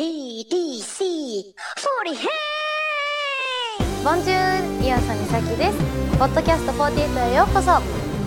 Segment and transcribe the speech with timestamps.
[0.00, 2.27] EDC 40 hey!
[4.03, 5.77] ボンジュールイオンさんみさきです
[6.17, 7.71] ポッドキャスト48へようこそ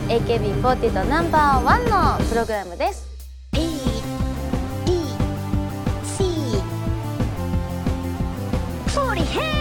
[0.08, 3.08] AKB48 ナンバーワンのプログラムです
[3.52, 3.82] EDC
[8.94, 9.54] 40 hey!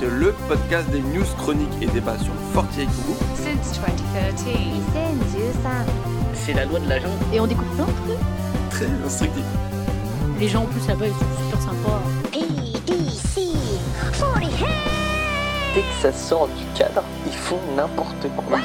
[0.00, 3.18] le podcast des news chroniques et débats sur le 48 Group.
[3.36, 4.34] since 2013.
[6.34, 7.14] 2013C'est la loi de la jungle.
[7.32, 8.70] Et on découvre plein de trucs.
[8.70, 9.44] Très instructif.
[10.42, 12.02] Les gens en plus là-bas ils sont super sympas.
[12.34, 13.54] EDC
[14.18, 14.74] 40 hey!
[15.72, 18.58] Dès que ça sort du cadre, ils font n'importe quoi.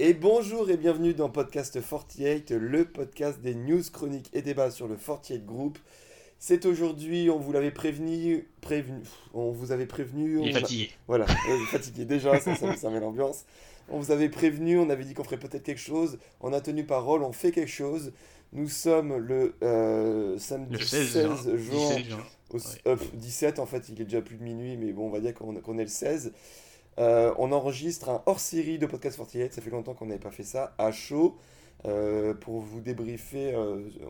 [0.00, 4.88] Et bonjour et bienvenue dans Podcast 48, le podcast des news chroniques et débats sur
[4.88, 5.78] le 48 Group.
[6.40, 10.40] C'est aujourd'hui, on vous l'avait prévenu, prévenu, on vous avait prévenu.
[10.40, 10.90] on Il est fatigué.
[11.06, 13.44] Voilà, euh, fatigué déjà, ça, ça, ça met l'ambiance.
[13.90, 16.18] On vous avait prévenu, on avait dit qu'on ferait peut-être quelque chose.
[16.40, 18.12] On a tenu parole, on fait quelque chose.
[18.52, 21.56] Nous sommes le euh, samedi Le 16 16 juin.
[21.56, 21.78] juin.
[21.88, 22.18] 17 juin.
[22.50, 22.62] Au- Ouais.
[22.86, 25.34] euh, 17 en fait, il est déjà plus de minuit, mais bon, on va dire
[25.34, 26.32] qu'on est le 16.
[26.98, 30.44] Euh, on enregistre un hors-série de Podcast 48, ça fait longtemps qu'on n'avait pas fait
[30.44, 31.36] ça, à chaud,
[31.84, 33.54] euh, pour vous débriefer,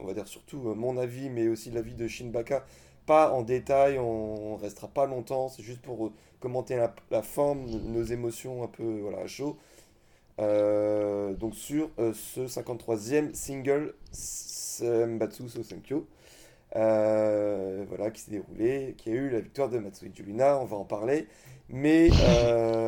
[0.01, 2.65] on va dire surtout mon avis, mais aussi l'avis de Shinbaka.
[3.07, 7.67] Pas en détail, on, on restera pas longtemps, c'est juste pour commenter la, la forme,
[7.67, 9.57] nos émotions un peu voilà, à chaud.
[10.39, 16.07] Euh, donc sur euh, ce 53e single Sembatsu So Senkyo.
[16.77, 20.77] Euh, voilà, qui s'est déroulé, qui a eu la victoire de Matsui Julina, on va
[20.77, 21.27] en parler.
[21.71, 22.11] Mais,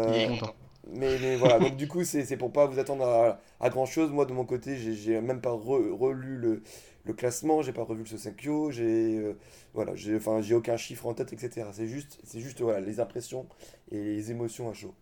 [0.07, 0.55] Il est content.
[0.89, 4.11] mais, mais voilà, donc du coup, c'est pour pas vous attendre à, à grand chose.
[4.11, 6.63] Moi, de mon côté, j'ai- même pas re- relu le,
[7.05, 9.35] le classement, j'ai pas revu le Sosenkyo, j'ai
[9.75, 11.67] voilà, j'ai enfin, j'ai aucun chiffre en tête, etc.
[11.73, 13.47] C'est juste, c'est juste voilà, les impressions
[13.91, 14.95] et les émotions à chaud.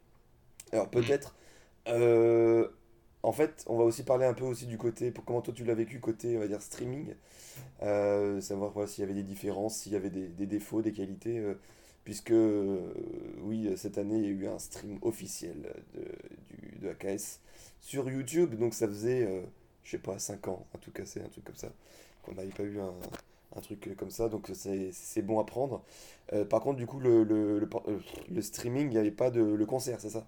[0.73, 1.35] Alors peut-être,
[1.89, 2.69] euh,
[3.23, 5.65] en fait, on va aussi parler un peu aussi du côté, pour comment toi tu
[5.65, 7.15] l'as vécu, côté, on va dire, streaming.
[7.83, 11.39] Euh, savoir voilà, s'il y avait des différences, s'il y avait des, défauts, des qualités.
[11.41, 11.55] euh,
[12.05, 12.33] puisque,
[13.43, 15.57] oui, cette année, il y a eu un stream officiel
[15.95, 16.03] de,
[16.49, 17.41] du, de AKS
[17.81, 18.55] sur YouTube.
[18.57, 19.45] Donc ça faisait,
[19.85, 21.69] je sais pas, 5 ans, en tout cas, c'est un truc comme ça,
[22.23, 24.29] qu'on n'avait pas eu un, truc comme ça.
[24.29, 25.83] Donc c'est bon à prendre.
[26.51, 27.69] Par contre, du coup, le, le, le,
[28.31, 30.27] le streaming, il n'y avait pas de le concert, c'est ça?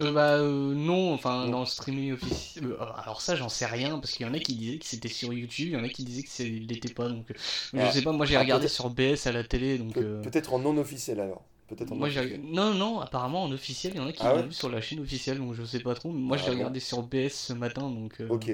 [0.00, 2.64] Euh, bah euh, non, enfin dans le streaming officiel.
[2.64, 5.08] euh, alors ça j'en sais rien parce qu'il y en a qui disaient que c'était
[5.08, 7.30] sur YouTube, il y en a qui disaient que il l'était pas donc.
[7.30, 7.34] euh,
[7.74, 7.86] Ah.
[7.86, 9.92] je sais pas, moi j'ai Ah, regardé sur BS à la télé donc.
[9.94, 11.42] Pe- euh, Peut-être en non officiel alors.
[11.68, 14.32] Peut-être Moi non j'ai non non apparemment en officiel il y en a qui Ah
[14.34, 16.10] l'ont ouais vu sur la chaîne officielle donc je sais pas trop.
[16.10, 18.14] mais Moi Ah j'ai bon regardé sur BS ce matin donc.
[18.28, 18.50] Ok.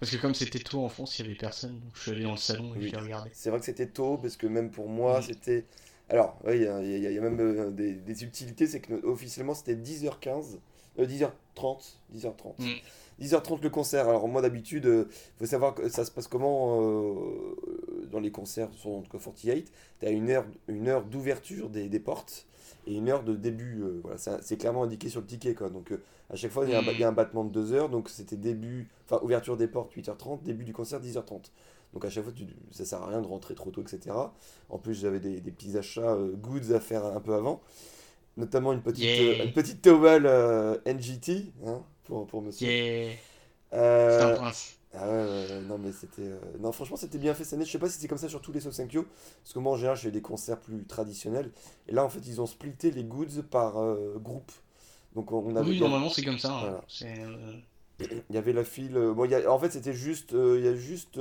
[0.00, 2.22] Parce que comme c'était tôt en France il y avait personne donc je suis allé
[2.24, 2.88] dans le salon et Oui.
[2.90, 3.30] j'ai regardé.
[3.32, 5.22] C'est vrai que c'était tôt, parce que même pour moi, Mm.
[5.22, 5.64] c'était...
[6.08, 9.54] Alors, oui, il y, a- y y même euh, des, des subtilités, c'est que officiellement
[9.54, 10.58] c'était 10h15,
[10.98, 12.32] euh, 10h30, 10h30.
[12.58, 13.24] Mm.
[13.24, 14.08] 10h30 le concert.
[14.08, 18.72] Alors moi d'habitude, il faut savoir que ça se passe comment euh, dans les concerts
[18.72, 19.70] sur en tout cas 48.
[20.00, 22.46] Tu as une heure, une heure d'ouverture des, des portes
[22.86, 23.82] et une heure de début.
[23.82, 25.54] euh, voilà, c'est clairement indiqué sur le ticket.
[25.54, 25.68] Quoi.
[25.68, 27.72] Donc euh, à chaque fois, il y, a un y a un battement de 2
[27.72, 27.88] heures.
[27.90, 31.50] Donc c'était début, enfin ouverture des portes 8h30, début du concert 10h30.
[31.92, 34.16] Donc à chaque fois, tu, ça sert à rien de rentrer trop tôt, etc.
[34.68, 37.60] En plus, j'avais des, des petits achats euh, goods à faire un peu avant.
[38.36, 39.42] Notamment une petite, Yeah.
[39.42, 42.68] euh, une petite towel euh, NGT hein, pour, pour monsieur.
[42.68, 43.12] Yeah,
[43.72, 44.76] Euh, c'est un prince.
[44.94, 46.22] ah ouais, non mais c'était...
[46.22, 48.28] euh, Non franchement c'était bien fait cette année, je sais pas si c'était comme ça
[48.28, 49.04] sur tous les Sosenkyo,
[49.42, 51.50] parce que moi en général je fais des concerts plus traditionnels,
[51.88, 54.50] et là en fait ils ont splitté les goods par euh, groupe.
[55.14, 55.68] Donc on avait...
[55.70, 56.52] Oui a- normalement c'est comme ça.
[56.52, 56.80] hein.
[56.88, 57.14] C'est,
[58.00, 58.94] il y avait la file...
[59.14, 60.32] Bon, il y a- en fait c'était juste...
[60.32, 61.18] il y a juste...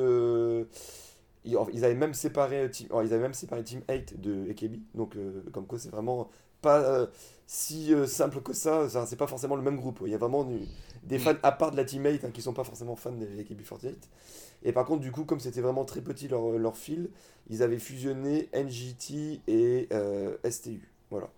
[1.45, 1.55] Ils,
[1.85, 2.87] avaient même séparé Team...
[2.89, 5.15] alors, ils avaient même séparé Team 8 de AKB, donc
[5.51, 6.29] comme quoi c'est vraiment
[6.61, 7.07] pas euh,
[7.47, 10.01] si euh, simple que ça, c'est pas forcément le même groupe.
[10.05, 10.67] Il y a vraiment du-
[11.03, 11.21] des Mm.
[11.21, 14.09] fans à part de la teammate hein, qui sont pas forcément fans de AKB48.
[14.63, 17.09] Et par contre, du coup, comme c'était vraiment très petit leur, leur fil,
[17.49, 20.91] ils avaient fusionné NGT et euh, STU.
[21.09, 21.29] Voilà.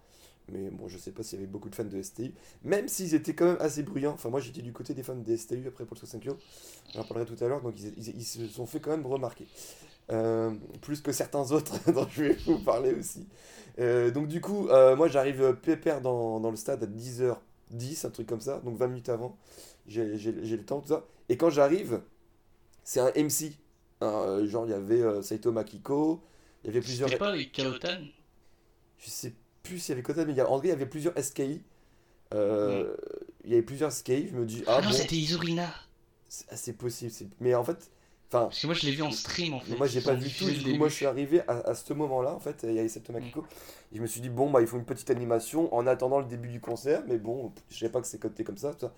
[0.51, 2.33] Mais bon, je sais pas s'il y avait beaucoup de fans de STU,
[2.63, 4.13] même s'ils étaient quand même assez bruyants.
[4.13, 6.35] Enfin, moi j'étais du côté des fans des STU après pour le 65
[6.93, 9.47] J'en parlerai tout à l'heure, donc ils, ils- ils se sont fait quand même remarquer.
[10.09, 10.51] Euh,
[10.81, 13.27] plus que certains autres dont je vais vous parler aussi.
[13.80, 18.09] Euh, donc du coup, euh, moi j'arrive pépère dans, dans le stade à 10h10, un
[18.09, 19.38] truc comme ça, donc 20 minutes avant.
[19.88, 21.06] J'ai le temps, tout ça.
[21.30, 22.01] Et quand j'arrive,
[22.83, 23.53] c'est un MC.
[24.01, 26.21] Genre il y avait Saito Makiko,
[26.63, 27.07] il y avait plusieurs...
[27.09, 28.00] C'était pas les Kaotan?
[28.98, 29.33] Je sais
[29.63, 31.13] plus s'il y avait Kota, mais il y a- en vrai il y avait plusieurs
[31.18, 31.62] SKI.
[32.33, 35.74] Il y avait plusieurs SKI, je me dis, ah, Ah non bon, c'était Izurina.
[36.27, 37.12] c'est assez possible.
[37.39, 37.89] Mais en fait,
[38.31, 39.75] enfin, Parce que moi je l'ai vu en stream en fait.
[39.78, 42.33] Moi j'ai pas vu tout, du coup moi je suis arrivé à, à ce moment-là
[42.33, 43.45] en fait, il y avait cette Makiko,
[43.94, 46.25] et je me suis dit bon bah il faut une petite animation en attendant le
[46.25, 48.94] début du concert, mais bon je savais pas que c'est coté comme ça, tout ça.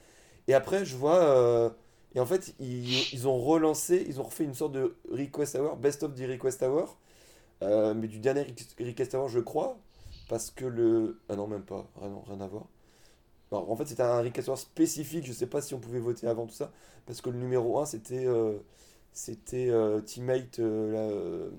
[0.48, 1.70] Et après je vois, euh,
[2.16, 5.78] Et en fait, ils, ils ont relancé, ils ont refait une sorte de Request Hour,
[5.78, 6.98] Best of the Request Hour,
[7.64, 8.46] euh, mais du dernier
[8.80, 9.78] Request Hour, je crois,
[10.30, 11.20] parce que le.
[11.30, 12.66] Ah non, même pas, ah non, rien à voir.
[13.52, 16.28] Alors, en fait, c'était un Request Hour spécifique, je sais pas si on pouvait voter
[16.28, 16.72] avant tout ça,
[17.06, 18.58] parce que le numéro 1, c'était euh,
[19.14, 21.52] c'était euh, Teammate euh, la, euh,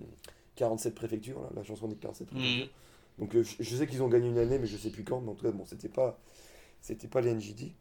[0.57, 2.69] 47 préfecture, là, la chanson des 47 préfectures.
[3.19, 5.21] Donc, euh, je, je sais qu'ils ont gagné une année, mais je sais plus quand,
[5.21, 6.19] mais en tout cas, bon, c'était pas,
[6.81, 7.73] c'était pas les NGD.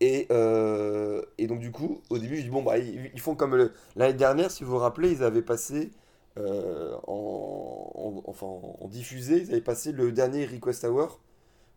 [0.00, 3.36] Et, euh, et donc du coup, au début, je dis bon bah ils, ils font
[3.36, 5.92] comme l'année dernière, si vous vous rappelez, ils avaient passé
[6.38, 11.20] euh, en, en- enfin en diffusé, ils avaient passé le dernier Request Hour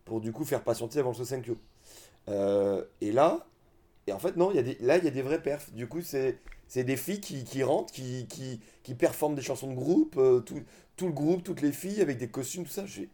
[0.05, 1.57] pour du coup faire patienter avant le Sosenkyo.
[2.29, 3.47] Euh, et là,
[4.07, 5.71] et en fait non, il y a des, là il y a des vrais perfs.
[5.73, 9.69] Du coup c'est c'est des filles qui, qui rentrent, qui, qui, qui performent des chansons
[9.69, 10.61] de groupe, euh, tout,
[10.97, 12.85] tout le groupe, toutes les filles avec des costumes, tout ça.
[12.85, 13.09] J'ai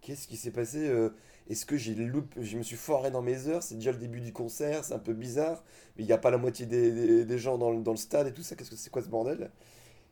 [0.00, 1.10] qu'est-ce qui s'est passé euh,
[1.48, 4.20] Est-ce que j'ai loupé, je me suis foiré dans mes heures C'est déjà le début
[4.20, 5.62] du concert, c'est un peu bizarre,
[5.96, 7.96] mais il n'y a pas la moitié des, des- des gens dans, le- dans le
[7.96, 8.56] stade et tout ça.
[8.56, 9.50] Qu'est-ce que c'est quoi ce bordel?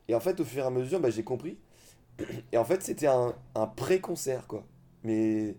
[0.09, 1.57] Et en fait, au fur et à mesure, bah, j'ai compris.
[2.51, 4.65] Et en fait, c'était un, un pré-concert, quoi.
[5.03, 5.55] Mais,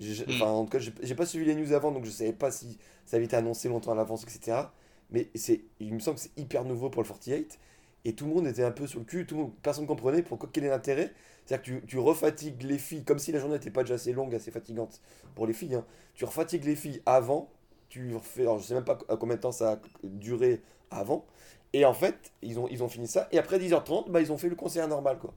[0.00, 0.42] j'ai- Mm.
[0.42, 2.50] enfin, en tout cas, j'ai j'ai pas suivi les news avant, donc je savais pas
[2.52, 4.74] si ça avait été annoncé longtemps à l'avance, etc.
[5.10, 7.58] Mais c'est, il me semble que c'est hyper nouveau pour le 48.
[8.04, 9.88] Et tout le monde était un peu sur le cul, tout le monde, personne ne
[9.88, 11.12] comprenait pourquoi, quel est l'intérêt.
[11.44, 14.12] C'est-à-dire que tu, tu refatigues les filles, comme si la journée n'était pas déjà assez
[14.12, 15.00] longue, assez fatigante
[15.34, 15.74] pour les filles.
[15.74, 15.84] hein.
[16.14, 17.50] Tu refatigues les filles avant,
[17.88, 21.26] tu refais, alors je sais même pas combien de temps ça a duré avant.
[21.72, 23.28] Et en fait, ils ont, ils ont fini ça.
[23.32, 25.34] Et après 10h30, bah, ils ont fait le concert normal, quoi.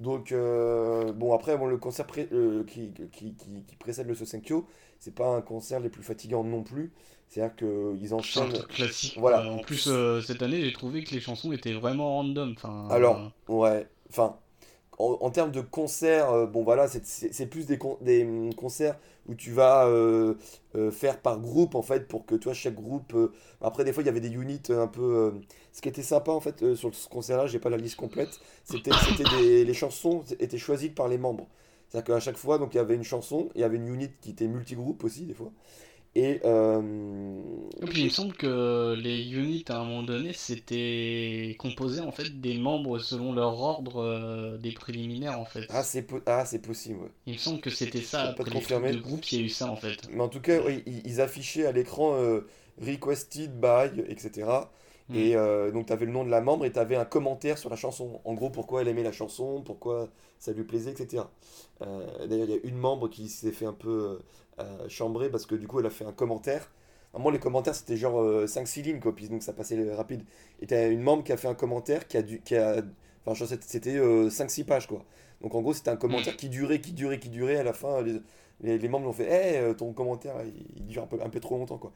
[0.00, 4.14] Donc, euh, bon, après, bon, le concert pré- euh, qui, qui, qui, qui précède le
[4.14, 4.66] Sosenkyo,
[5.00, 6.92] c'est pas un concert les plus fatigants non plus.
[7.28, 8.52] C'est-à-dire qu'ils C'est un enchaînent.
[8.52, 9.18] truc classique.
[9.18, 9.42] Voilà.
[9.42, 9.52] quoi.
[9.52, 12.54] En plus, euh, cette année, j'ai trouvé que les chansons étaient vraiment random.
[12.56, 14.38] Enfin, Alors, ouais, enfin,
[14.98, 17.78] en, termes de concerts, euh, bon voilà, c'est- plus des,
[18.24, 18.98] hum, concerts
[19.28, 20.34] où tu vas euh,
[20.74, 23.14] euh, faire par groupe en fait pour que toi chaque groupe.
[23.60, 25.32] après, des fois, il y avait des units un peu.
[25.72, 28.90] ce qui était sympa en fait sur ce concert-là, j'ai pas la liste complète, c'était
[29.64, 31.46] les chansons étaient choisies par les membres.
[31.88, 34.10] C'est-à-dire qu'à chaque fois, donc il y avait une chanson, il y avait une unit
[34.20, 35.50] qui était multigroupe aussi des fois.
[36.18, 36.82] Et euh,
[37.80, 42.10] Et puis il me semble que les units à un moment donné c'était composé en
[42.10, 45.66] fait des membres selon leur ordre euh, des préliminaires en fait.
[45.70, 46.98] ah c'est po- ah possible.
[47.02, 47.10] ouais.
[47.26, 48.92] Il me semble que c'était ça pas après trucs confirmer.
[48.92, 50.08] de groupe, il y a eu ça en fait.
[50.10, 52.40] Mais en tout cas, oui, ils, affichaient à l'écran euh,
[52.80, 54.48] requested by, etc.
[55.08, 55.14] Mm.
[55.14, 57.58] Et euh, donc, tu avais le nom de la membre et tu avais un commentaire
[57.58, 58.20] sur la chanson.
[58.24, 61.24] En gros, pourquoi elle aimait la chanson, pourquoi ça lui plaisait, etc.
[61.80, 64.18] D'ailleurs, il y a une membre qui s'est fait un peu
[64.60, 66.70] euh, euh, chambrer parce que du coup, elle a fait un commentaire.
[67.14, 70.24] Normalement, les commentaires, c'était genre 5-6 lignes, quoi, puis donc ça passait euh, rapide.
[70.60, 72.40] Et tu as une membre qui a fait un commentaire qui a dû.
[72.42, 72.82] Qui a,
[73.24, 75.04] enfin, je sais, c'était euh, 5-6 pages, quoi.
[75.40, 77.56] Donc, en gros, c'était un commentaire qui durait, qui durait, qui durait.
[77.56, 78.20] À la fin, les,
[78.60, 81.28] les, les membres lui ont fait Hey, ton commentaire, il, il dure un peu, un
[81.30, 81.92] peu trop longtemps, quoi.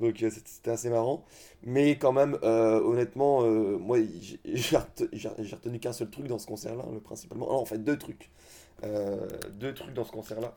[0.00, 1.24] Donc, euh, c'était assez marrant.
[1.62, 6.10] Mais quand même, euh, honnêtement, euh, moi, j'ai j'ai rete- j'ai- j'ai retenu qu'un seul
[6.10, 7.46] truc dans ce concert-là, le- principalement.
[7.46, 8.30] Non, en fait, deux trucs.
[8.84, 10.56] Euh, deux trucs dans ce concert-là.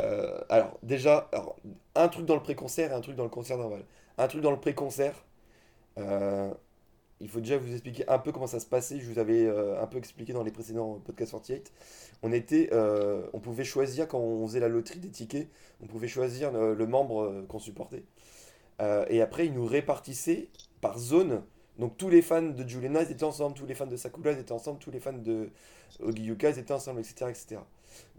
[0.00, 1.30] Euh, alors, déjà,
[1.94, 3.84] un truc dans le pré-concert et un truc dans le concert normal.
[4.18, 5.14] Un truc dans le pré-concert,
[5.98, 6.52] euh,
[7.20, 9.00] il faut déjà vous expliquer un peu comment ça se passait.
[9.00, 11.72] Je vous avais euh, un peu expliqué dans les précédents podcasts 48.
[12.22, 12.70] On était,
[13.34, 15.48] on pouvait choisir, quand on faisait la loterie des tickets,
[15.82, 18.04] on pouvait choisir le, le membre qu'on supportait.
[19.10, 20.48] Et après, ils nous répartissaient
[20.80, 21.42] par zone.
[21.82, 24.52] Donc tous les fans de Juliana ils étaient ensemble, tous les fans de Sakura étaient
[24.52, 25.50] ensemble, tous les fans de
[25.98, 27.56] Ogiyuka étaient ensemble, etc., etc.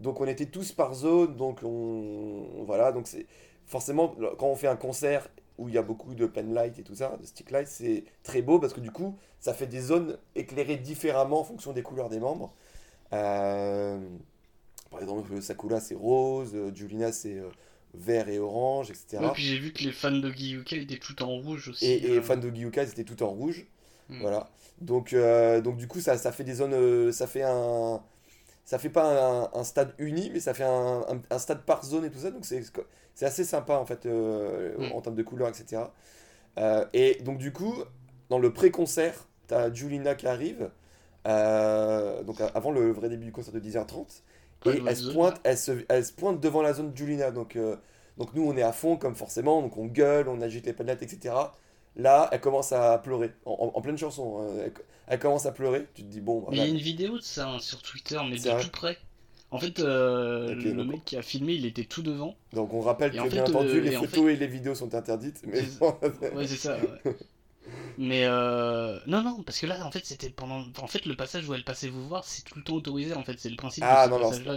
[0.00, 3.24] Donc on était tous par zone, donc on voilà, donc c'est
[3.64, 6.82] forcément quand on fait un concert où il y a beaucoup de pen light et
[6.82, 9.80] tout ça, de stick light, c'est très beau parce que du coup ça fait des
[9.80, 12.52] zones éclairées différemment en fonction des couleurs des membres.
[13.14, 13.98] Euh,
[14.90, 17.48] par exemple, Sakura c'est rose, Julina c'est euh,
[17.94, 19.22] vert et orange, etc.
[19.22, 21.86] Ouais, puis j'ai vu que les fans de Giyuka étaient tout en rouge aussi.
[21.86, 22.22] Et, et euh.
[22.22, 23.66] fans de Gyuka, ils étaient tout en rouge.
[24.08, 24.20] Mm.
[24.20, 24.50] Voilà.
[24.80, 26.74] Donc, euh, donc du coup, ça, ça fait des zones.
[26.74, 28.02] euh, ça fait un.
[28.64, 29.04] Ça fait pas
[29.54, 32.18] un, un stade uni, mais ça fait un, un- un stade par zone et tout
[32.18, 32.30] ça.
[32.30, 34.92] Donc c'est assez sympa en fait euh, Mm.
[34.92, 35.82] en termes de couleurs, etc.
[36.92, 37.74] Et donc du coup,
[38.30, 40.70] dans le pré-concert, t'as Julina qui arrive.
[41.24, 44.22] donc avant le vrai début du concert de 10h30.
[44.66, 47.30] Et elle se, pointe, elle, se, elle se pointe devant la zone de Julina.
[47.30, 47.76] Donc, euh,
[48.18, 49.60] donc nous, on est à fond, comme forcément.
[49.62, 51.34] Donc on gueule, on agite les palettes, etc.
[51.96, 53.32] Là, elle commence à pleurer.
[53.44, 54.40] En, pleine chanson.
[54.40, 54.54] hein.
[54.64, 54.72] Elle,
[55.06, 55.86] elle commence à pleurer.
[55.94, 58.18] Tu te dis, bon, Mais il y a une vidéo de ça hein, sur Twitter,
[58.28, 58.96] mais de tout près.
[59.50, 62.34] En fait, euh, le donc- mec qui a filmé, il était tout devant.
[62.52, 64.74] Donc on rappelle Et que, en bien entendu, euh, les en photos et les vidéos
[64.74, 65.42] sont interdites.
[65.46, 65.60] Mais
[66.34, 66.76] Ouais, c'est ça.
[66.76, 67.14] ouais.
[67.96, 70.64] Mais euh, non, non, parce que là, en fait, c'était pendant.
[70.78, 73.14] En fait, le passage où elle passait vous voir, c'est tout le temps autorisé.
[73.14, 74.56] En fait, c'est le principe Ah de non, ce non, c'est- pas,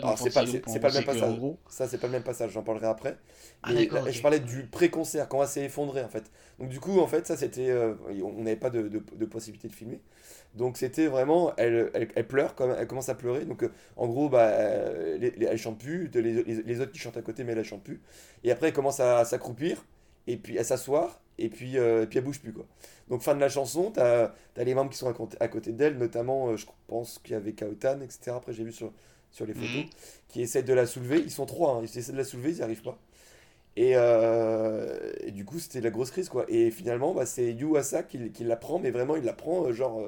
[0.80, 1.36] pas le même passage.
[1.36, 3.18] gros- Ça, c'est pas le même passage, j'en parlerai après.
[3.64, 4.12] Ah, Mais d'accord, là, ok.
[4.12, 6.32] Je parlais du pré-concert, quand elle s'est effondrée en fait.
[6.60, 7.70] Donc du coup, en fait, ça c'était...
[7.70, 10.00] euh, on n'avait pas de, de- de possibilité de filmer.
[10.56, 11.54] Donc c'était vraiment...
[11.58, 13.46] Elle, elle, elle pleure, comme, elle commence à pleurer.
[13.46, 17.18] Donc euh, en gros, bah, euh, elle chante plus, les, les- les autres qui chantent
[17.18, 18.02] à côté, mais elle, elle chante plus.
[18.44, 19.86] Et après, elle commence à, s'accroupir,
[20.28, 22.65] et puis à s'asseoir, et puis, euh, et puis elle bouge plus quoi.
[23.10, 25.72] Donc fin de la chanson, t'as as les membres qui sont à, côté- à côté
[25.72, 28.32] d'elle, notamment, euh, je pense qu'il y avait Kaotan, etc.
[28.38, 28.91] Après j'ai vu sur,
[29.32, 29.89] sur les photos, Mhm.
[30.29, 31.20] qui essaient de la soulever.
[31.20, 32.98] Ils sont trois, hein, ils essaient de la soulever, ils n'y arrivent pas.
[33.75, 36.46] Et, euh, et du coup, c'était la grosse crise, quoi.
[36.48, 39.72] Et finalement, bah, c'est Yuasa qui, qui la prend, mais vraiment, il la prend, euh,
[39.74, 40.01] genre,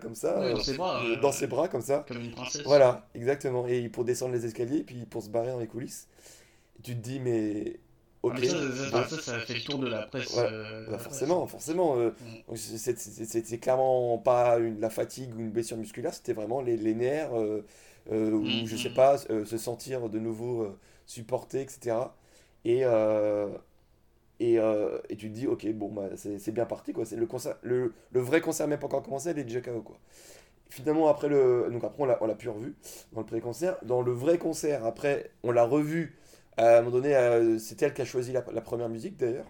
[0.00, 2.04] comme ça, Ouais, euh, dans ses bras, dans ses bras, comme ça.
[2.08, 2.62] Comme une princesse.
[2.64, 3.66] Voilà, exactement.
[3.66, 6.08] Et pour descendre les escaliers, puis pour se barrer dans les coulisses.
[6.78, 7.78] Et tu te dis, mais.
[8.32, 8.40] Ah, Ok.
[8.40, 8.56] mais ça,
[8.90, 10.36] ça, ça, ça a fait le tour de la presse.
[10.38, 11.96] Euh, bah, forcément, forcément.
[11.98, 12.42] euh, Mm.
[12.54, 17.34] c'est clairement pas une, la fatigue ou une blessure musculaire, c'était vraiment les, les nerfs,
[17.34, 17.64] euh,
[18.12, 18.94] euh, ou Mm, je sais mm.
[18.94, 22.16] pas, euh, se sentir de nouveau euh, supporté, etc.
[22.64, 23.48] Et, euh,
[24.40, 27.04] et, euh, et tu te dis, ok, bon, bah, c'est bien parti, quoi.
[27.16, 29.82] Le, concert, le, le vrai concert n'a même pas encore commencé, elle est déjà KO,
[29.82, 29.98] quoi.
[30.70, 32.74] Finalement, après, le, donc après on l'a on l'a plus revu
[33.12, 33.76] dans le pré-concert.
[33.84, 36.16] Dans le vrai concert, après, on l'a revu.
[36.56, 39.46] À un moment donné, euh, c'est elle qui a choisi la, la première musique, d'ailleurs.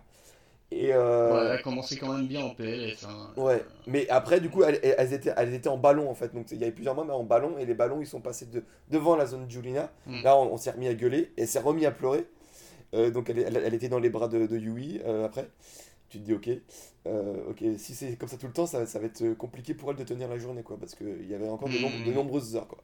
[0.73, 3.05] Et, euh, Ouais, elle a commencé quand même bien en PLS.
[3.05, 3.33] Hein.
[3.37, 6.33] Ouais, mais après, du coup, elles, elles étaient, elles étaient en ballon en fait.
[6.33, 8.63] Donc il y avait plusieurs membres en ballon et les ballons ils sont passés de,
[8.89, 9.91] devant la zone Julina.
[10.07, 10.23] Mm.
[10.23, 12.25] Là, on, on s'est remis à gueuler et elle s'est remis à pleurer.
[12.95, 15.49] Euh, donc elle, elle, elle était dans les bras de, de Yui euh, après.
[16.09, 16.49] Tu te dis, ok,
[17.07, 19.97] ok, si c'est comme ça tout le temps, ça, ça va être compliqué pour elle
[19.97, 20.77] de tenir la journée quoi.
[20.79, 22.05] Parce qu'il y avait encore de, Mm.
[22.07, 22.79] de nombreuses heures quoi.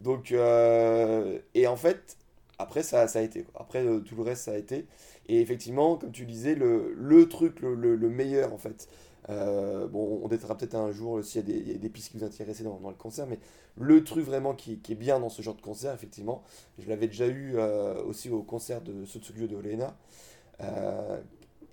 [0.00, 2.16] Donc, et en fait,
[2.58, 3.42] après ça, ça a été.
[3.44, 3.60] quoi.
[3.62, 4.86] Après, euh, tout le reste, ça a été.
[5.28, 8.88] Et effectivement, comme tu disais, le, truc, le, le- le meilleur en fait.
[9.30, 12.64] euh, bon, on détaillera peut-être un jour s'il y, a des- pistes qui vous intéressaient
[12.64, 13.38] dans, le concert, mais
[13.76, 16.42] le truc vraiment qui, est bien dans ce genre de concert, effectivement,
[16.78, 19.94] je l'avais déjà eu euh, aussi au concert de Sotsugyou de Olena.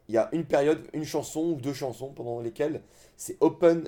[0.07, 2.81] Il y a une période, une chanson ou deux chansons pendant lesquelles
[3.17, 3.87] c'est open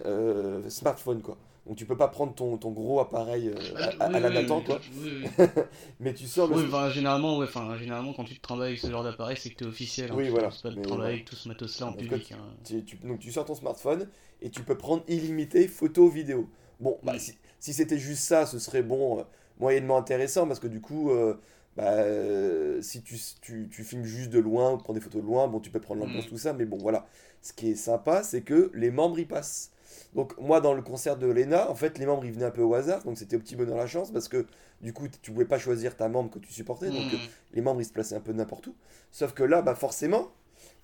[0.70, 1.38] smartphone quoi.
[1.68, 3.56] Donc tu peux pas prendre ton, ton gros appareil euh,
[4.00, 5.26] à, à- à la Nathan quoi, Oui,
[6.00, 7.48] mais tu sors le, Oui, enfin, généralement, ouais,
[7.78, 10.12] généralement, quand tu te travailles avec ce genre d'appareil, c'est que t'es officiel.
[10.12, 10.50] Hein, Oui, tu voilà.
[10.64, 12.32] pas de travailler avec tout ce matos-là en Donc, public.
[12.32, 12.38] hein.
[12.64, 14.08] Tu- tu- donc tu sors ton smartphone
[14.42, 16.48] et tu peux prendre illimité photo, vidéo.
[16.80, 17.20] Bon, bah, Mm.
[17.20, 19.24] si, si c'était juste ça, ce serait bon, euh,
[19.60, 21.36] moyennement intéressant parce que du coup, euh,
[21.76, 25.28] bah, euh, si tu, tu, tu filmes juste de loin ou prends des photos de
[25.28, 26.30] loin, bon, tu peux prendre l'ambiance, Mm.
[26.30, 27.08] tout ça, mais bon, voilà.
[27.42, 29.72] Ce qui est sympa, c'est que les membres y passent.
[30.18, 32.64] Donc, moi, dans le concert de Lena, en fait, les membres ils venaient un peu
[32.64, 34.46] au hasard, donc c'était au petit bonheur la chance parce que
[34.82, 37.30] du coup, tu pouvais pas choisir ta membre que tu supportais, donc euh, Mm.
[37.54, 38.76] les membres ils se plaçaient un peu n'importe où.
[39.12, 40.30] Sauf que là, bah forcément,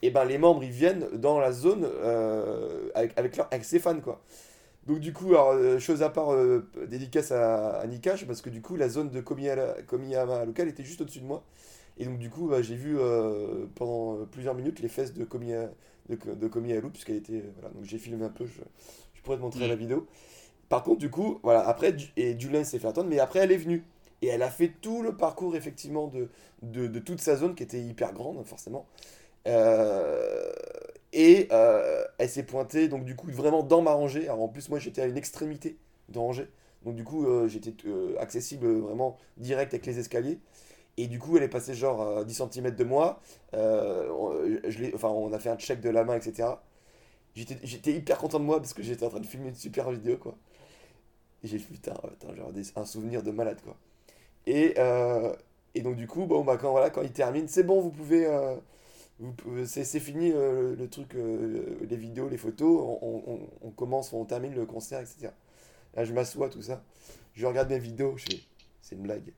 [0.03, 3.79] et ben les membres ils viennent dans la zone euh, avec, avec, leur, avec ses
[3.79, 4.21] fans quoi.
[4.87, 8.49] Donc du coup, alors, euh, chose à part, euh, dédicace à, à Nikash, parce que
[8.51, 11.43] du coup la zone de Komiyama, Komiyama local était juste au-dessus de moi.
[11.97, 15.23] Et donc du coup, bah, j'ai vu euh, pendant euh, plusieurs minutes les fesses de
[15.25, 15.69] Komiya,
[16.09, 17.33] de, de Komiya puisqu'elle était...
[17.37, 18.61] euh, voilà, donc j'ai filmé un peu, je
[19.24, 19.70] pourrais te montrer Mm.
[19.70, 20.08] la vidéo.
[20.70, 23.58] Par contre, du coup, voilà, après, et Julien s'est fait attendre, mais après elle est
[23.58, 23.84] venue.
[24.22, 26.30] Et elle a fait tout le parcours, effectivement, de,
[26.63, 28.88] de, de toute sa zone, qui était hyper grande, forcément.
[29.48, 30.51] Euh,
[31.13, 34.24] et euh, elle s'est pointée, donc du coup, vraiment dans ma rangée.
[34.27, 35.77] Alors en plus, moi, j'étais à une extrémité
[36.10, 36.48] de rangée.
[36.86, 37.74] Donc du coup, euh, j'étais
[38.20, 40.39] accessible vraiment direct avec les escaliers.
[40.98, 43.22] Et du coup, elle est passée genre à 10 cm de moi.
[43.53, 44.34] On,
[44.68, 46.63] je l'ai- enfin, on a fait un check de la main, etc.
[47.35, 50.17] J'étais hyper content de moi parce que j'étais en train de filmer une super vidéo,
[50.17, 50.37] quoi.
[51.43, 51.93] Et j'ai putain,
[52.53, 53.75] des- un souvenir de malade, quoi.
[54.47, 55.35] Et, euh,
[55.75, 58.27] et donc, du coup, bon, bah, quand, voilà, quand il termine, c'est bon, vous pouvez.
[58.27, 58.55] euh,
[59.37, 62.99] pouvez- c'est fini euh, le truc, euh, les vidéos, les photos.
[63.01, 65.33] On, on- commence, on termine le concert, etc.
[65.95, 66.83] Là, je m'assois, tout ça.
[67.35, 68.25] Je regarde mes vidéos, je
[68.81, 69.33] c'est une blague.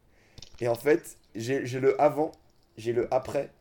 [0.61, 2.31] Et en fait, j'ai j'ai le avant,
[2.77, 3.51] j'ai le après,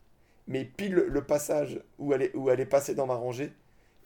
[0.47, 3.51] mais pile le, le passage où elle, est, où elle est passée dans ma rangée,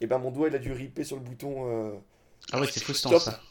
[0.02, 1.68] et ben mon doigt il a dû riper sur le bouton.
[1.70, 1.92] euh,
[2.52, 3.16] Ah ouais, c'est frustrant Stop.
[3.16, 3.42] ça.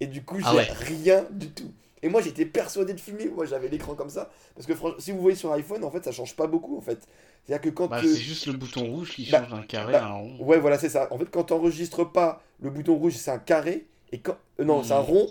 [0.00, 0.68] et du coup, j'ai Ah ouais.
[0.70, 1.72] rien du tout.
[2.02, 3.28] Et moi, j'étais persuadé de filmer.
[3.28, 4.30] Moi, j'avais l'écran comme ça.
[4.54, 6.80] Parce que franchement, si vous voyez sur iPhone, en fait, ça change pas beaucoup, en
[6.80, 7.06] fait.
[7.44, 7.88] C'est-à-dire que quand.
[7.88, 10.38] Bah, c'est juste le bouton rouge qui bah, change d'un carré bah, à un rond.
[10.40, 11.08] Ouais, voilà, c'est ça.
[11.12, 13.86] En fait, quand t'enregistres pas, le bouton rouge, c'est un carré.
[14.12, 14.36] Et quand.
[14.60, 15.06] euh, non, c'est un Mhm.
[15.06, 15.30] rond.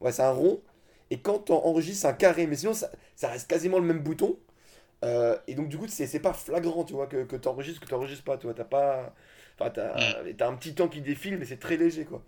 [0.00, 0.62] Ouais, c'est un rond.
[1.10, 2.46] Et quand t'enregistres, c'est un carré.
[2.46, 4.36] Mais sinon, ça, ça reste quasiment le même bouton.
[5.04, 7.86] Euh, et donc, du coup, c'est c'est pas flagrant, tu vois, que, que t'enregistres, que
[7.88, 8.38] t'enregistres pas.
[8.38, 9.14] Tu vois, t'as pas.
[9.58, 12.22] Enfin, t'as t'as un petit temps qui défile, mais c'est très léger, quoi.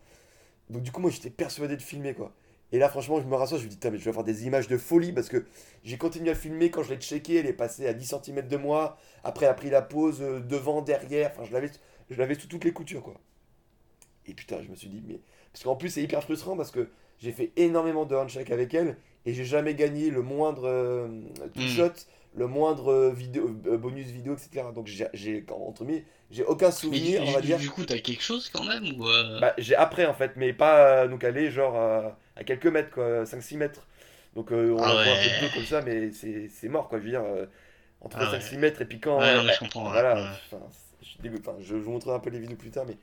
[0.70, 2.32] Donc, du coup, moi, j'étais persuadé de filmer, quoi.
[2.72, 4.68] Et là, franchement, je me rassois, je me dis, mais je vais avoir des images
[4.68, 5.46] de folie parce que
[5.84, 6.70] j'ai continué à filmer.
[6.70, 8.98] Quand je l'ai checké, elle est passée à 10 cm de moi.
[9.24, 11.30] Après, elle a pris la pause euh, devant, derrière.
[11.32, 11.70] Enfin, je l'avais
[12.10, 13.14] je l'avais sous toutes les coutures, quoi.
[14.26, 15.20] Et putain, je me suis dit, mais.
[15.52, 18.96] Parce qu'en plus, c'est hyper frustrant parce que j'ai fait énormément de handshake avec elle
[19.24, 21.08] et j'ai jamais gagné le moindre euh,
[21.56, 22.00] Mm.
[22.36, 24.72] Le moindre vidéo, euh, bonus vidéo, etc.
[24.74, 25.06] Donc j'ai,
[25.50, 27.58] entre guillemets, j'ai aucun Mais souvenir, du, on va du- dire.
[27.58, 30.52] du coup, t'as quelque chose quand même ou euh, Bah, j'ai après en fait, mais
[30.52, 33.86] pas euh, donc aller genre à, à quelques mètres, quoi, 5-6 mètres.
[34.34, 35.24] Donc euh, on Ah en voit un ouais.
[35.40, 36.98] peu de comme ça, mais c'est c'est mort quoi.
[36.98, 37.46] Je veux dire, euh,
[38.00, 39.18] entre Ah 5-6 mètres et puis quand.
[39.18, 40.58] Ouais, mais je comprends, ouais, voilà, ouais.
[41.60, 42.96] je vous montrerai un peu les vidéos plus tard, mais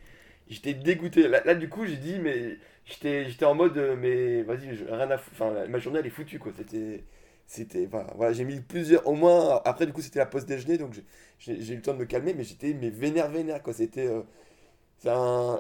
[0.50, 1.28] j'étais dégoûté.
[1.28, 5.18] Là, là, du coup, j'ai dit, mais j'étais j'étais en mode, mais vas-y, rien à
[5.18, 5.36] foutre.
[5.42, 6.52] Enfin, ma journée elle est foutue quoi.
[6.58, 7.04] C'était.
[7.48, 7.86] C'était.
[7.88, 9.08] Enfin, voilà, j'ai mis plusieurs.
[9.08, 10.94] Au moins, après, du coup, c'était la pause déjeuner, donc
[11.40, 13.74] j'ai- eu le temps de me calmer, mais j'étais mais vénère, vénère quoi.
[13.74, 14.08] C'était.
[14.08, 14.22] euh,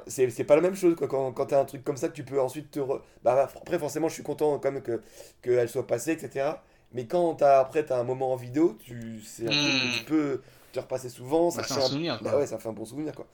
[0.08, 2.24] c'est pas la même chose quoi quand, quand t'as un truc comme ça que tu
[2.24, 5.02] peux ensuite te re- bah après forcément je suis content quand même que
[5.42, 6.52] qu'elle soit passée etc
[6.94, 9.92] mais quand t'as après t'as un moment en vidéo tu c'est un truc que Hmm.
[9.94, 12.70] tu peux te repasser souvent ça bah, fait un un- souvenir bah ouais ça fait
[12.70, 13.28] un bon souvenir quoi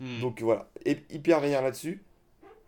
[0.00, 0.22] Hmm.
[0.22, 2.02] donc voilà et hyper vénère là-dessus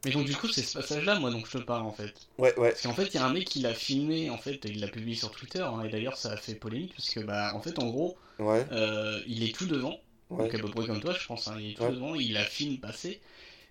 [0.05, 2.29] Mais donc du coup, c'est ce passage-là, moi, dont je te parle en fait.
[2.39, 4.65] ouais ouais Parce qu'en fait, il y a un mec qui l'a filmé, en fait,
[4.67, 7.21] et il l'a publié sur Twitter, hein, et d'ailleurs, ça a fait polémique, parce que,
[7.21, 9.99] bah, en fait, en gros, ouais euh, il est tout devant,
[10.31, 11.93] ouais donc à peu près comme toi, je pense, hein, il est tout Ouais.
[11.93, 13.21] devant, il la filme passer,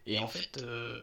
[0.07, 1.01] et en fait, euh,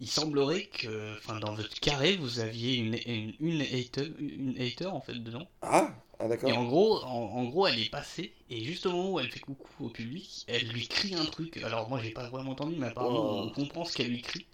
[0.00, 4.86] il semblerait que, enfin, dans votre carré, vous aviez une, une, une hater, une hater,
[4.86, 5.48] en fait, dedans.
[5.62, 9.12] ah ah Et en gros, en, en gros, elle est passée, et juste au moment
[9.12, 11.56] où elle fait coucou au public, elle lui crie un truc.
[11.58, 13.44] Alors moi, j'ai pas vraiment entendu, mais apparemment, Oh.
[13.46, 14.46] on comprend ce qu'elle lui crie.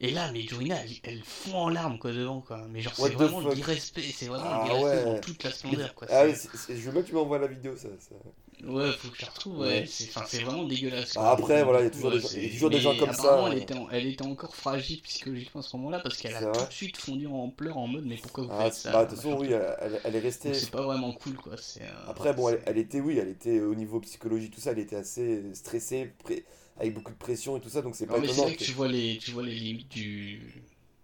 [0.00, 2.66] Et là, mais Jorina, elle, elle fond en larmes, quoi, devant, quoi.
[2.68, 5.04] Mais genre, c'est vraiment l'irrespect, c'est vraiment Ah l'irrespect ouais.
[5.04, 6.08] dans toute la splendeur, quoi.
[6.10, 8.14] ah c'est- oui je veux bien que tu m'envoies la vidéo ça, ça-
[8.64, 9.66] Ouais, faut que je la retrouve, ouais.
[9.68, 9.86] Ouais.
[9.86, 11.14] C'est enfin, c'est vraiment dégueulasse.
[11.14, 11.30] Bah, quoi.
[11.32, 12.82] après, voilà, il y a toujours des gens- c'est- il y a toujours des mais
[12.82, 13.50] gens comme ça, hein.
[13.52, 16.52] Elle était, en- elle était encore fragile psychologiquement à ce moment-là parce qu'elle a vrai
[16.52, 19.04] tout de suite fondu en pleurs en mode mais pourquoi vous ah, faites ça bah,
[19.04, 19.48] de toute façon oui
[20.04, 21.56] elle, est restée C'est pas vraiment cool quoi.
[21.58, 24.78] c'est, euh, Après, bon, elle, était, oui, elle était au niveau psychologie, tout ça, elle
[24.78, 26.44] était assez stressée, pré-
[26.78, 28.48] avec beaucoup de pression et tout ça, donc c'est pas mais c'est étonnant.
[28.48, 30.40] là que tu vois les, tu vois les limites du,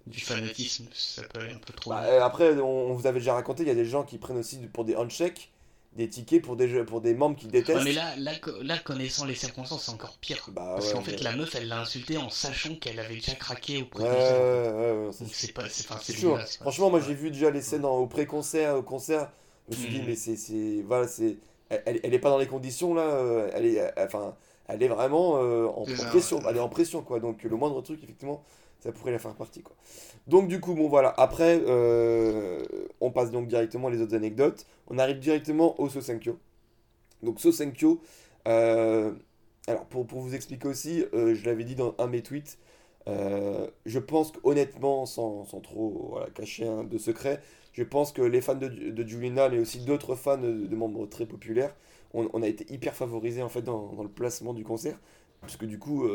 [0.07, 1.91] du fanatisme, ça peut aller un peu trop.
[1.91, 2.11] Bah, loin.
[2.11, 4.39] euh, après, on, on vous avait déjà raconté, il y a des gens qui prennent
[4.39, 5.52] aussi pour des handshakes,
[5.97, 7.79] des tickets pour des, jeux- pour des membres qu'ils détestent.
[7.79, 8.33] Ouais, mais là, là,
[8.63, 10.43] là, connaissant les circonstances, c'est encore pire.
[10.53, 13.35] Bah, Parce ouais, qu'en fait, la meuf, elle l'a insulté en sachant qu'elle avait déjà
[13.35, 16.39] craqué ouais, ouais, c'est pas, c'est, sûr.
[16.61, 19.31] Franchement, moi j'ai vu déjà les scènes en- au pré-concert, au concert,
[19.69, 20.07] je me suis dit, Mhm.
[20.07, 21.37] mais c'est, c'est, voilà, c'est,
[21.69, 24.35] elle, elle est pas dans les conditions là, euh, elle est, euh, enfin,
[24.69, 28.03] elle est vraiment euh, en, pression, elle est en pression quoi, donc le moindre truc
[28.03, 28.43] effectivement,
[28.83, 29.77] ça pourrait la faire partie quoi.
[30.27, 32.63] Donc du coup, bon voilà, après, euh,
[33.01, 36.39] on passe donc directement les autres anecdotes, on arrive directement au Sosenkyo.
[37.23, 38.01] Donc Sosenkyo,
[38.49, 39.13] euh,
[39.69, 42.59] alors pour, pour vous expliquer aussi, euh, je l'avais dit dans un de mes tweets,
[43.09, 47.41] euh, je pense qu'honnêtement, sans, sans trop cacher de secret,
[47.73, 51.27] je pense que les fans de, de Julina, mais aussi d'autres fans de, membres très
[51.27, 51.75] populaires,
[52.15, 54.99] on, a été hyper favorisés en fait dans, dans le placement du concert.
[55.41, 56.07] Parce que du coup,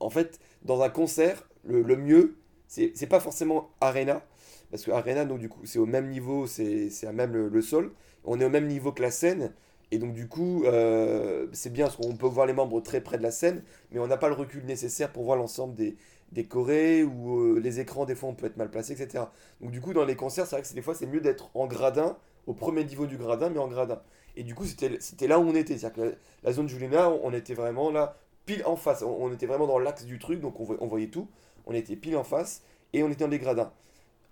[0.00, 2.36] en fait, dans un concert, le, mieux,
[2.66, 4.22] c'est pas forcément Arena.
[4.70, 7.92] Parce que Arena, donc du coup, c'est au même niveau, c'est à même le, sol.
[8.24, 9.52] On est au même niveau que la scène.
[9.92, 13.18] Et donc du coup, euh, c'est bien parce qu'on peut voir les membres très près
[13.18, 15.96] de la scène, mais on n'a pas le recul nécessaire pour voir l'ensemble des,
[16.30, 19.24] des ou euh, les écrans, des fois on peut être mal placé, etc.
[19.60, 21.66] Donc du coup, dans les concerts, c'est vrai que des fois c'est mieux d'être en
[21.66, 24.00] gradin, au premier niveau du gradin, mais en gradin.
[24.36, 25.76] Et du coup, c'était là où on était.
[25.76, 29.02] C'est-à-dire que la, la zone Julena, on, on était vraiment là, pile en face.
[29.02, 31.28] On, on était vraiment dans l'axe du truc, donc on, voy- on voyait tout.
[31.66, 33.70] On était pile en face et on était dans les gradins.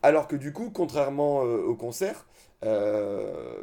[0.03, 2.27] Alors que du coup, contrairement euh, au concert,
[2.65, 3.63] euh,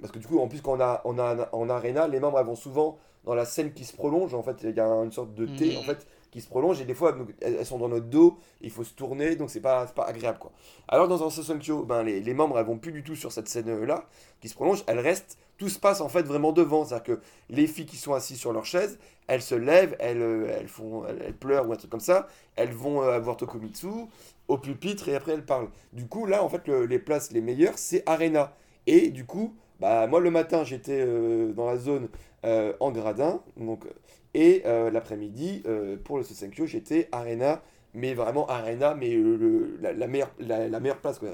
[0.00, 2.38] parce que du coup, en plus, quand on a, on a en arena, les membres
[2.38, 4.34] elles vont souvent dans la scène qui se prolonge.
[4.34, 5.78] En fait, il y a une sorte de T Mhm.
[5.78, 8.38] en fait qui se prolonge et des fois donc, elles, sont dans notre dos.
[8.62, 10.50] Il faut se tourner, donc c'est pas, pas agréable quoi.
[10.88, 13.48] Alors dans un Sosenkyo, ben les, les membres elles vont plus du tout sur cette
[13.48, 14.06] scène là
[14.40, 14.82] qui se prolonge.
[14.86, 15.36] Elles restent.
[15.58, 16.84] Tout se passe en fait vraiment devant.
[16.86, 20.56] C'est-à-dire que les filles qui sont assises sur leur chaise, elles se lèvent, elles, euh,
[20.58, 22.26] elles font, elles, elles pleurent ou un truc comme ça.
[22.56, 23.86] Elles vont euh, voir Tokomitsu
[24.48, 25.68] au pupitre et après elles parlent.
[25.92, 28.52] Du coup, là, en fait, le- les places les meilleures, c'est Arena.
[28.86, 32.08] Et du coup, bah, moi, le matin, j'étais euh, dans la zone
[32.44, 33.40] euh, en gradin.
[33.56, 33.84] Donc,
[34.34, 35.62] et l'après-midi,
[36.04, 37.62] pour le Sosenkyo, j'étais Arena.
[37.94, 41.18] Mais vraiment Arena, mais le- la, la meilleure, la, la meilleure place.
[41.18, 41.28] Quoi.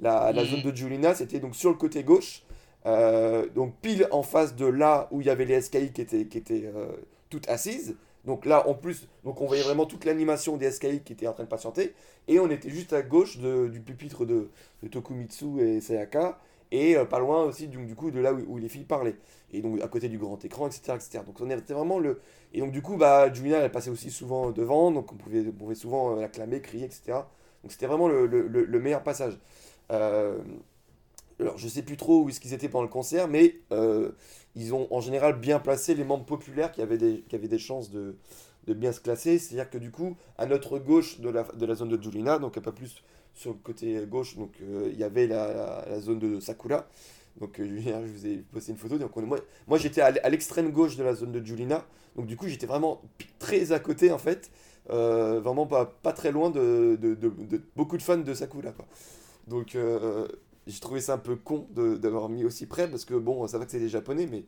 [0.00, 0.48] La, la Mhm.
[0.48, 2.44] zone de Julina, c'était donc sur le côté gauche.
[2.86, 6.26] Euh, donc pile en face de là où il y avait les SKI qui étaient,
[6.26, 6.86] qui étaient euh,
[7.30, 7.96] toutes assises.
[8.24, 11.32] Donc là, en plus, donc on voyait vraiment toute l'animation des SKI qui étaient en
[11.32, 11.94] train de patienter.
[12.26, 14.48] Et on était juste à gauche de- du pupitre de,
[14.90, 16.38] Tokumitsu et Sayaka.
[16.70, 19.16] Et euh, pas loin aussi du, du coup de là où, les filles parlaient.
[19.52, 20.96] Et donc à côté du grand écran, etc.
[20.96, 21.24] etc.
[21.24, 22.20] Donc on était vraiment le...
[22.52, 24.90] Et donc du coup, bah, elle passait aussi souvent devant.
[24.92, 27.26] Donc on pouvait, pouvait souvent l'acclamer, crier, etc.
[27.62, 29.38] Donc c'était vraiment le, le- le- le meilleur passage.
[31.40, 34.10] Alors je sais plus trop où est-ce qu'ils étaient pendant le concert, mais euh,
[34.56, 37.58] ils ont en général bien placé les membres populaires qui avaient des, qui avaient des
[37.58, 38.16] chances de,
[38.66, 39.38] de bien se classer.
[39.38, 42.56] C'est-à-dire que du coup, à notre gauche de la, de la zone de Julina, donc
[42.58, 43.02] un peu plus
[43.34, 46.86] sur le côté gauche, donc euh, il y avait la, la- zone de Sakura.
[47.40, 48.98] Donc euh, je vous ai posté une photo.
[48.98, 51.84] Donc on- moi, moi j'étais à l'extrême gauche de la zone de Julina.
[52.16, 53.00] Donc du coup, j'étais vraiment
[53.38, 54.50] très à côté en fait.
[54.90, 57.14] Euh, vraiment pas, pas très loin de, de,
[57.76, 58.72] beaucoup de fans de Sakura.
[59.46, 59.76] Donc
[60.68, 63.64] j'ai trouvé ça un peu con d'avoir mis aussi près parce que bon, ça va
[63.64, 64.44] que c'est des japonais, mais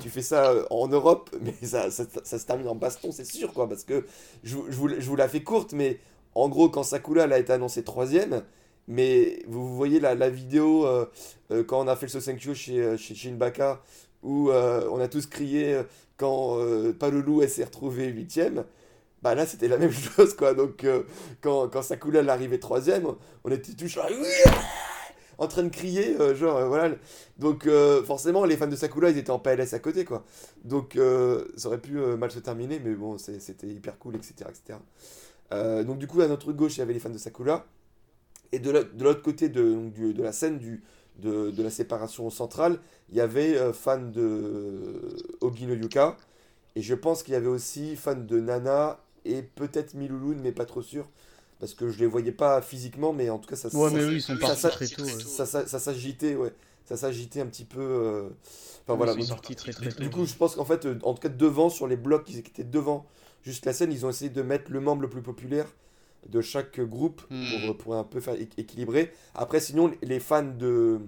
[0.00, 2.04] tu fais ça euh, en Europe, mais ça, ça,
[2.38, 3.68] se termine en baston, c'est sûr, quoi.
[3.68, 4.06] Parce que
[4.42, 6.00] je, je, vous, je vous la fais courte, mais
[6.34, 8.42] en gros, quand Sakura elle a été annoncée troisième,
[8.88, 11.06] mais vous voyez la, la vidéo euh,
[11.50, 13.82] euh, quand on a fait le Sosenkyo chez, chez Shinbaka,
[14.22, 15.82] où on a tous crié
[16.16, 16.56] quand
[17.00, 18.64] Palulu elle s'est retrouvée huitième.
[19.20, 20.84] Bah là c'était la même chose quoi donc
[21.40, 23.06] quand, quand Sakura elle arrivait troisième
[23.44, 24.08] on était tous là,
[25.42, 26.94] en train de crier euh, genre euh, voilà.
[27.38, 30.24] Donc euh, forcément les fans de Sakura ils étaient en PLS à côté quoi.
[30.64, 34.32] Donc euh, ça aurait pu euh, mal se terminer mais bon c'était hyper cool etc
[34.50, 34.78] etc
[35.52, 37.66] Euh, donc du coup à notre gauche il y avait les fans de Sakura.
[38.52, 40.58] Et de la- de l'autre côté de, la scène
[41.18, 42.78] de, la séparation centrale
[43.10, 45.00] il y avait euh, fans de
[45.40, 46.16] Ogino Yuka.
[46.76, 50.66] Et je pense qu'il y avait aussi fans de Nana et peut-être Milulun mais pas
[50.66, 51.08] trop sûr
[51.62, 54.02] parce que je les voyais pas physiquement mais en tout cas ça Ouais, ça- mais
[54.02, 55.04] eux, ils sont ça- partis ça- très tôt.
[55.04, 55.46] ça,
[55.78, 56.52] s'agitait, ouais.
[56.86, 57.78] Ça s'agitait un petit peu.
[57.80, 58.28] euh,
[58.84, 59.12] Enfin Ils voilà.
[59.12, 60.02] sont donc, sortis très très du, tôt.
[60.02, 62.36] du coup, je pense qu'en fait, euh, en tout cas, devant, sur les blocs qui
[62.38, 63.06] étaient devant
[63.44, 65.66] juste la scène, ils ont essayé de mettre le membre le plus populaire
[66.28, 67.44] de chaque groupe Hmm.
[67.66, 69.12] pour, pour un peu faire équ- équilibrer.
[69.36, 70.98] Après, sinon, les fans de.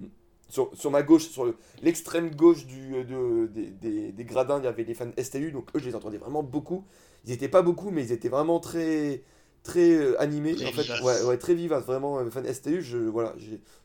[0.49, 4.65] Sur, sur ma gauche, sur le- l'extrême gauche du, de, des, des, des gradins, il
[4.65, 6.85] y avait les fans STU, donc eux, je les entendais vraiment beaucoup.
[7.25, 9.23] Ils étaient pas beaucoup, mais ils étaient vraiment très
[9.65, 12.99] très euh, animés Très en fait ouais, ouais très vivaces vraiment euh, fan STU je
[12.99, 13.35] voilà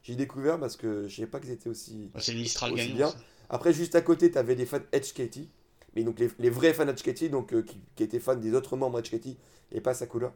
[0.03, 2.95] j'ai découvert parce que je savais pas qu'ils étaient aussi Ouais, Mistral Aussi gagnant.
[2.95, 3.09] bien.
[3.09, 3.17] ça.
[3.49, 5.49] après, juste à côté, tu avais les fans HKT.
[5.95, 8.77] Mais donc les, les vrais fans HKT, donc, euh, qui, qui étaient fans des autres
[8.77, 9.37] membres HKT
[9.71, 10.33] et pas Sakura.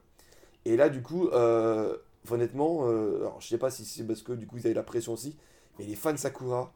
[0.65, 1.95] Et là, du coup, euh,
[2.31, 4.83] honnêtement, euh, alors, je sais pas si c'est parce que du coup ils avaient la
[4.83, 5.35] pression aussi,
[5.79, 6.73] mais les fans Sakura,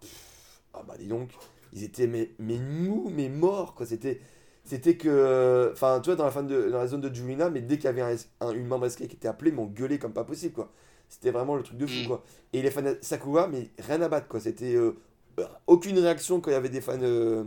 [0.00, 1.30] pff, ah bah dis donc,
[1.72, 3.86] ils étaient mais, mais mous, mais morts, quoi.
[3.86, 4.20] C'était.
[4.68, 5.70] C'était que.
[5.72, 7.84] Enfin, tu vois, dans la, fan de, dans la zone de Julina, mais dès qu'il
[7.86, 10.24] y avait un, un- une membre SK qui était appelée, ils m'ont gueulé comme pas
[10.24, 10.70] possible, quoi.
[11.08, 12.06] C'était vraiment le truc de fou, Mm.
[12.06, 12.24] quoi.
[12.52, 14.40] Et les fans de Sakura, mais rien à battre, quoi.
[14.40, 14.74] C'était.
[14.74, 14.92] euh,
[15.40, 16.98] euh, aucune réaction quand il y avait des fans.
[17.00, 17.44] Euh,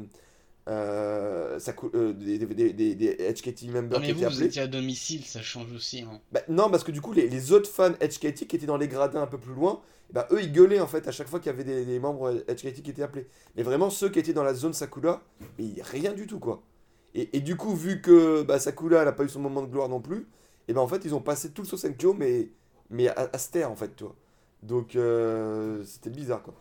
[0.70, 1.60] euh,
[1.96, 4.46] euh, des, des, des, des- des HKT members Non, qui mais étaient vous, vous appelés.
[4.46, 6.02] étiez à domicile, ça change aussi.
[6.04, 6.20] Hein.
[6.32, 8.88] Bah, non, parce que du coup, les, les autres fans HKT qui étaient dans les
[8.88, 9.82] gradins un peu plus loin,
[10.14, 12.32] bah, eux ils gueulaient en fait à chaque fois qu'il y avait des, des membres
[12.48, 13.28] HKT qui étaient appelés.
[13.56, 15.24] Mais vraiment, ceux qui étaient dans la zone Sakura,
[15.58, 16.62] mais rien du tout quoi.
[17.16, 19.68] Et, et du coup, vu que bah, Sakura elle a pas eu son moment de
[19.68, 20.28] gloire non plus,
[20.68, 22.50] et ben en fait, ils ont passé tout le Sosenkyo, mais,
[22.90, 24.16] mais à, à se taire en fait, tu vois.
[24.64, 26.54] Donc, euh, c'était bizarre quoi.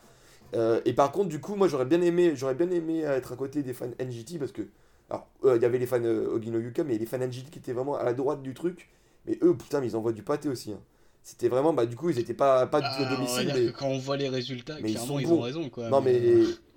[0.54, 3.36] Euh, et par contre, du coup, moi j'aurais bien aimé, j'aurais bien aimé être à
[3.36, 4.62] côté des fans NGT parce que,
[5.08, 7.72] alors, euh, il y avait les fans Ogino Yuka, mais les fans NGT qui étaient
[7.72, 8.88] vraiment à la droite du truc.
[9.26, 10.72] Mais eux, putain, mais ils envoient du pâté aussi.
[10.72, 10.80] hein.
[11.22, 13.66] C'était vraiment, bah du coup, ils étaient pas, pas du tout à va domicile, mais.
[13.66, 15.68] que quand on voit les résultats, mais ils clairement, sont ils, ont raison.
[15.68, 16.20] Quoi, Non, mais.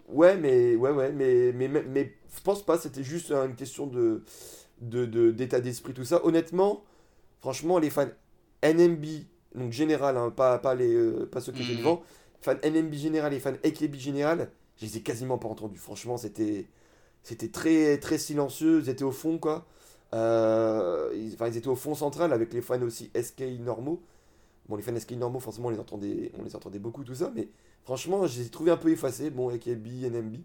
[0.09, 0.75] Ouais, mais.
[0.75, 1.51] Ouais, ouais, mais.
[1.53, 4.23] Mais, mais, mais je pense pas, c'était juste une question de.
[4.81, 6.25] de, de- d'état d'esprit, tout ça.
[6.25, 6.83] Honnêtement,
[7.39, 8.07] franchement, les fans
[8.63, 9.05] NMB,
[9.55, 11.77] donc général, hein, pas, pas, les, euh, pas ceux qui étaient Mhm.
[11.79, 12.03] devant,
[12.41, 15.79] fans NMB général et fans AKB général, je les ai quasiment pas entendus.
[15.79, 16.65] Franchement, c'était.
[17.23, 19.65] C'était très, très silencieux, ils étaient au fond, quoi.
[20.13, 24.01] Euh, ils, enfin, ils étaient au fond central avec les fans aussi SK normaux.
[24.69, 27.31] Bon, les fans SK normaux, forcément, on les entendait, on les entendait beaucoup, tout ça,
[27.35, 27.49] mais
[27.83, 29.29] franchement, je les ai trouvés un peu effacés.
[29.29, 30.35] Bon, AKB, NMB.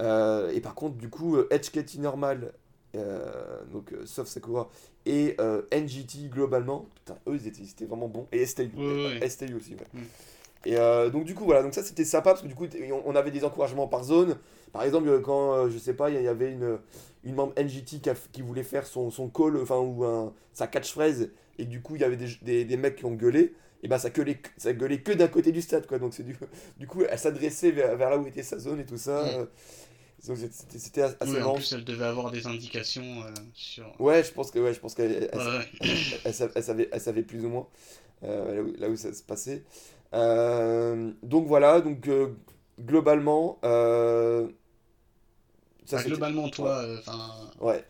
[0.00, 2.52] Euh, et par contre, du coup, euh, HKT normal,
[2.96, 4.68] euh, donc euh, sauf Sakura,
[5.06, 5.36] et
[5.72, 8.26] NGT globalement, putain, eux, ils étaient, ils étaient vraiment bons.
[8.32, 9.28] Et STU, Ouais, ouais.
[9.28, 9.86] STU aussi, ouais.
[9.92, 10.02] Mm.
[10.66, 12.66] Et euh, donc, du coup, voilà, donc ça c'était sympa parce que du coup,
[13.04, 14.36] on avait des encouragements par zone.
[14.72, 16.78] Par exemple, euh, quand, euh, je sais pas, il y avait une,
[17.22, 20.32] une membre NGT qui, a f- qui voulait faire son, son call, enfin, ou un,
[20.52, 23.54] sa catchphrase, et du coup, il y avait des, des, des mecs qui ont gueulé,
[23.82, 25.98] et ben ça gueulait, que- ça gueulait que d'un côté du stade, quoi.
[25.98, 26.36] Donc, c'est du,
[26.78, 29.22] du coup, elle s'adressait vers, vers là où était sa zone et tout ça.
[29.22, 29.26] Mm.
[29.36, 29.44] euh,
[30.26, 30.38] donc,
[30.70, 33.84] c'était- assez oui, en plus, elle devait avoir des indications euh, sur.
[34.00, 35.68] Ouais, je pense que ouais, je pense qu'elle elle, Ouais, ouais.
[35.82, 35.88] elle-
[36.24, 37.66] elle sav- elle savait, elle savait plus ou moins
[38.22, 39.62] euh, là, où, là où ça se passait.
[40.14, 42.34] Euh, donc voilà, donc euh,
[42.80, 44.48] globalement, euh,
[45.84, 47.84] ça Enfin, c'était- globalement, toi, enfin, ouais,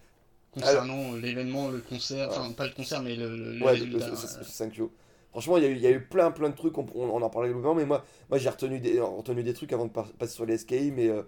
[0.52, 4.16] concernant l'événement, le concert, enfin, pas le concert, mais le, le, le ouais, résultat, le-
[4.16, 4.90] ce- ce- ce 5 kg.
[5.30, 7.22] Franchement, il y, a eu, il y a eu plein plein de trucs, on, on-
[7.22, 10.12] en parlait globalement, mais moi, moi j'ai retenu des, retenu des trucs avant de par-
[10.12, 11.22] passer sur les SKI, mais euh,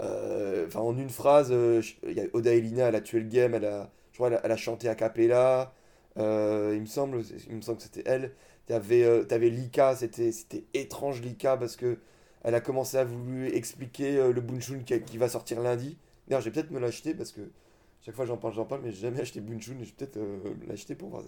[0.00, 3.20] euh, enfin en une phrase, euh, je- il y a Oda Elina, elle a tué
[3.20, 5.72] le game, elle a, je crois, elle a, elle a chanté a cappella,
[6.16, 6.22] il
[6.80, 8.32] me semble, il me semble que c'était elle.
[8.66, 11.98] T'avais euh, t'avais Lika, c'était étrange Lika parce que
[12.42, 15.96] elle a commencé à vouloir expliquer euh, le Bunchun qui, va sortir lundi.
[16.26, 17.40] D'ailleurs, je vais peut-être me l'acheter parce que
[18.02, 20.16] Chaque fois j'en parle, j'en parle, mais j'ai jamais acheté Bunchun et je vais peut-être
[20.16, 21.22] euh, l'acheter pour voir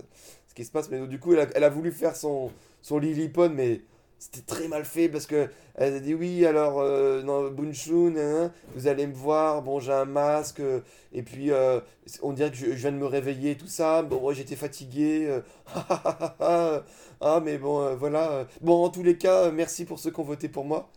[0.46, 0.90] ce qui se passe.
[0.90, 3.83] Mais du coup, elle a, elle a voulu faire son, son Lilliput, mais
[4.18, 8.52] c'était très mal fait parce que elle a dit oui, alors euh, non, Bunchun, hein,
[8.74, 10.81] vous allez me voir, bon, j'ai un masque, euh,
[11.12, 11.81] et puis euh,
[12.22, 14.02] on dirait que je, je viens de me réveiller, tout ça.
[14.02, 15.40] Bon, ouais, j'étais fatigué, euh,
[17.20, 18.46] ah, mais bon, voilà.
[18.61, 20.90] Bon, en tous les cas, merci pour ceux qui ont voté pour moi.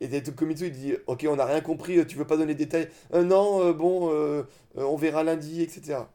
[0.00, 2.88] Et Komitsu, il dit Ok, on n'a rien compris, tu veux pas donner des détails
[3.14, 4.44] Non, bon,
[4.76, 6.08] on verra lundi, etc.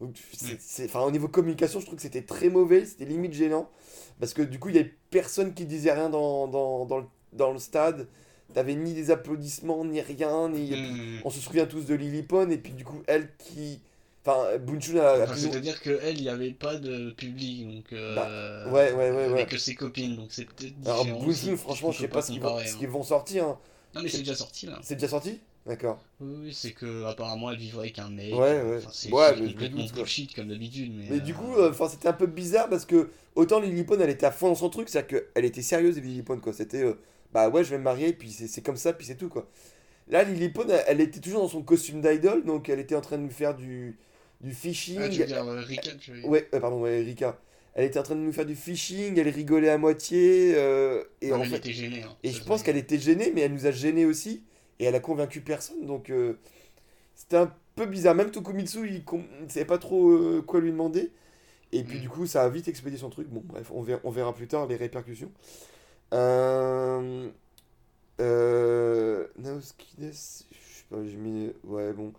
[0.00, 3.32] Donc, c'est, c'est- enfin, au niveau communication, je trouve que c'était très mauvais, c'était limite
[3.34, 3.68] gênant.
[4.20, 7.04] Parce que du coup, il y avait personne qui disait rien dans, dans, dans, le,
[7.32, 8.06] dans le stade.
[8.54, 10.70] T'avais ni des applaudissements, ni rien, ni.
[10.76, 11.20] Hmm.
[11.24, 13.80] On se souvient tous de Lily Pond, et puis du coup, elle qui.
[14.24, 15.22] Enfin, Bunchun a.
[15.22, 17.92] Enfin, plus- C'est-à-dire qu'elle, il n'y avait pas de public, donc.
[17.92, 19.46] euh, Bah, ouais, ouais, ouais, avec ouais.
[19.46, 22.58] que ses copines, donc c'est peut-être Alors, Bunchun, franchement, je sais pas ce qu'ils vont,
[22.58, 22.86] hein.
[22.88, 23.44] vont sortir.
[23.46, 23.58] hein.
[23.94, 24.78] Non, mais c'est déjà sorti là.
[24.82, 25.40] C'est déjà sorti?
[25.64, 26.02] D'accord.
[26.20, 28.32] Oui, c'est que apparemment elle vivrait avec un mec.
[28.32, 28.76] Ouais, ouais.
[28.78, 30.92] Enfin, c'est Ouais, complètement bullshit comme d'habitude.
[30.96, 33.84] Mais, Mais euh, du coup, euh, enfin, c'était un peu bizarre parce que autant Lily
[33.84, 36.52] Pond, elle était à fond dans son truc, c'est-à-dire qu'elle était sérieuse, Lily Pond, quoi.
[36.52, 36.94] C'était, euh,
[37.32, 39.48] bah ouais, je vais me marier, puis c'est comme ça, puis c'est tout, quoi.
[40.08, 43.00] Là, Lily Pond, elle, elle était toujours dans son costume d'idol, donc elle était en
[43.00, 43.96] train de nous faire du,
[44.40, 44.98] du phishing.
[45.00, 47.38] Ah, tu veux dire euh, Rika, tu veux dire Ouais, euh, pardon, ouais, Rika.
[47.74, 51.30] Elle était en train de nous faire du phishing, elle rigolait à moitié, euh, et
[51.30, 52.02] Non, en elle fait, était gênée.
[52.02, 54.42] hein, et je se pense qu'elle était gênée, mais elle nous a gênés aussi.
[54.78, 55.86] Et elle a convaincu personne.
[55.86, 56.34] Donc euh,
[57.14, 58.14] c'était un peu bizarre.
[58.14, 59.04] Même Tokumitsu, il
[59.44, 61.10] ne savait pas trop euh, quoi lui demander.
[61.72, 62.02] Et puis Mm.
[62.02, 63.28] du coup, ça a vite expédié son truc.
[63.28, 65.32] Bon, bref, on verra, on verra plus tard les répercussions.
[66.14, 67.30] Euh...
[68.20, 69.26] Euh...
[69.38, 71.50] Naoskides, je sais pas, j'ai mis...
[71.64, 72.12] Ouais, bon.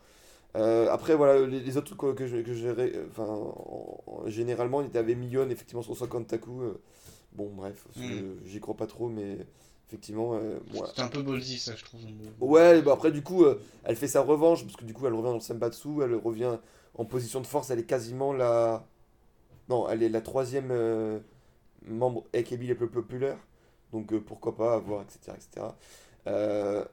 [0.55, 4.27] Euh, après, voilà, les, les autres trucs que, je, que je ré- Enfin, en- en-
[4.29, 6.61] généralement, il y avait Million, effectivement, sur 50 Taku.
[6.63, 6.81] euh,
[7.33, 8.01] bon, bref, Mm.
[8.45, 9.37] je- j'y crois pas trop, mais
[9.93, 12.01] effectivement, euh, moi, C'était un peu ballsy, ça, je trouve.
[12.39, 15.13] Ouais, bah après, du coup, euh, elle fait sa revanche, parce que du coup, elle
[15.13, 16.57] revient dans le Senbatsu, elle revient
[16.95, 18.85] en position de force, elle est quasiment la.
[19.69, 21.19] Non, elle est la troisième euh,
[21.87, 23.37] membre AKB la plus populaire,
[23.93, 25.37] donc euh, pourquoi pas avoir, etc.
[25.37, 25.75] etc.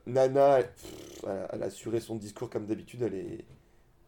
[0.06, 3.44] Nana, elle, pff, elle a- elle a assuré son discours comme d'habitude, elle est.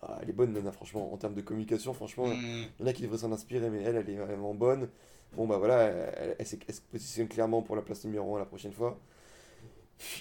[0.02, 2.26] ah, elle est bonne, Nana, franchement, en termes de communication, franchement.
[2.28, 2.64] Hmm.
[2.80, 4.88] Il y en a qui devraient s'en inspirer, mais elle, elle est vraiment bonne.
[5.36, 8.44] Bon, bah voilà, elle, elle- elle se positionne clairement pour la place numéro 1 la
[8.44, 8.98] prochaine fois.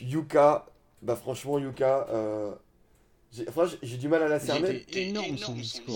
[0.02, 0.66] Yuka,
[1.02, 2.54] bah franchement, Yuka, euh,
[3.32, 4.80] j'ai franchement, j'ai- j'ai du mal à la cerner.
[4.88, 5.96] C'était énorme son discours.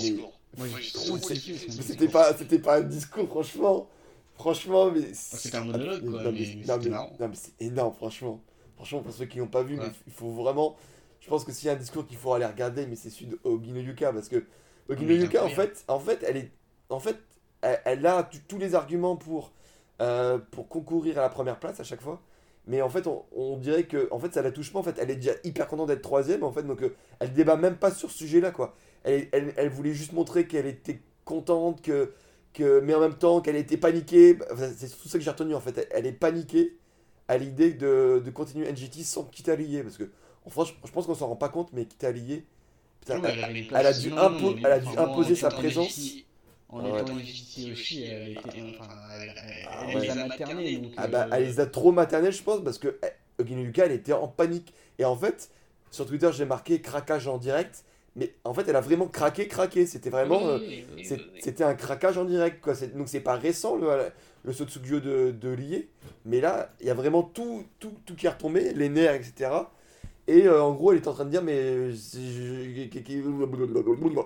[1.81, 3.87] C'était pas, c'était pas un discours, franchement.
[4.35, 5.13] Franchement, mais.
[5.13, 6.31] c'était un monologue, quoi, Non,
[7.29, 8.41] mais c'est énorme, franchement.
[8.75, 9.85] Franchement, pour ceux qui n'ont pas vu, Ouais.
[9.87, 10.75] mais il faut vraiment.
[11.21, 13.27] Je pense que s'il y a un discours qu'il faut aller regarder, mais c'est celui
[13.27, 14.43] de Ogino Yuka, parce que
[14.89, 16.51] Ogino est Yuka, en fait, en fait, elle est,
[16.89, 17.17] en fait,
[17.61, 19.51] elle, elle a tous les arguments pour,
[20.01, 22.21] euh, pour concourir à la première place à chaque fois.
[22.67, 24.79] Mais en fait, on, on dirait que, en fait, ça la touche pas.
[24.79, 26.43] En fait, elle est déjà hyper contente d'être troisième.
[26.43, 28.75] En fait, donc, euh, elle débat même pas sur ce sujet-là, quoi.
[29.03, 32.11] Elle, elle, elle voulait juste montrer qu'elle était contente, que,
[32.53, 34.37] que, mais en même temps qu'elle était paniquée.
[34.51, 35.77] Enfin, c'est tout ça que j'ai retenu en fait.
[35.77, 36.75] Elle, elle est paniquée
[37.27, 39.83] à l'idée de, de continuer NGT sans quitter Allié.
[39.83, 40.09] Parce que,
[40.45, 42.45] en France, je pense qu'on s'en rend pas compte, mais quitter.
[43.01, 43.35] Putain, Ouais,
[43.73, 46.21] elle- a dû non, impo- non, mais elle a dû vraiment, imposer sa présence.
[46.69, 47.01] En Ah ouais.
[47.01, 48.41] étant LGT aussi, elle, était,
[48.79, 50.01] enfin, elle, elle- Ah elle ouais.
[50.01, 50.77] les a maternés.
[50.77, 53.61] Donc, Ah bah, euh, elle les a trop maternelles, je pense, parce que eh, Ogino
[53.61, 54.73] Yuka, elle était en panique.
[54.97, 55.49] Et en fait,
[55.91, 57.83] sur Twitter, j'ai marqué craquage en direct.
[58.17, 59.85] Mais en fait, elle a vraiment craqué, craqué.
[59.85, 60.39] C'était vraiment.
[60.39, 61.39] oui, euh, oui, oui, c'est- oui, oui.
[61.43, 62.73] C'était un craquage en direct, quoi.
[62.73, 63.89] C'est- Donc c'est pas récent le,
[64.43, 65.89] le Sotsugyo de, de Lié,
[66.25, 69.51] mais là, il y a vraiment tout, tout, tout qui est retombé, les nerfs, etc.
[70.27, 71.91] Et euh, en gros, elle est en train de dire, mais.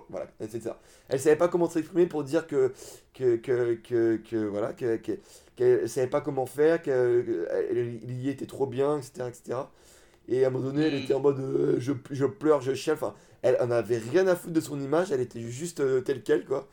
[0.09, 0.79] Voilà, c'est ça.
[1.09, 2.71] Elle savait pas comment s'exprimer pour dire que.
[3.13, 5.13] que, que, que, que- voilà, que, que,
[5.55, 9.59] qu'elle savait pas comment faire, elle- Lié était trop bien, etc., etc.
[10.27, 11.03] Et à un moment donné, elle Mm.
[11.03, 12.95] était en mode euh, je, je pleure, je chiale.
[12.95, 16.23] Enfin, elle en avait rien à foutre de son image, elle était juste euh, telle
[16.23, 16.67] qu'elle, quoi.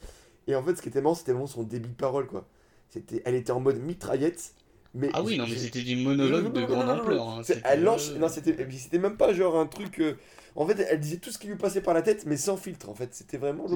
[0.46, 2.46] Et en fait, ce qui était marrant, c'était vraiment son débit de parole, quoi.
[2.90, 4.52] C'était, elle était en mode mitraillette.
[4.96, 7.40] Mais Ah oui, non, mais c'était du monologue de grande ampleur.
[7.64, 10.02] elle lance, euh, non, c'était, même pas genre un truc.
[10.54, 12.88] En fait, elle disait tout ce qui lui passait par la tête, mais sans filtre.
[12.88, 13.66] En fait, c'était vraiment.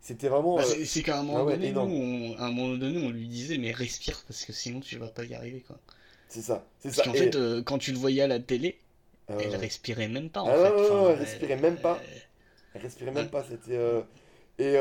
[0.00, 0.56] C'était vraiment.
[0.56, 3.10] Bah, euh, c'est- qu'à un moment ah donné, nous, on, à un moment donné, on
[3.10, 5.78] lui disait, mais respire, parce que sinon tu vas pas y arriver, quoi.
[6.28, 7.02] c'est ça, c'est Parce ça.
[7.02, 8.80] qu'en Et, fait, euh, quand tu le voyais à la télé,
[9.30, 10.80] euh, elle respirait même pas, en Ah fait.
[10.80, 12.06] Enfin, elle respirait même pas.
[12.74, 13.76] Elle respirait même pas, c'était.
[13.76, 14.02] euh,
[14.58, 14.76] Et,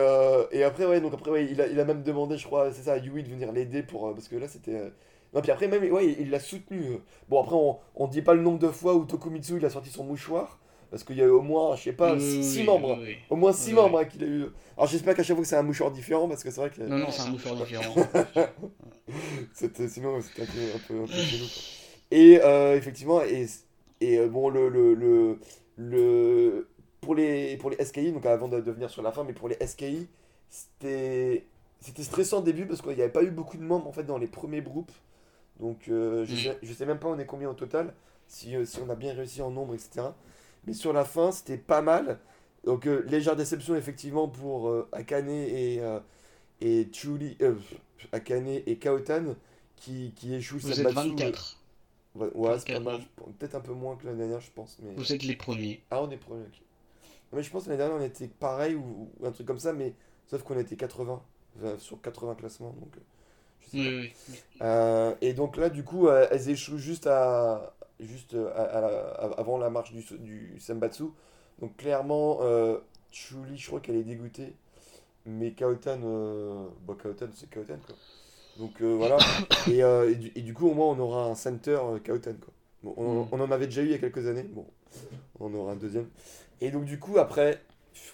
[0.52, 2.84] et après, ouais, donc après, ouais, il a, il a même demandé, je crois, c'est
[2.84, 4.14] ça, à Yui de venir l'aider pour.
[4.16, 4.92] parce que là, c'était.
[5.34, 7.00] Non, puis après, même, ouais, il l'a soutenu.
[7.30, 9.90] Bon, après, on, on dit pas le nombre de fois où Tokumitsu il a sorti
[9.90, 10.60] son mouchoir.
[10.92, 13.00] Parce qu'il y a eu au moins, je sais pas, oui, 6 oui, membres.
[13.00, 13.18] oui, oui.
[13.32, 14.46] Au moins 6 Oui, membres hein, qu'il a eu.
[14.78, 16.82] Alors, j'espère qu'à chaque fois que c'est un mouchoir différent, parce que c'est vrai que.
[16.84, 17.96] Non, non, c'est un mouchoir différent.
[19.54, 21.50] C'était, sinon, c'était un peu, un peu, un peu chelou.
[22.12, 23.48] Et euh, effectivement, et,
[24.02, 25.40] et euh, bon, le, le, le,
[25.78, 26.68] le-
[27.02, 29.50] pour les, pour les SKI, donc avant de, de venir sur la fin, mais pour
[29.50, 30.08] les SKI,
[30.50, 31.46] c'était
[31.82, 34.04] c'était stressant au début parce qu'il n'y avait pas eu beaucoup de membres en fait
[34.06, 34.92] dans les premiers groupes.
[35.60, 36.38] Donc euh, je, Mm.
[36.38, 37.94] sais, je sais même pas on est combien au total,
[38.28, 40.08] si, euh, si on a bien réussi en nombre, etc.
[40.66, 42.20] Mais sur la fin, c'était pas mal.
[42.66, 45.82] Donc euh, légère déception effectivement pour euh, Akane et,
[46.62, 47.38] et Chuli,
[48.12, 49.36] Akane et Kaotan
[49.76, 51.10] qui, qui échouent Vous êtes Senbatsu.
[51.10, 51.60] 24.
[52.16, 53.02] Ouais, ouais, c'est pas 24, mal.
[53.40, 54.78] Peut-être un peu moins que l'année dernière, je pense.
[54.82, 54.94] Mais...
[54.96, 55.82] Vous êtes les premiers.
[55.92, 56.62] Ah, on est premier, ok.
[57.34, 59.74] Mais je pense que l'année dernière, on était pareil ou, ou un truc comme ça,
[59.74, 59.94] mais
[60.28, 61.22] sauf qu'on était 80,
[61.64, 62.70] euh, sur 80 classements.
[62.80, 62.94] Donc,
[63.74, 64.36] Oui, oui.
[64.62, 68.82] Euh, et donc là, du coup, euh, elles échouent juste, à, juste euh, à, à
[68.82, 71.06] la- à- avant la marche du, du Senbatsu.
[71.60, 72.78] Donc clairement, euh,
[73.12, 74.56] Chuli, je crois qu'elle est dégoûtée.
[75.26, 77.96] Mais Kaotan, euh, bah, Kaotan, c'est Kaotan, quoi.
[78.58, 79.18] Donc euh, voilà.
[79.68, 82.36] et, euh, et, du, et du coup, au moins, on aura un center euh, Kaotan,
[82.42, 82.54] quoi.
[82.84, 83.28] Bon, on, Mm.
[83.32, 84.44] on en avait déjà eu il y a quelques années.
[84.44, 84.66] Bon,
[85.40, 86.10] on en aura un deuxième.
[86.62, 87.62] Et donc, du coup, après,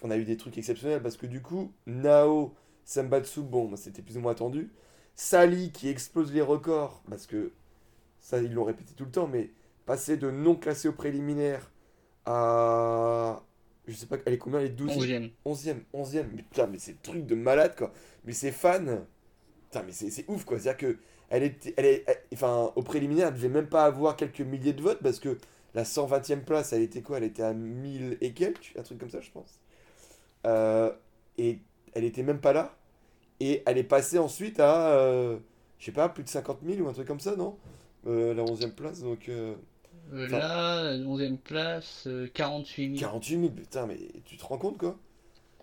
[0.02, 4.02] on a eu des trucs exceptionnels parce que du coup, Nao, Senbatsu, bon, bah, c'était
[4.02, 4.70] plus ou moins attendu.
[5.20, 7.52] Sally qui explose les records, parce que
[8.20, 9.50] ça ils l'ont répété tout le temps, mais
[9.86, 11.70] passer de non classé au préliminaire
[12.26, 13.42] à.
[13.86, 15.30] Je sais pas, elle est combien, elle est 12 11ème.
[15.44, 17.92] 11e, 11e, mais putain, mais c'est truc de malade quoi.
[18.24, 18.80] Mais ses fans,
[19.70, 20.58] putain, mais c'est ouf quoi.
[20.58, 20.98] C'est-à-dire que,
[21.30, 24.72] elle était, elle est, elle- enfin, au préliminaire, elle devait même pas avoir quelques milliers
[24.72, 25.38] de votes parce que
[25.74, 27.18] la 120e place, elle était quoi?
[27.18, 29.60] Elle était à 1000 et quelques, un truc comme ça, je pense.
[30.46, 30.92] Euh,
[31.38, 31.60] et
[31.94, 32.76] elle était même pas là.
[33.40, 35.38] Et elle est passée ensuite à, euh,
[35.78, 37.56] je sais pas, plus de 50 000 ou un truc comme ça, non?
[38.06, 39.28] Euh, La 11e place, donc.
[39.28, 39.54] euh,
[40.12, 43.00] Euh, là, 11ème place, euh, 48 000.
[43.00, 44.96] 48 000, putain, mais tu te rends compte quoi?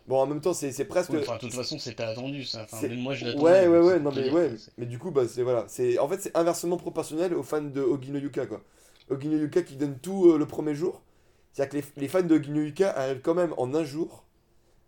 [0.07, 1.09] Bon, en même temps, c'est presque.
[1.11, 2.63] Oui, enfin, de toute façon, c'était attendu ça.
[2.63, 3.43] Enfin, moi, je l'attendais.
[3.43, 4.51] Ouais, ouais, ouais, non, mais ouais.
[4.77, 5.65] Mais du coup, bah, c'est voilà.
[5.67, 8.61] c'est En fait, c'est inversement proportionnel aux fans de Ogino Yuka, quoi.
[9.09, 11.01] Ogino Yuka qui donne tout euh, le premier jour.
[11.51, 14.23] C'est-à-dire que les, les fans de Ogino Yuka arrivent quand même en un jour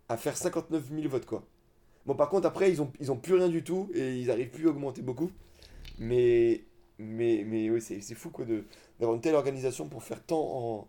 [0.10, 1.44] à faire 59 000 votes, quoi.
[2.06, 4.50] Bon, par contre, après, ils ont, ils ont plus rien du tout et ils arrivent
[4.50, 5.32] plus à augmenter beaucoup.
[6.00, 6.64] Mais,
[7.00, 8.46] mais, mais oui, c'est fou, quoi,
[9.00, 10.88] d'avoir une telle organisation pour faire tant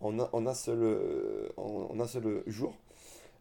[0.00, 2.74] en, en, un, seul, euh, en, un seul jour.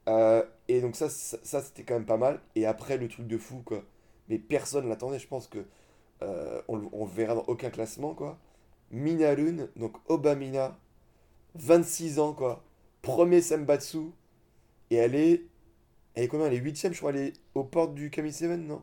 [0.09, 2.41] Euh, et donc ça, ça, c'était quand même pas mal.
[2.55, 3.83] Et après, le truc de fou, quoi.
[4.29, 5.59] Mais personne l'attendait, je pense que
[6.23, 8.39] euh, on, le- verra dans aucun classement, quoi.
[8.91, 10.77] Minarun, donc Obamina,
[11.55, 12.63] 26 ans, quoi.
[13.03, 13.99] Premier Sembatsu.
[14.91, 15.43] Et elle est...
[16.15, 16.47] Elle est combien?
[16.47, 17.11] Elle est 8ème, je crois.
[17.11, 18.81] Elle est aux portes du Kami 7, non?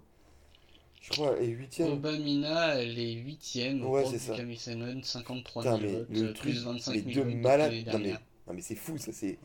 [1.00, 1.92] Je crois elle est 8ème.
[1.92, 3.82] Obamina, elle est 8ème.
[3.84, 4.36] Ouais, au c'est du ça.
[4.36, 7.34] Kami Seven, 53 Putain, 000 mais votes, le euh, truc, plus 25 les 000 deux
[7.36, 7.72] malades.
[7.86, 9.38] Non mais, non mais c'est fou, ça, c'est,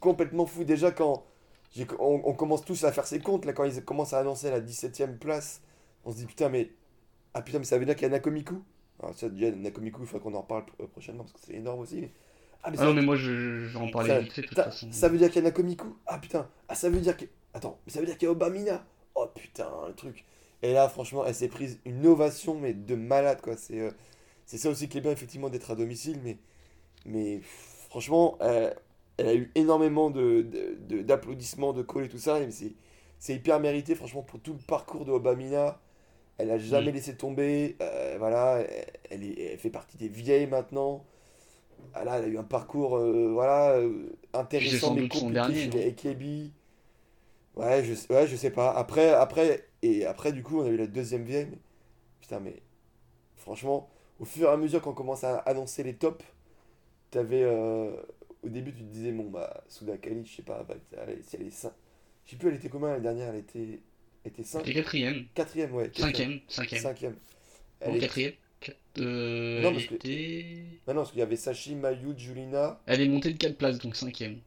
[0.00, 0.64] complètement fou.
[0.64, 1.24] Déjà, quand
[1.98, 4.60] on, on commence tous à faire ses comptes, là, quand ils commencent à annoncer la
[4.60, 5.62] 17ème place,
[6.04, 6.70] on se dit putain, mais.
[7.34, 8.62] Ah putain, mais ça veut dire qu'il y a Nakomiku?
[9.00, 11.80] Alors, ça, déjà, Nakomiku, il faudrait qu'on en reparle euh, prochainement parce que c'est énorme
[11.80, 12.00] aussi.
[12.00, 12.12] mais-
[12.62, 14.90] Ah, mais Ah non, mais moi, je, je en ça, vite fait, de toute façon.
[14.90, 15.96] ça veut dire qu'il y a Nakomiku?
[16.06, 17.24] Ah putain, ah ça veut dire que.
[17.54, 18.84] Attends, mais ça veut dire qu'il y a Obamina?
[19.14, 20.24] Oh putain, le truc.
[20.62, 23.56] Et là, franchement, elle s'est prise une ovation, mais de malade, quoi.
[23.56, 23.90] C'est euh,
[24.46, 26.38] c'est ça aussi qui est bien, effectivement, d'être à domicile, mais,
[27.06, 27.40] mais
[27.90, 28.72] franchement, euh,
[29.18, 32.74] elle a eu énormément de, de- de- d'applaudissements, de calls et tout ça, et c'est,
[33.20, 35.80] c'est hyper mérité, franchement, pour tout le parcours de Obamina.
[36.38, 36.92] Elle a jamais Mm.
[36.92, 38.60] laissé tomber, euh, voilà,
[39.10, 41.04] elle est- elle fait partie des vieilles maintenant.
[41.94, 46.50] Ah là, elle a eu un parcours, euh, voilà, euh, intéressant, mais compliqué les AKB.
[47.56, 48.70] Ouais, je, sais- ouais, je sais pas.
[48.72, 51.46] Après, après, et après, du coup, on a eu la deuxième vieille.
[51.50, 51.58] mais-
[52.20, 52.62] Putain, mais
[53.36, 53.88] franchement,
[54.20, 56.24] au fur et à mesure qu'on commence à annoncer les tops,
[57.10, 57.42] t'avais.
[57.42, 57.90] euh,
[58.44, 61.36] au début, tu te disais, bon, bah, Souda Kali, je sais pas, bah, allez, si
[61.36, 61.72] elle est 5.
[62.24, 63.80] Je sais plus, elle était combien l'année dernière Elle était,
[64.24, 65.90] elle était 5 Elle quatrième, Quatrième, ouais.
[65.92, 66.82] cinquième, cinquième.
[66.82, 67.12] Cinquième.
[67.14, 67.18] Bon,
[67.80, 68.00] Elle est...
[68.00, 68.32] quatrième.
[69.00, 70.64] Euh, Non, parce que- était...
[70.86, 72.80] Ah non, parce qu'il y avait Sachi, Mayu, Julina.
[72.86, 74.38] Elle est montée de 4 places, donc cinquième.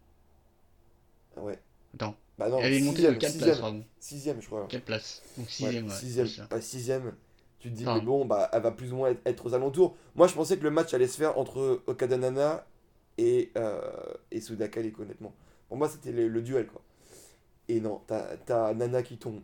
[1.38, 1.60] Ah ouais.
[1.96, 2.16] Attends.
[2.38, 3.84] Bah non, Elle est montée de 4 sixième, places, pardon.
[4.00, 4.68] sixième, je crois.
[4.68, 5.22] 4 places.
[5.38, 5.86] Donc Ouais, sixième,
[6.28, 6.48] ouais.
[6.50, 7.14] pas sixième.
[7.60, 9.96] Tu te dis, mais bon, bah, elle va plus ou moins être, aux alentours.
[10.16, 12.66] Moi, je pensais que le match allait se faire entre Okada Nana
[13.20, 13.80] et, euh,
[14.32, 14.42] et
[15.00, 15.34] honnêtement.
[15.68, 16.82] Pour moi, c'était le, le duel, quoi.
[17.68, 19.42] Et non, t'as t'as Nana qui tombe.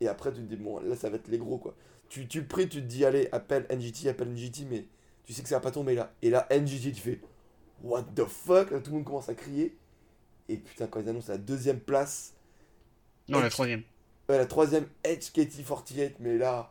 [0.00, 1.74] Et après, tu te dis, bon, là, ça va être les gros, quoi.
[2.08, 4.84] Tu, tu le pries, tu te dis, allez, appelle NGT, appelle NGT, mais
[5.24, 6.12] tu sais que ça va pas tomber là.
[6.22, 7.20] Et là, NGT, tu fais,
[7.82, 8.70] what the fuck?
[8.70, 9.76] Là, tout le monde commence à crier.
[10.48, 12.34] Et putain, quand ils annoncent la deuxième place,
[13.28, 13.82] Non, la troisième.
[14.28, 16.70] Ouais, la troisième, Edge KT48, mais là,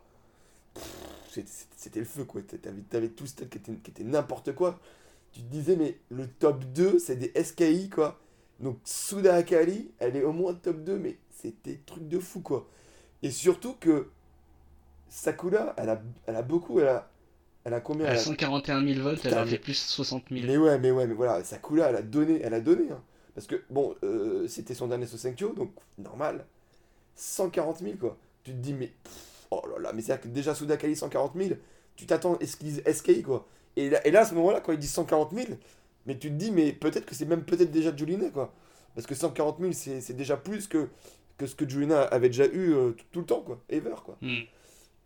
[1.29, 2.41] c'était- le feu, quoi.
[2.41, 4.79] T'avais t'avais tout ce qui était, qui était n'importe quoi.
[5.31, 8.19] Tu te disais, mais le top 2, c'est des SKI, quoi.
[8.59, 12.69] Donc, Suda Akali, elle est au moins top 2, mais c'était truc de fou, quoi.
[13.23, 14.09] Et surtout que
[15.15, 17.07] Sakura, elle a, elle a beaucoup, elle a,
[17.65, 19.77] elle a combien Elle a elle a- 141 000 votes, elle a fait plus de
[19.77, 20.45] 60 000.
[20.47, 23.01] Mais ouais, mais ouais, mais voilà, Sakura, elle a donné, elle a donné, hein.
[23.35, 26.45] Parce que, bon, euh, c'était son dernier Sosenkyo, donc normal.
[27.15, 28.17] 140 000, quoi.
[28.43, 28.87] Tu te dis, mais.
[29.03, 31.49] pff, oh là là, mais c'est-à-dire que déjà Souda Kali 140 000,
[31.95, 33.45] tu t'attends à ce qu'ils disent SK, quoi.
[33.75, 35.47] Et là, et là, à ce moment-là, quand ils disent 140 000,
[36.07, 38.51] mais tu te dis, mais peut-être que c'est même peut-être déjà Julina, quoi.
[38.95, 40.89] Parce que 140 000, c'est déjà plus que,
[41.37, 43.59] que ce que Julina avait déjà eu euh, tout, tout le temps, quoi.
[43.69, 44.17] Ever, quoi.
[44.21, 44.41] Hmm.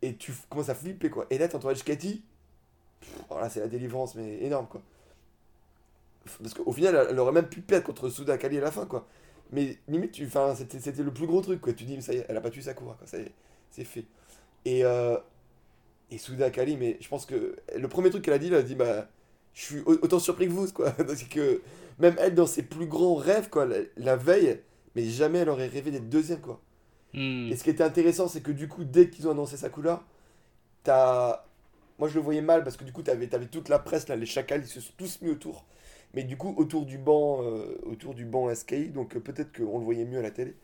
[0.02, 1.26] Et tu commences à flipper, quoi.
[1.30, 2.24] Et là, t'entends Cathy.
[3.30, 4.82] Oh là, c'est la délivrance, mais énorme, quoi.
[6.42, 9.08] Parce qu'au final, elle, aurait même pu perdre contre Souda Kali à la fin, quoi.
[9.52, 11.74] Mais limite, tu, c'était, le plus gros truc, quoi.
[11.74, 13.08] Tu dis, mais ça y est, elle a battu Sakura, quoi.
[13.08, 13.32] Ça y est,
[13.72, 14.06] c'est fait.
[14.66, 15.18] Et, euh,
[16.12, 18.62] et Souda Kali, mais je pense que le premier truc qu'elle a dit, elle a
[18.64, 19.08] dit, bah,
[19.54, 20.92] je suis au- autant surpris que vous, quoi.
[20.98, 21.62] Parce que
[22.00, 24.62] même elle, dans ses plus grands rêves, quoi, la, la veille,
[24.96, 26.62] mais jamais elle aurait rêvé d'être deuxième, quoi.
[27.14, 27.52] Hmm.
[27.52, 30.04] Et ce qui était intéressant, c'est que du coup, dès qu'ils ont annoncé Sakura,
[30.84, 31.44] t'as.
[32.00, 34.16] Moi, je le voyais mal parce que du coup, t'avais avais toute la presse, là,
[34.16, 35.66] les chacals, ils se sont tous mis autour.
[36.14, 39.80] Mais du coup, autour du banc, euh, autour du banc SKI, donc euh, peut-être qu'on
[39.80, 40.56] le voyait mieux à la télé.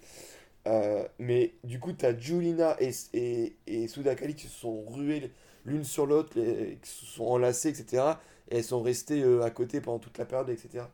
[0.68, 5.32] Euh, mais du coup, t'as Julina et, et, et qui se sont ruées
[5.66, 8.04] l'une sur l'autre, qui se sont enlacées, etc.
[8.52, 10.86] Et elles sont restées à côté pendant toute la période, etc.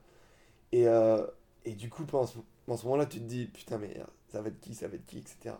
[0.71, 0.85] Et,
[1.65, 2.37] et du coup, pendant ce,
[2.67, 3.95] ce moment-là, tu te dis, putain, mais
[4.31, 5.55] ça va être qui, ça va être qui, etc.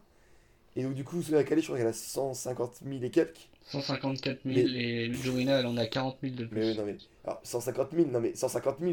[0.76, 3.50] Et donc, du coup, Sudakali, je crois qu'elle a 150 000 et quelques.
[3.72, 6.60] 154 000 Mais- et Jorina elle en a 40 000 de plus.
[6.60, 6.98] Mais non, mais.
[7.26, 8.92] Alors, 150 000, non, mais 150 000,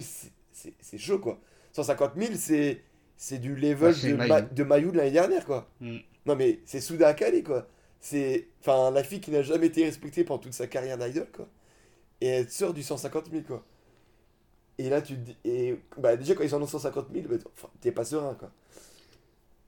[0.52, 1.38] c'est- chaud, quoi.
[1.72, 2.82] 150 000, c'est.
[3.18, 4.28] C'est du level Bah, de, Mayu.
[4.28, 5.70] Ma- de Mayu de l'année dernière, quoi.
[5.80, 5.96] Mm.
[6.26, 7.66] Non, mais c'est Souda Akali, quoi.
[8.00, 8.48] C'est.
[8.60, 11.48] Enfin, la fille qui n'a jamais été respectée pendant toute sa carrière d'idol, quoi.
[12.20, 13.64] Et elle sort du 150 000, quoi.
[14.78, 15.36] Et là, tu te dis.
[15.46, 17.36] Et bah, déjà, quand ils en ont 150 000, bah,
[17.80, 18.50] t'es pas serein, quoi.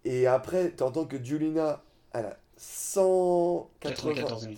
[0.09, 1.83] Et après, t'entends que Julina,
[2.13, 3.91] elle a 180.
[3.91, 4.55] 94 000.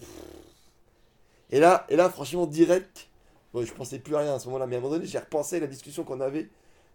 [1.50, 3.08] Et là, et là, franchement, direct,
[3.52, 5.18] bon, je pensais plus à rien à ce moment-là, mais à un moment donné, j'ai
[5.18, 6.48] repensé à la discussion qu'on avait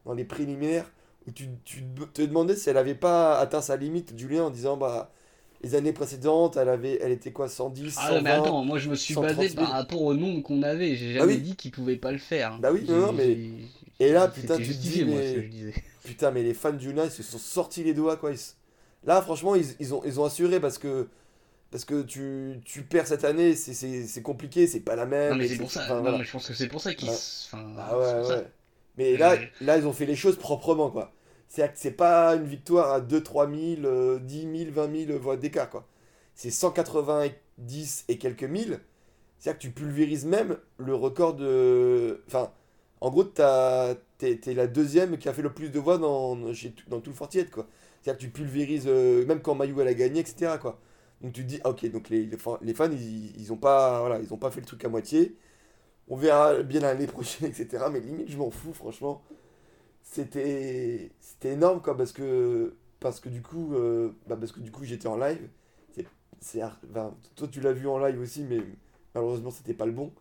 [0.06, 0.90] dans les préliminaires,
[1.28, 1.84] où tu, tu
[2.14, 5.12] te demandais si elle avait pas atteint sa limite, Julien, en disant, bah,
[5.64, 8.90] les années précédentes, elle avait, elle était quoi, 110, Ah 120 mais attends, moi je
[8.90, 9.62] me suis 130 basé 000.
[9.64, 10.96] par rapport au nombre qu'on avait.
[10.96, 11.40] J'ai Bah jamais oui.
[11.42, 12.60] dit qu'ils pouvaient pas le faire.
[12.60, 13.38] Bah oui, non, mais-
[14.00, 15.74] Et là, putain, tu te dis, moi, mais- ce que je disais.
[16.06, 18.32] Putain, mais les fans Julien, ils se sont sortis les doigts, quoi.
[18.32, 18.38] Ils
[19.08, 21.08] Là, franchement, ils, ils ont, ils ont assuré parce que,
[21.72, 25.32] parce que tu, tu perds cette année, c'est- compliqué, c'est pas la même.
[25.32, 25.82] Non mais c'est pour ça.
[25.86, 26.18] enfin, non, voilà.
[26.20, 27.10] mais je pense que c'est pour ça qu'ils.
[27.10, 28.38] Enfin, Ah ouais, ça.
[28.38, 28.48] ouais.
[28.98, 31.12] Mais là, Mais- là, ils ont fait les choses proprement, quoi.
[31.48, 35.20] C'est-à-dire que c'est pas une victoire à 2, 3 000, euh, 10 000, 20 000
[35.20, 35.88] voix d'écart, quoi.
[36.36, 38.80] C'est 190 et quelques mille.
[39.40, 42.24] C'est-à-dire que tu pulvérises même le record de...
[42.28, 42.52] Enfin,
[43.02, 47.10] en gros, t'es la deuxième qui a fait le plus de voix dans, dans tout
[47.10, 47.68] le Fortiette, quoi.
[48.02, 50.80] C'est-à-dire que tu pulvérises, euh, même quand Mayu elle a gagné, etc., quoi.
[51.22, 52.58] Donc tu te dis, ah, ok, donc les, les fans,
[52.92, 55.36] ils, ils ont pas, voilà, ils ont pas fait le truc à moitié.
[56.08, 57.86] On verra bien l'année prochaine, etc.
[57.92, 59.24] Mais limite, je m'en fous, franchement.
[60.06, 64.72] C'était c'était énorme, quoi, parce que, parce que du coup, euh, bah, parce que du
[64.72, 65.50] coup, j'étais en live.
[66.42, 66.62] C'est,
[67.36, 68.60] toi, tu l'as vu en live aussi, mais
[69.16, 70.14] malheureusement, c'était pas le bon.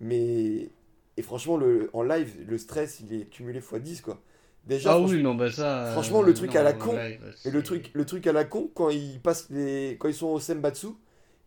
[0.00, 0.70] Mais,
[1.16, 4.20] et franchement, le, en live, le stress, il est cumulé x 10, quoi.
[4.66, 5.84] Déjà, Ah franchement, oui, non, bah ça.
[5.84, 8.26] franchement, euh, le truc non, à la con, live, et le c'est- truc, le truc
[8.28, 10.88] à la con, quand ils passent les, quand ils sont au Sembatsu,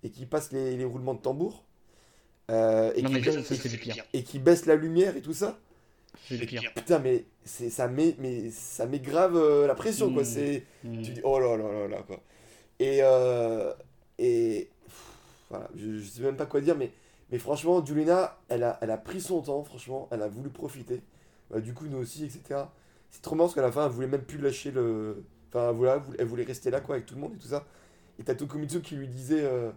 [0.03, 1.65] et qu'ils passent les, les roulements de tambour,
[2.51, 3.09] euh, et le
[4.23, 5.59] qu'ils baissent la lumière et tout ça,
[6.27, 6.61] C'est le pire.
[6.75, 10.23] Putain, mais c'est ça met mais ça met grave euh, la pression quoi.
[10.23, 10.25] Mm.
[10.25, 11.01] C'est Mm.
[11.01, 12.21] tu dis oh là là là là quoi.
[12.79, 13.73] Et euh,
[14.17, 15.03] et pff,
[15.49, 16.91] voilà, je, je sais même pas quoi dire mais
[17.31, 21.01] mais franchement Julina, elle a elle a pris son temps franchement, elle a voulu profiter.
[21.51, 22.61] Bah, du coup nous aussi etc.
[23.09, 25.95] C'est trop marrant parce qu'à la fin elle voulait même plus lâcher le enfin voilà,
[25.95, 27.65] elle voulait, elle voulait rester là quoi avec tout le monde et tout ça.
[28.19, 29.71] Et t'as Tokumitsu qui lui disait euh,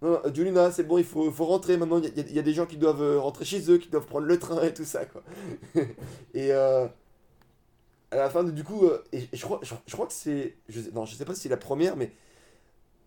[0.00, 2.00] non, Julina, c'est bon, il faut, rentrer maintenant.
[2.00, 4.38] Il y, a- des gens qui doivent euh, rentrer chez eux, qui doivent prendre le
[4.38, 5.24] train et tout ça, quoi.
[6.34, 6.86] et euh,
[8.12, 10.56] à la fin, du coup, euh, je, crois, je, crois que c'est.
[10.68, 12.12] Je, non, je sais pas si c'est la première, mais.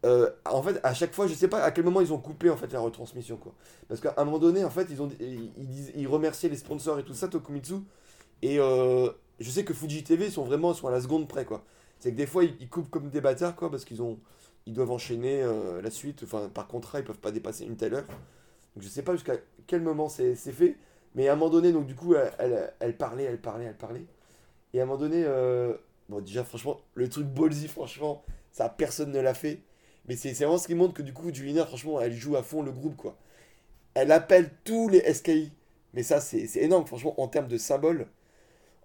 [0.03, 2.57] en fait, à chaque fois, je sais pas à quel moment ils ont coupé en
[2.57, 3.53] fait la retransmission, quoi.
[3.87, 5.51] Parce qu'à un moment donné, en fait, ils, ont, ils,
[5.95, 7.75] ils, remerciaient les sponsors et tout ça, Tokumitsu.
[8.41, 11.63] Et je sais que Fuji TV sont vraiment sont à la seconde près, quoi.
[11.99, 14.19] C'est que des fois, ils, ils coupent comme des bâtards, quoi, parce qu'ils ont
[14.65, 16.23] ils doivent enchaîner euh, la suite.
[16.23, 18.07] Enfin, par contrat, ils peuvent pas dépasser une telle heure.
[18.75, 19.35] Donc, je sais pas jusqu'à
[19.67, 20.77] quel moment c'est fait.
[21.15, 24.05] Mais à un moment donné, donc du coup, elle, elle, parlait, elle parlait, elle parlait.
[24.73, 25.73] Et à un moment donné, euh,
[26.09, 29.59] bon, déjà, franchement, le truc ballsy, franchement, ça, personne ne l'a fait.
[30.07, 32.61] Mais c'est vraiment ce qui montre que du coup, Julina, franchement, elle joue à fond
[32.63, 33.17] le groupe, quoi.
[33.93, 35.51] Elle appelle tous les SKI.
[35.93, 38.07] Mais ça, c'est énorme, franchement, en termes de symboles.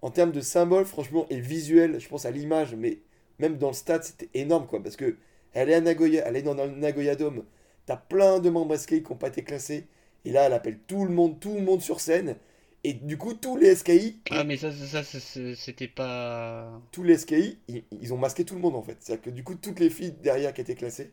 [0.01, 2.99] En termes de symboles, franchement, et visuel, je pense à l'image, mais
[3.39, 4.83] même dans le stade, c'était énorme, quoi.
[4.83, 5.15] Parce que
[5.53, 7.43] elle est à Nagoya, elle est dans le Nagoya Dome.
[7.85, 9.87] T'as plein de membres SKI qui n'ont pas été classés.
[10.25, 12.35] Et là, elle appelle tout le monde, tout le monde sur scène.
[12.83, 15.19] Et du coup, tous les SKI, Ah, mais ça, ça, ça,
[15.55, 16.81] c'était pas.
[16.91, 18.97] tous les SKI, ils, ils ont masqué tout le monde en fait.
[18.99, 21.11] C'est-à-dire que du coup, toutes les filles derrière qui étaient classées,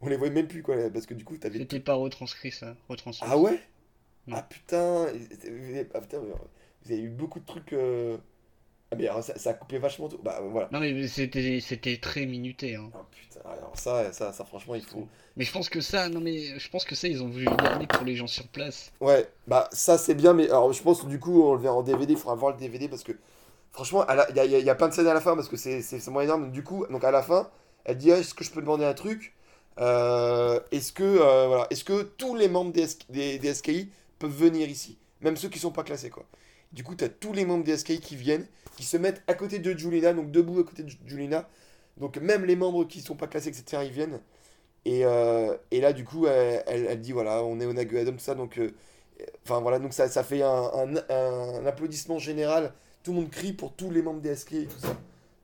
[0.00, 1.58] on les voyait même plus quoi, parce que du coup, t'avais.
[1.58, 2.76] C'était pas retranscrit ça.
[2.88, 3.26] Retranscrit.
[3.30, 3.60] Ah ouais?
[4.26, 4.36] Non.
[4.38, 7.72] Ah putain, vous avez, ah, putain, vous avez eu beaucoup de trucs.
[7.72, 8.16] euh,
[8.96, 10.18] mais alors, ça, ça a coupé vachement tout.
[10.22, 10.68] Bah voilà.
[10.72, 12.76] Non, mais c'était c'était très minuté.
[12.76, 12.90] Hein.
[12.94, 15.06] Ah putain, alors ça, ça, ça franchement, il faut.
[15.36, 17.56] Mais je pense que ça, non, mais je pense que ça, ils ont voulu le
[17.56, 18.92] garder pour les gens sur place.
[19.00, 21.74] Ouais, bah ça c'est bien, mais alors je pense que du coup on le verra
[21.76, 23.12] en DVD, il faudra voir le DVD parce que
[23.72, 25.34] franchement, la- il y y a- il y a plein de scènes à la fin
[25.36, 26.52] parce que c'est c'est vraiment énorme.
[26.52, 27.50] Du coup, donc à la fin,
[27.84, 29.34] elle dit Ah, est-ce que je peux demander un truc?
[29.80, 34.30] Euh, Est-ce que euh, voilà, est-ce que tous les membres des, des, des SKI peuvent
[34.30, 36.24] venir ici, même ceux qui sont pas classés quoi.
[36.72, 39.34] Du coup, tu as tous les membres des SKI qui viennent, qui se mettent à
[39.34, 41.48] côté de Julina, donc debout à côté de Julina.
[41.98, 44.20] Donc même les membres qui sont pas classés, etc., ils viennent.
[44.84, 48.20] Et, euh, et là, du coup, elle, elle- dit voilà, on est au Naguadom, tout
[48.20, 48.58] ça, donc.
[48.58, 48.70] euh,
[49.44, 50.96] Enfin voilà, donc ça, ça fait un,
[51.66, 52.72] applaudissement général.
[53.02, 54.96] Tout le monde crie pour tous les membres des SK et tout ça.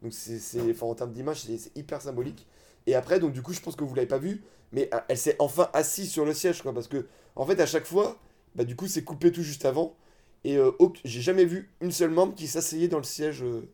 [0.02, 2.46] Donc c'est, en termes d'image, c'est, hyper symbolique.
[2.86, 5.18] Et après, donc du coup, je pense que vous l'avez pas vu, mais euh, elle
[5.18, 6.72] s'est enfin assise sur le siège, quoi.
[6.72, 7.06] Parce que,
[7.36, 8.18] en fait, à chaque fois,
[8.54, 9.94] bah du coup, c'est coupé tout juste avant.
[10.44, 10.72] Et euh,
[11.04, 13.68] j'ai jamais vu une seule membre qui s'asseyait dans le siège, euh,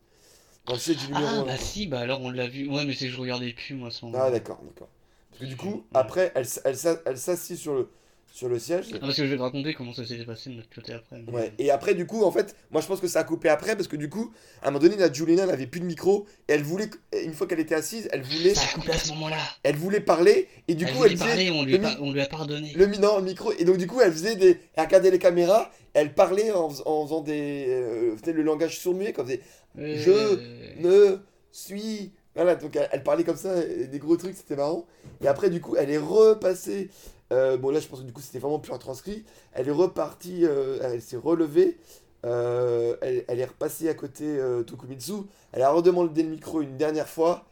[0.65, 1.45] dans le siège du numéro Ah, 1.
[1.45, 2.67] bah si, bah alors on l'a vu.
[2.69, 4.11] Ouais, mais c'est que je regardais plus, moi, son.
[4.13, 4.89] Ah d'accord, d'accord.
[5.31, 6.01] Parce que du coup, Ouais.
[6.01, 7.89] après, elle, elle, elle s'assit sur le,
[8.31, 8.87] sur le siège.
[8.93, 11.21] Ah, parce que je vais te raconter comment ça s'était passé de notre côté après.
[11.25, 11.53] mais- Ouais.
[11.57, 13.87] Et après, du coup, en fait, moi je pense que ça a coupé après parce
[13.87, 16.63] que du coup, à un moment donné, la Julina n'avait plus de micro et elle
[16.63, 16.89] voulait,
[17.23, 19.37] une fois qu'elle était assise, elle voulait, Ça a coupé à ce moment-là.
[19.63, 22.25] elle voulait parler et du elle coup, elle parler, on lui, mi- on lui a
[22.25, 22.73] pardonné.
[22.75, 25.71] le, non, le micro et donc du coup, elle faisait des, elle regardait les caméras,
[25.93, 29.41] elle parlait en, en faisant des, euh, le langage sourd-muet, comme faisait
[29.79, 31.17] Euh, je ne
[31.53, 34.85] suis, voilà, donc elle, elle parlait comme ça, des gros trucs, c'était marrant.
[35.21, 36.89] Et après, du coup, elle est repassée.
[37.33, 39.25] Euh, bon, là, je pense que du coup, c'était vraiment plus un transcrit.
[39.53, 41.77] Elle est repartie, euh, elle s'est relevée.
[42.25, 45.13] euh, elle, elle est repassée à côté Tokumitsu.
[45.51, 47.45] Elle a redemandé le micro une dernière fois.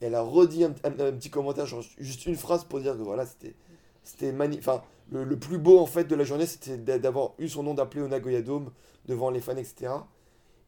[0.00, 3.26] Et elle a redit un, petit commentaire, genre juste une phrase pour dire que voilà,
[3.26, 3.54] c'était
[4.04, 4.66] c'était magnifique.
[4.68, 7.62] Enfin, le, le plus beau en fait de la journée, c'était d'a- d'avoir eu son
[7.64, 8.70] nom d'appelé au Nagoya Dome
[9.06, 10.06] devant les fans, etc.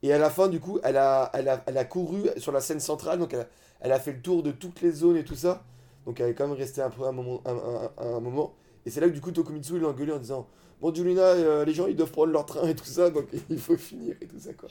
[0.03, 2.61] Et à la fin, du coup, elle a, elle a, elle a couru sur la
[2.61, 3.47] scène centrale, donc elle
[3.83, 5.63] elle a fait le tour de toutes les zones et tout ça.
[6.07, 7.43] Donc elle est quand même restée un peu un moment.
[7.45, 8.55] Un, un- moment.
[8.87, 10.49] Et c'est là que du coup, Tokumitsu il l'a engueulé en disant
[10.81, 13.59] Bon, Julina, euh, les gens ils doivent prendre leur train et tout ça, donc il
[13.59, 14.69] faut finir et tout ça, quoi.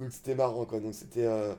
[0.00, 0.80] Donc c'était marrant, quoi.
[0.80, 1.24] Donc c'était.
[1.26, 1.54] euh,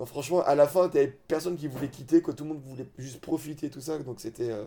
[0.00, 2.32] Non, franchement, à la fin, t'avais personne qui voulait quitter, quoi.
[2.34, 4.50] Tout le monde voulait juste profiter et tout ça, donc c'était.
[4.50, 4.64] euh,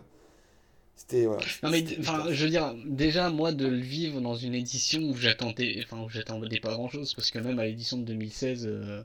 [0.94, 1.26] C'était.
[1.26, 5.16] Non mais enfin je veux dire déjà moi de le vivre dans une édition où
[5.16, 9.02] j'attendais enfin où j'attendais pas grand chose parce que même à l'édition de 2016 euh,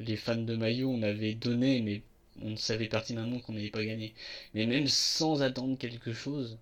[0.00, 2.02] les fans de Maillot on avait donné mais
[2.42, 4.14] on savait pertinemment qu'on n'avait pas gagné
[4.54, 6.58] mais même sans attendre quelque chose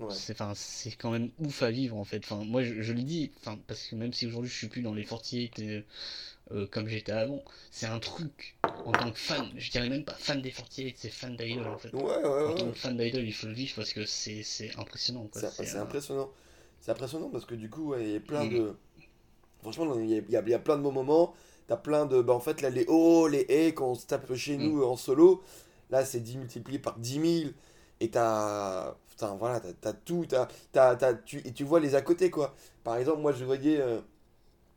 [0.00, 0.20] Ouais.
[0.20, 3.02] c'est enfin c'est quand même ouf à vivre en fait enfin moi je, je le
[3.02, 5.84] dis enfin parce que même si aujourd'hui je suis plus dans les 48 et,
[6.52, 10.14] euh, comme j'étais avant c'est un truc en tant que fan je dirais même pas
[10.14, 13.24] fan des 48 c'est fan d'Idol en fait Ouais, ouais, en tant que fan d'Idol,
[13.24, 15.26] il faut le vivre parce que c'est c'est impressionnant.
[15.28, 15.40] quoi.
[15.40, 16.30] C'est c'est euh, impressionnant.
[16.80, 18.50] C'est impressionnant parce que du coup, il y a plein Mm.
[18.50, 18.74] de.
[19.62, 21.34] Franchement, il y a, il y a- plein de beaux moments.
[21.66, 22.20] T'as plein de.
[22.22, 24.84] Bah, en fait, là, les hauts, les haies, quand on se tape chez nous Mm.
[24.84, 25.42] en solo,
[25.90, 27.54] là, c'est 10 multiplié par 10 000.
[28.00, 28.94] Et t'as.
[29.10, 30.26] Putain, voilà, t'as t'as tout.
[30.28, 32.54] T'as, t'as, t'as- tu, et tu vois les à côté, quoi.
[32.84, 33.80] Par exemple, moi, je voyais.
[33.80, 34.00] euh,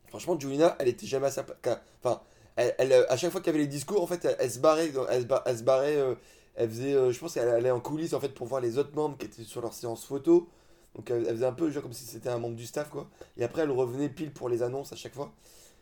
[0.08, 1.78] Franchement, Julina, elle était jamais à sa place.
[2.02, 2.20] Enfin,
[2.56, 4.50] elle, elle, euh, à chaque fois qu'il y avait les discours, en fait, elle, elle
[4.50, 4.90] se barrait.
[5.10, 5.96] Elle se, ba- elle se barrait.
[5.96, 6.14] euh,
[6.54, 6.94] elle faisait.
[6.94, 9.26] euh, je pense qu'elle allait en coulisses, en fait, pour voir les autres membres qui
[9.26, 10.48] étaient sur leur séance photo.
[10.94, 13.08] Donc elle, elle faisait un peu genre comme si c'était un membre du staff quoi.
[13.36, 15.32] Et après elle revenait pile pour les annonces à chaque fois.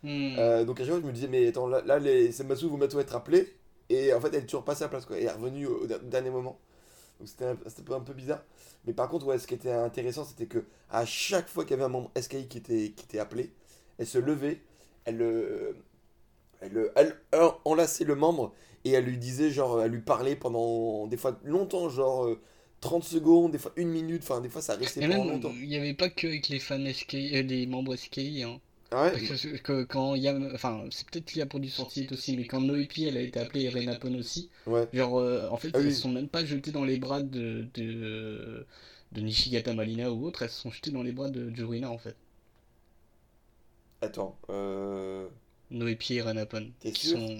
[0.02, 0.36] Hmm.
[0.38, 2.78] Euh, donc à chaque fois je me disais mais attends là, là les Senbatsu vont
[2.78, 3.52] bientôt être appelés.
[3.88, 5.16] Et en fait elle est toujours passée à la place quoi.
[5.18, 6.58] Et elle est revenue au, au dernier moment.
[7.18, 8.42] Donc c'était un, c'était un peu bizarre.
[8.86, 11.74] Mais par contre ouais ce qui était intéressant c'était que à chaque fois qu'il y
[11.74, 13.52] avait un membre SKI qui était, qui était appelé,
[13.98, 14.60] elle se levait,
[15.04, 15.72] elle, euh,
[16.60, 17.16] elle, euh, elle,
[17.64, 18.52] enlaçait le membre
[18.84, 22.40] et elle lui disait genre elle lui parlait pendant des fois longtemps genre euh,
[22.80, 25.52] 30 secondes, des fois une minute, enfin des fois ça restait pendant longtemps.
[25.54, 28.44] il n'y avait pas que avec les fans SKI, euh, les membres SKI.
[28.44, 28.60] Hein.
[28.90, 30.36] Ah ouais Parce que, que quand il y a.
[30.54, 33.62] Enfin, c'est peut-être lié à Produit Sortie aussi, mais quand Noépi elle a été appelée
[33.64, 34.88] Irena Pon aussi, Ouais.
[34.92, 35.86] genre euh, en fait Ah oui.
[35.86, 38.66] elles se sont même pas jetées dans les bras de, de,
[39.12, 42.16] de Nishigata Malina ou autre, elles sont jetées dans les bras de Jurina en fait.
[44.00, 45.28] Attends, euh...
[45.70, 46.72] Noépi et Irena Pon.
[46.92, 47.38] Qui sont...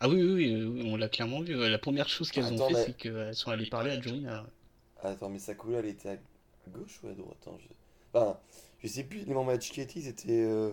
[0.00, 1.54] Ah oui, oui, oui, oui, on l'a clairement vu.
[1.54, 4.46] La première chose qu'elles ont fait, mais- c'est qu'elles sont allées parler à Jurina.
[5.02, 6.16] Attends, mais Sakura, elle était à
[6.68, 7.68] gauche ou à droite Attends, je...
[8.14, 8.38] Enfin,
[8.82, 10.42] je sais plus, les membres de Chikati, ils étaient...
[10.42, 10.72] euh,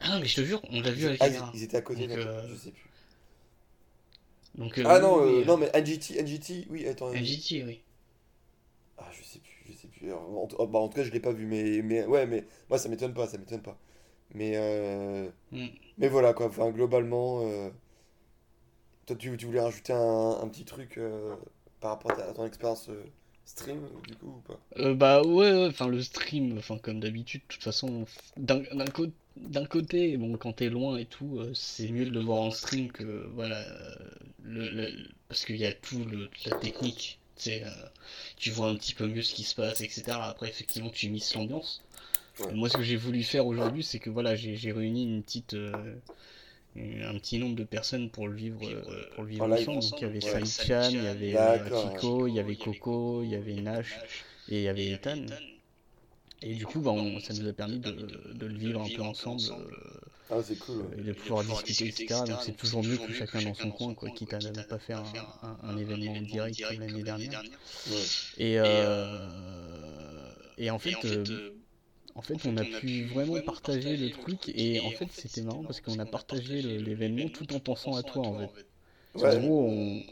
[0.00, 1.28] Ah non, mais je te jure, on l'a vu la Ah, caméra.
[1.28, 2.90] ils, ils étaient à côté, Donc, d'accord, euh, je sais plus.
[4.56, 7.12] Donc, euh, Ah oui, non, oui, euh, euh, non, mais NGT, NGT, oui, attends.
[7.12, 7.84] NGT, oui.
[8.98, 10.00] Ah, je sais plus, je sais plus.
[10.00, 12.26] Puis, euh, en, tout- bah, en tout cas, je l'ai pas vu, mais, mais ouais,
[12.26, 13.78] mais moi, ça m'étonne pas, ça m'étonne pas.
[14.34, 15.96] Mais, euh, Mm.
[15.98, 16.46] mais voilà, quoi.
[16.48, 17.70] Enfin, globalement, euh,
[19.06, 21.36] toi, tu, tu voulais rajouter un, un petit truc euh,
[21.80, 23.04] par rapport à, ta- à ton expérience euh,
[23.46, 24.60] stream, du coup, ou pas?
[24.78, 28.84] Euh, bah ouais, ouais, enfin le stream, enfin comme d'habitude, de toute façon, d'un d'un
[28.86, 32.40] cô- d'un côté, bon, quand t'es loin et tout, euh, c'est mieux de le voir
[32.40, 33.94] en stream que, voilà, euh,
[34.42, 37.18] le, le- parce qu'il y a tout le, la technique,
[37.48, 37.70] euh,
[38.36, 40.28] tu vois un petit peu mieux ce qui se passe, etc.
[40.28, 41.82] Après, effectivement, tu mises l'ambiance.
[42.40, 42.52] Ouais.
[42.54, 45.54] Moi, ce que j'ai voulu faire aujourd'hui, c'est que, voilà, j'ai réuni une petite,
[47.04, 48.82] un petit nombre de personnes pour le vivre, euh,
[49.14, 49.80] pour le vivre ensemble.
[49.90, 50.42] Donc, il y avait Ouais.
[50.90, 53.98] Il y avait euh, Akiko, il y avait Coco, il y avait Nash,
[54.48, 55.26] et il y avait Ethan.
[56.42, 57.90] Et du coup, bah, on- ça nous a permis de,
[58.34, 60.00] de le vivre un peu ensemble euh,
[60.30, 60.76] Ah, c'est cool.
[60.78, 60.98] ouais.
[60.98, 62.24] et de pouvoir discuter, etc.
[62.26, 64.98] Donc c'est toujours mieux que chacun dans son coin, quoi, quitte à ne pas faire
[65.42, 67.42] un, un- un événement en direct comme l'année dernière.
[67.88, 67.94] Ouais.
[68.36, 71.52] Et, euh, et en fait, euh,
[72.16, 74.48] en fait, on a pu vraiment partager le truc.
[74.54, 78.24] Et en fait, c'était marrant parce qu'on a partagé l'événement tout en pensant à toi,
[78.24, 78.66] en fait.
[79.14, 79.38] Ouais.
[79.38, 80.02] gros, on-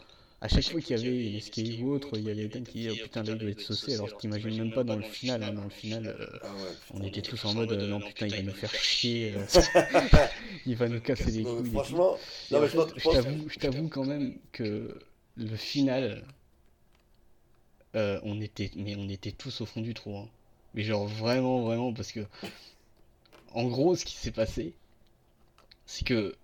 [0.40, 2.78] à chaque fois qu'il y avait une escape ou autre, il y avait Ethan qui
[2.78, 3.94] disait Oh putain, là il doit être saucé.
[3.94, 5.42] Alors je t'imagine même pas dans le final.
[5.42, 5.52] hein.
[5.52, 8.34] Dans le final, euh, Ah ouais, on était tous en mode euh, Non, putain, il
[8.36, 9.34] va nous faire chier.
[9.34, 9.46] euh,
[10.66, 11.70] il va nous casser les couilles.
[11.70, 12.18] franchement,
[12.50, 14.98] non, en mais je t'avoue, je t'avoue quand même que
[15.36, 16.24] le final,
[17.96, 20.16] euh, on était, mais on était tous au fond du trou.
[20.16, 20.28] hein.
[20.74, 22.20] Mais genre vraiment, vraiment, parce que,
[23.52, 24.74] en gros, ce qui s'est passé,
[25.86, 26.34] c'est que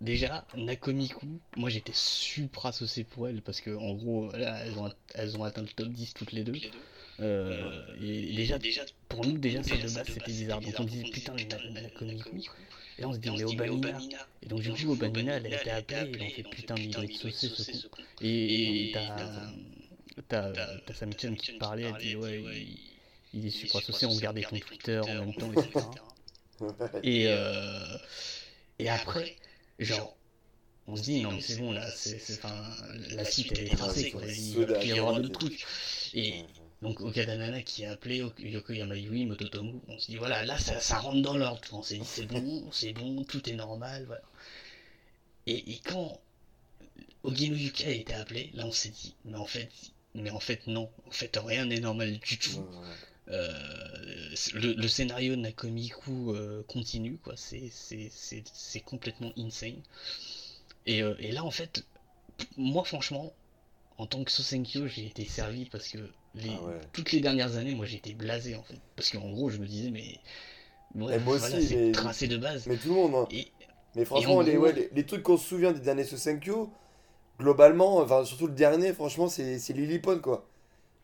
[0.00, 4.90] déjà Nakomiku, moi j'étais supra saucé pour elle parce que en gros, là, elles ont,
[5.14, 6.54] elles ont atteint le top 10 toutes les deux.
[7.20, 10.60] Euh, et déjà, déjà, pour nous, déjà, ça de base, c'était bizarre.
[10.60, 11.34] Donc on disait putain,
[11.70, 12.38] Nakomiku.
[12.98, 13.98] Et là, on se dit, mais Obanina.
[14.42, 16.90] Et donc, du coup, Obanina, elle a été appelée, et on fait putain, mais il
[16.90, 18.02] doit être saucé ce con.
[18.20, 19.52] Et t'as.
[20.28, 22.42] T'as Samichan qui te parlait, elle dit, ouais,
[23.34, 25.86] il, est super saucé, on regardait ton Twitter en même temps, etc.
[27.02, 27.98] Et, euh,
[28.78, 29.36] et après,
[29.78, 30.16] genre,
[30.86, 32.20] on se dit, non, mais c'est bon, là, c'est,
[33.10, 34.22] la suite, elle est tracée, quoi.
[34.26, 35.66] Il va y avoir d'autres trucs.
[36.14, 36.44] Et
[36.82, 40.80] donc, Okadanana qui a appelé Ok- Yokoyama Yui, Mototomu, on se dit, voilà, là, ça,
[40.80, 41.62] ça rentre dans l'ordre.
[41.72, 44.22] On s'est dit, c'est bon, c'est bon, tout est normal, voilà.
[45.46, 46.20] Et, et quand
[47.24, 49.70] Ogino Yuki a été appelé, là, on s'est dit, mais en fait,
[50.14, 52.64] mais en fait, non, en fait, rien n'est normal du tout.
[53.30, 53.52] Euh,
[54.54, 57.34] le, le scénario de Nakomiku euh, continue, quoi.
[57.36, 59.82] C'est, complètement insane.
[60.86, 61.84] Et, euh, et là, en fait,
[62.56, 63.32] moi, franchement,
[63.98, 65.98] en tant que Sosenkyo, j'ai été servi parce que
[66.34, 66.80] les, Ah ouais.
[66.92, 68.78] toutes les dernières années, moi, j'étais blasé, en fait.
[68.96, 70.18] Parce qu'en gros, je me disais, mais.
[70.94, 72.66] Ouais, moi voilà, aussi, c'est mais- tracé de base.
[72.66, 73.28] Mais tout le monde, hein.
[73.30, 73.48] Et,
[73.94, 76.70] Mais franchement, en les, gros- ouais, les, les trucs qu'on se souvient des derniers Sosenkyo,
[77.38, 80.48] globalement, enfin, surtout le dernier, franchement, c'est Lilliput, quoi.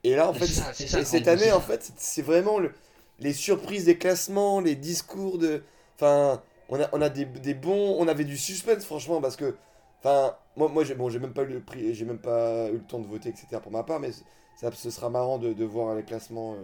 [0.05, 2.59] Et là, en fait, ça, c'est ça, et cette année, c'est en fait, c'est- vraiment
[2.59, 2.73] le-
[3.21, 5.63] les surprises des classements, les discours de.
[5.97, 7.97] Enfin, on a, on a des, des bons.
[7.99, 9.55] On avait du suspense, franchement, parce que.
[10.01, 12.99] Enfin, moi, moi j'ai bon, même pas eu le prix, même pas eu le temps
[13.01, 13.61] de voter, etc.
[13.63, 14.11] pour ma part, mais
[14.61, 16.59] ça, ce sera marrant de, de voir les classements euh,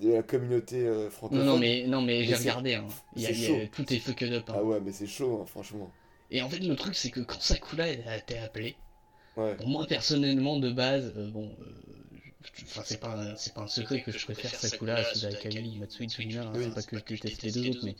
[0.00, 1.46] de la communauté euh, non, francophone.
[1.46, 2.86] non, mais, non, mais, Mais j'ai regardé, hein.
[3.16, 4.44] Y a- y a- tout est fucked up.
[4.50, 4.54] hein.
[4.56, 5.90] Ah ouais, mais c'est chaud, hein, franchement.
[6.30, 8.76] Et en fait, le truc, c'est que quand Sakura elle a été appelée,
[9.36, 9.56] Ouais.
[9.58, 11.93] Bon, moi personnellement de base, euh, bon, euh,
[12.66, 15.76] enfin c'est pas un- c'est pas un secret que je préfère Sakura à Suda Akali,
[15.78, 16.64] Matsui Tsuhina, hein, Oui.
[16.64, 17.94] c'est pas que je déteste les deux autres, mais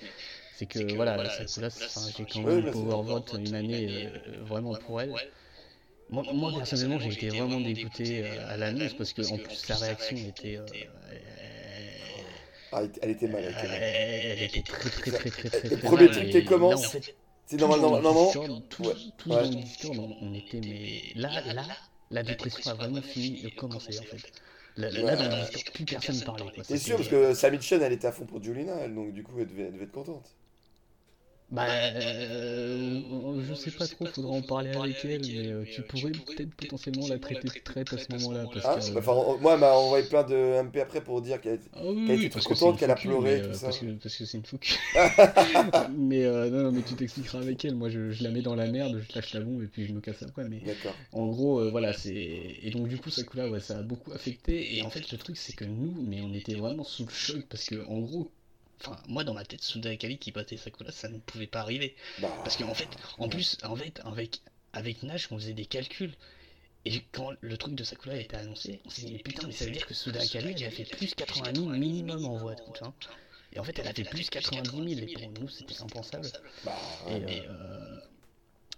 [0.56, 2.84] c'est que voilà, Sakura, c'est- enfin, j'ai quand même bien sûr.
[2.88, 5.14] power vote une année euh, vraiment pour elle.
[6.10, 9.76] Moi, moi personnellement j'ai été vraiment dégoûté euh, à l'annonce parce que en plus la
[9.76, 10.66] réaction était, euh,
[12.72, 13.44] Ah, elle- était mal.
[13.44, 13.82] Elle était elle, mal.
[13.82, 16.96] elle était très très très très très Le très premier truc qui commence,
[17.46, 17.92] C'est normalement.
[18.32, 18.48] Ouais.
[18.68, 18.94] tous Ouais.
[19.26, 21.64] dans le Discord, on, on était, mais là, là,
[22.10, 24.32] la dépression a vraiment fini de commencer en fait.
[24.76, 26.50] Là, là, dans plus personne parlait.
[26.52, 26.64] quoi.
[26.64, 29.22] C'est sûr, parce que Sami Chen, elle était à fond pour Julina, elle, donc du
[29.22, 30.36] coup, elle devait, elle devait être contente.
[31.54, 33.00] Bah, euh,
[33.48, 37.06] je sais pas trop, faudra en parler avec elle, mais euh, tu pourrais peut-être potentiellement
[37.06, 38.46] la traiter de traite à ce moment-là.
[38.52, 41.40] Parce Ah, que, bah, enfin, moi, elle m'a envoyé plein de MP après pour dire
[41.40, 43.54] qu'elle Ah oui, était parce trop que contente, c'est qu'elle a pleuré, mais, tout euh,
[43.54, 43.66] ça.
[43.68, 44.76] Parce que c'est une fouque.
[45.96, 47.76] mais euh, non, non, mais tu t'expliqueras avec elle.
[47.76, 49.92] Moi, je, je la mets dans la merde, je lâche la bombe et puis je
[49.92, 50.48] me casse après.
[50.48, 50.96] Mais D'accord.
[51.12, 52.14] en gros, euh, voilà, c'est.
[52.14, 54.76] Et donc, du coup, Sakura, ouais, ça a beaucoup affecté.
[54.76, 57.44] Et en fait, le truc, c'est que nous, mais on était vraiment sous le choc
[57.48, 58.28] parce que, en gros,
[58.80, 61.94] enfin, moi, dans ma tête, Suda Akali qui battait Sakura, ça ne pouvait pas arriver.
[62.18, 64.40] Bah, Parce qu'en fait, en plus, en fait, avec,
[64.72, 66.14] avec Nash, on faisait des calculs.
[66.86, 69.52] Et quand le truc de Sakura a été annoncé, on s'est dit, mais putain, mais
[69.54, 72.56] ça veut dire que Suda Akali, elle a fait plus 80 000 minimum en voix.
[72.82, 72.92] Hein.
[73.54, 75.06] Et en fait, elle a fait plus 90 000.
[75.08, 76.28] Et pour nous, c'était impensable.
[76.64, 76.76] bah,
[77.08, 77.46] Et, ouais.
[77.48, 78.00] euh,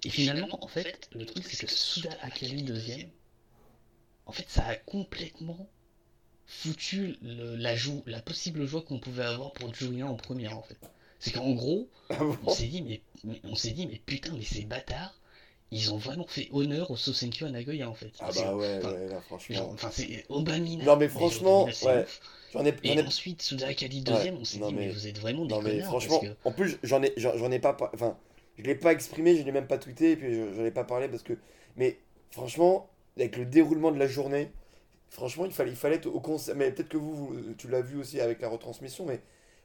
[0.05, 3.11] et finalement, en fait, le truc, c'est que Suda Akali deuxième,
[4.27, 5.69] en fait, ça a complètement
[6.47, 10.63] foutu le- la, joue, la possible joie qu'on pouvait avoir pour Julien en première en
[10.63, 10.79] fait.
[11.19, 14.45] C'est qu'en gros, Ah on s'est dit, mais, mais- on s'est dit, mais putain, mais
[14.45, 15.19] ces bâtards,
[15.73, 18.13] ils ont vraiment fait honneur au Sosenkyo à Nagoya en fait.
[18.21, 19.71] Ah bah ouais, ouais, là franchement.
[19.73, 20.85] enfin, c'est Obamina.
[20.85, 22.07] Non, mais franchement, ouais.
[22.53, 25.19] J'en ai, Et ai ensuite, Suda Akali deuxième, on s'est dit, mais, mais- vous êtes
[25.19, 25.87] vraiment des Non mais connards.
[25.89, 26.49] franchement, parce que...
[26.49, 28.17] en plus j'en ai, j'en ai pas, enfin,
[28.59, 30.85] je l'ai pas exprimé, je l'ai même pas tweeté, et puis je- j'en ai pas
[30.85, 31.35] parlé parce que,
[31.77, 31.99] mais
[32.31, 34.51] franchement, avec le déroulement de la journée,
[35.17, 37.83] franchement, il fallait, il fallait être au concert, mais peut-être que vous, vous- tu l'as
[37.83, 39.21] vu aussi avec la retransmission, mais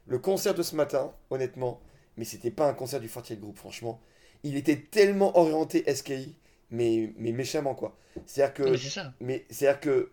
[0.06, 1.80] le concert de ce matin, honnêtement,
[2.16, 4.00] mais c'était pas un concert du Fortier Group, franchement,
[4.44, 6.36] il était tellement orienté SKI,
[6.70, 7.96] mais, mais méchamment quoi.
[8.26, 8.82] C'est-à-dire que
[9.20, 10.12] mais c'est-à-dire que,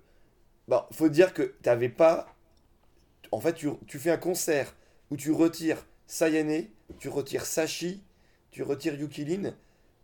[0.69, 2.35] bah, faut dire que t'avais pas.
[3.31, 4.75] En fait, tu, tu fais un concert
[5.11, 6.65] où tu retires Sayane,
[6.99, 8.03] tu retires Sashi,
[8.51, 9.55] tu retires Yukilin,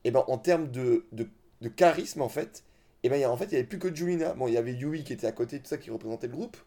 [0.05, 1.29] et ben en termes de, de,
[1.61, 2.64] de charisme, en fait,
[3.05, 4.33] et ben en fait, il n'y avait plus que Julina.
[4.33, 6.57] Bon, il y avait Yui qui était à côté, tout ça, qui représentait le groupe.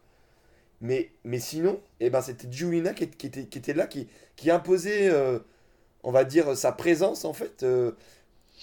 [0.81, 5.09] Mais, mais sinon, et ben c'était Julina qui, était, qui était là, qui, qui imposait,
[5.09, 5.39] euh,
[6.03, 7.63] on va dire, sa présence, en fait.
[7.63, 7.91] euh,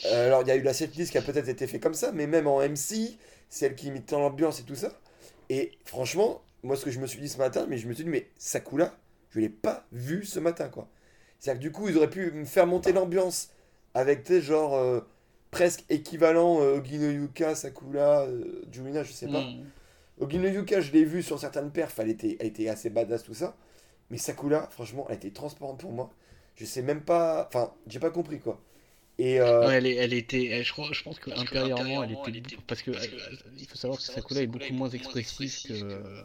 [0.07, 2.13] euh, alors, il y a eu la setlist qui a peut-être été fait comme ça,
[2.13, 3.19] mais même en MC,
[3.51, 4.93] c'est elle qui imite tant l'ambiance et tout ça.
[5.51, 8.05] Et franchement, moi, ce que je me suis dit ce matin, mais je me suis
[8.05, 8.97] dit, mais Sakula,
[9.31, 10.89] je l'ai pas vu ce matin, quoi.
[11.41, 13.51] C'est-à-dire que du coup, ils auraient pu me faire monter l'ambiance
[13.95, 15.01] avec, tu sais, genre, euh,
[15.51, 19.43] presque équivalent euh, Ogino Yuka, Sakula, euh, Julina, je sais pas.
[19.43, 19.65] Mm.
[20.21, 23.35] Ogino Yuka, je l'ai vu sur certaines perfs, elle était, elle était assez badass, tout
[23.35, 23.57] ça.
[24.11, 26.11] Mais Sakula, franchement, elle était transparente pour moi.
[26.57, 27.47] Je sais même pas.
[27.49, 28.61] Enfin, j'ai pas compris, quoi.
[29.19, 29.41] Et.
[29.41, 32.83] euh, Ouais, elle, est- elle était, elle- je, crois, je pense qu'intérieurement, elle était, parce
[32.83, 32.97] que euh,
[33.59, 36.25] il faut savoir que Sakura est beaucoup moins expressif que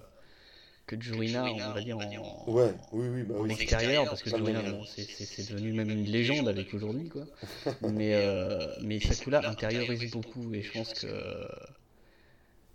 [0.88, 3.56] que Jurina, on va dire en, Ouais, oui, oui, bah en oui.
[3.60, 7.26] extérieur, parce que Jurina, bon, c'est- c'est c'est devenu même une légende avec aujourd'hui, quoi.
[7.94, 11.08] Mais euh, mais Sakura intériorise beaucoup et je pense que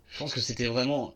[0.07, 1.13] je pense que c'était vraiment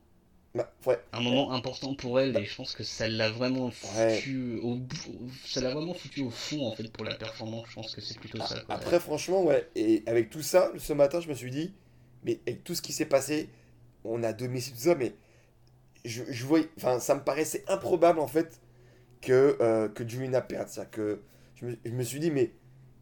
[0.54, 1.00] Bah, ouais.
[1.14, 4.16] un moment important pour elle et je pense que ça l'a vraiment Ouais.
[4.18, 7.68] foutu au bout- ça l'a vraiment foutu au fond en fait pour la performance.
[7.70, 8.60] Je pense que c'est plutôt ça.
[8.60, 8.76] quoi.
[8.76, 9.70] Après, franchement, ouais.
[9.76, 11.74] Et avec tout ça, ce matin, je me suis dit,
[12.26, 13.50] mais avec tout ce qui s'est passé,
[14.04, 15.14] on a domicile tout ça, mais
[16.06, 18.60] je, je voyais, enfin, ça me paraissait improbable en fait
[19.22, 20.70] que euh, que Julina perde.
[20.70, 21.22] C'est-à-dire que
[21.56, 22.54] je me, je me suis dit, mais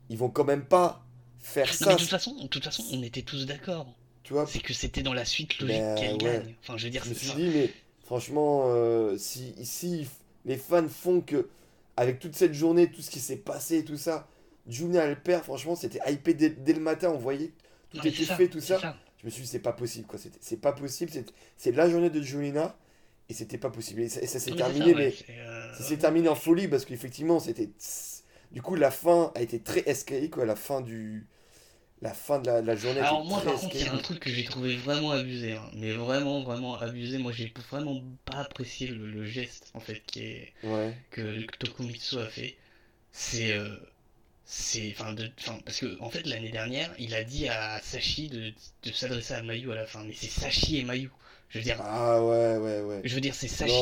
[0.10, 1.06] ils vont quand même pas
[1.40, 3.96] faire Non, ça, mais de toute façon, de toute façon, on était tous d'accord.
[4.24, 4.46] tu vois?
[4.46, 6.18] C'est que c'était dans la suite logique Ben, qu'elle ouais.
[6.18, 6.56] gagne.
[6.62, 7.36] Enfin, je veux dire, Je me c'est suis ça.
[7.36, 7.74] dit, mais
[8.04, 10.08] franchement, euh, si, si
[10.46, 11.50] les fans font que,
[11.98, 14.28] avec toute cette journée, tout ce qui s'est passé, tout ça,
[14.68, 17.54] Julina elle perd, franchement, c'était hypé dès, dès le matin, on voyait,
[17.90, 18.98] tout Non, était c'est fait, tout c'est ça.
[19.22, 20.20] Je me suis dit, c'est pas possible, quoi.
[20.42, 21.12] C'est pas possible.
[21.12, 22.78] c'est- C'est la journée de Julina
[23.30, 24.02] et c'était pas possible.
[24.02, 26.86] Et ça, s'est terminé, ça, ouais, mais c'est, euh, ça s'est terminé en folie parce
[26.86, 27.70] qu'effectivement, c'était.
[28.52, 30.46] Du coup, la fin a été très SKI, quoi.
[30.46, 31.28] La fin du.
[32.02, 33.98] La fin de la, de la journée Alors moi par contre il y a un
[33.98, 35.70] truc que j'ai trouvé vraiment abusé, hein.
[35.76, 40.22] mais vraiment vraiment abusé, moi j'ai vraiment pas apprécié le, le geste en fait qui
[40.22, 40.96] est, Ouais.
[41.12, 42.56] que, que Tokumitsu a fait.
[43.12, 43.76] C'est euh,
[44.46, 48.30] c'est enfin de enfin parce que en fait l'année dernière il a dit à Sashi
[48.30, 48.54] de,
[48.84, 51.12] de s'adresser à Mayu à la fin, mais c'est Sashi et Mayu.
[51.50, 53.02] Je veux dire Ah ouais, ouais, ouais.
[53.04, 53.74] je veux dire c'est Mayu.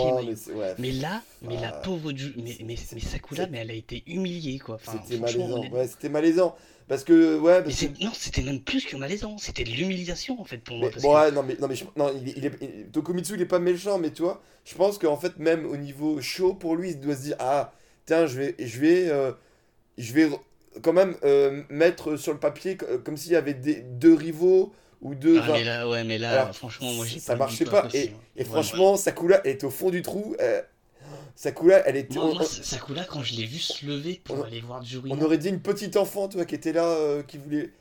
[0.48, 0.76] mais ouais.
[0.80, 1.82] Mais là, mais la Ah.
[1.84, 4.76] pauvre Ju- mais, mais, mais Sakura, mais elle a été humiliée quoi.
[4.76, 5.70] Enfin, C'était malaisant.
[5.72, 6.56] Ouais, c'était malaisant.
[6.88, 8.02] Parce que, ouais, Mais que.
[8.06, 10.90] non, c'était même plus que malaisant, c'était de l'humiliation en fait pour moi.
[10.90, 13.34] Parce bon, que- ouais, non, mais, non, mais je- non, il, il est, il- Tokumitsu,
[13.34, 16.54] il est pas méchant, mais tu vois, je pense qu'en fait, même au niveau show,
[16.54, 17.74] pour lui, il doit se dire Ah,
[18.06, 19.34] tiens, je vais, je vais, euh,
[19.98, 20.30] je vais
[20.82, 24.72] quand même euh, mettre sur le papier co- comme s'il y avait des, deux rivaux
[25.02, 25.40] ou deux.
[25.42, 27.88] Ah, mais là, ouais, mais là, Alors, franchement, moi j'ai ça pas marchait pas.
[27.94, 28.44] Et, hein.
[28.46, 30.36] franchement, Sakura, elle était au fond du trou.
[30.40, 30.62] euh,
[31.36, 32.16] Sakura, elle était.
[32.16, 35.16] Moi, moi, on- Sakura, quand je l'ai vu se lever pour on- aller voir Jurina.
[35.16, 37.72] on aurait dit une petite enfant, tu vois, qui était là, euh, qui voulait.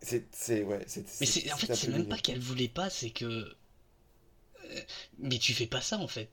[0.00, 1.04] C'est, c'est, ouais, c'est.
[1.20, 3.24] Mais c'est, en fait, c'est même pas qu'elle voulait pas, c'est que.
[3.24, 3.44] euh,
[5.18, 6.28] Mais tu fais pas ça en fait.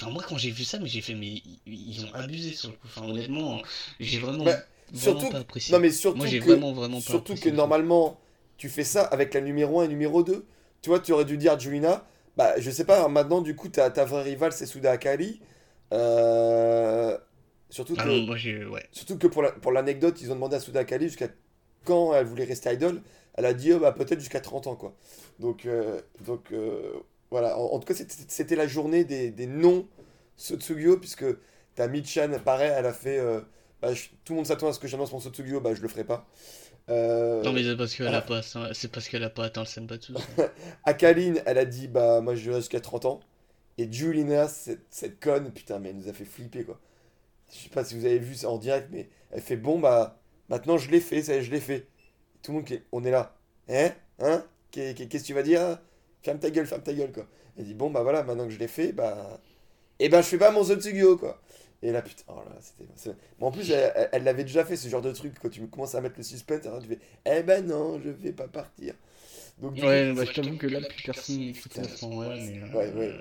[0.00, 2.76] Enfin, moi, quand j'ai vu ça, mais j'ai fait, mais ils, ont abusé sur le
[2.76, 2.86] coup.
[2.86, 3.60] Enfin, honnêtement,
[3.98, 4.52] j'ai vraiment, Bah,
[4.92, 5.74] vraiment surtout- pas apprécié.
[5.74, 6.44] Non, mais surtout moi, j'ai que.
[6.44, 8.20] vraiment, vraiment pas Surtout que le normalement,
[8.58, 10.46] tu fais ça avec la numéro 1 et numéro 2.
[10.82, 12.06] Tu vois, tu aurais dû dire Julina,
[12.36, 15.40] bah je sais pas, maintenant du coup, ta, ta vraie rivale c'est Suda Akali.
[15.92, 17.16] Euh,
[17.70, 18.06] Surtout truc.
[18.06, 18.64] que, Ah non, moi j'ai.
[18.64, 18.84] Ouais.
[18.92, 21.28] surtout que pour la- pour l'anecdote, ils ont demandé à Suda Akali jusqu'à
[21.84, 23.02] quand elle voulait rester idol.
[23.34, 24.94] Elle a dit, oh, bah peut-être jusqu'à 30 ans quoi.
[25.38, 26.92] Donc, euh, donc euh,
[27.30, 29.86] voilà, en, en tout cas, c'était- la journée des, des non
[30.36, 31.24] Sotsugyo, puisque
[31.74, 33.20] t'as Michan, pareil, elle a fait.
[33.82, 35.88] bah, je- tout le monde s'attend à ce que j'annonce mon Sotsugyo, bah je le
[35.88, 36.26] ferai pas.
[36.90, 38.18] Euh, Non, mais c'est parce qu'elle voilà.
[38.18, 38.40] a pas,
[38.72, 40.12] c'est parce qu'elle a pas atteint le Senbatsu.
[40.84, 43.20] Akaline, elle a dit bah moi je reste jusqu'à 30 ans.
[43.76, 46.80] Et Julina, cette, cette conne, putain, mais elle nous a fait flipper quoi.
[47.52, 50.18] Je sais pas si vous avez vu ça en direct, mais elle fait bon bah
[50.48, 51.86] maintenant je l'ai fait, ça y est, je l'ai fait.
[52.42, 53.36] Tout le monde qui est- on est là.
[53.68, 53.90] Hein?
[54.20, 54.44] Hein?
[54.70, 55.78] Qu'est- qu'est- Qu'est-ce que tu vas dire?
[56.22, 57.26] Ferme ta gueule, ferme ta gueule, quoi.
[57.58, 59.40] Elle dit, bon, bah voilà, maintenant que je l'ai fait, bah.
[59.98, 61.40] Et ben, je fais pas mon Zotsugyo, quoi.
[61.82, 62.88] Et là, putain, oh là, c'était.
[63.38, 66.00] Mais en plus, elle l'avait déjà fait, ce genre de truc, quand tu commences à
[66.00, 68.94] mettre le suspense, alors tu fais, eh ben non, je vais pas partir.
[69.62, 72.30] Donc, Ouais, coup, bah, je t'avoue que là, plus personne n'écoutait à ce moment-là.
[72.36, 73.14] Euh, Ouais, ouais.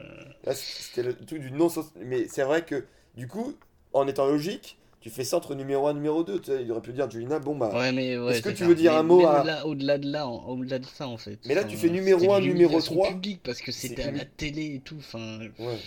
[0.44, 1.86] Là, c'était le truc du non sens.
[2.04, 2.86] Mais c'est vrai que,
[3.16, 3.54] du coup,
[3.94, 6.40] en étant logique, tu fais centre numéro 1, numéro 2.
[6.40, 7.72] Tu sais, il aurait pu dire, Julina, bon bah.
[7.74, 8.68] Ouais, mais ouais, Est-ce que tu ça.
[8.68, 11.40] veux dire Mais- un mot mais à- au-delà- de là, au-delà de ça, en fait.
[11.46, 13.10] Mais là, tu fais numéro c'était un, de numéro l'humiliation trois.
[13.10, 14.98] publique parce que c'était à la télé et tout.
[15.00, 15.78] Enfin, Ouais.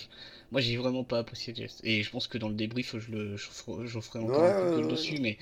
[0.53, 1.81] Moi, j'ai vraiment pas apprécié le geste.
[1.85, 4.45] Et je pense que dans le débrief, je le, je ferai, je ferai Ouais, encore
[4.45, 5.39] un peu ouais, dessus, mais.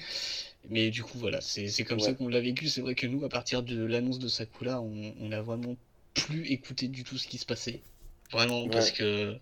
[0.71, 2.69] Mais du coup, voilà, c'est comme ça qu'on l'a vécu.
[2.69, 5.77] C'est vrai que nous, à partir de l'annonce de Sakura, on, on a vraiment
[6.15, 7.81] plus écouté du tout ce qui se passait.
[8.33, 9.37] Vraiment, parce que.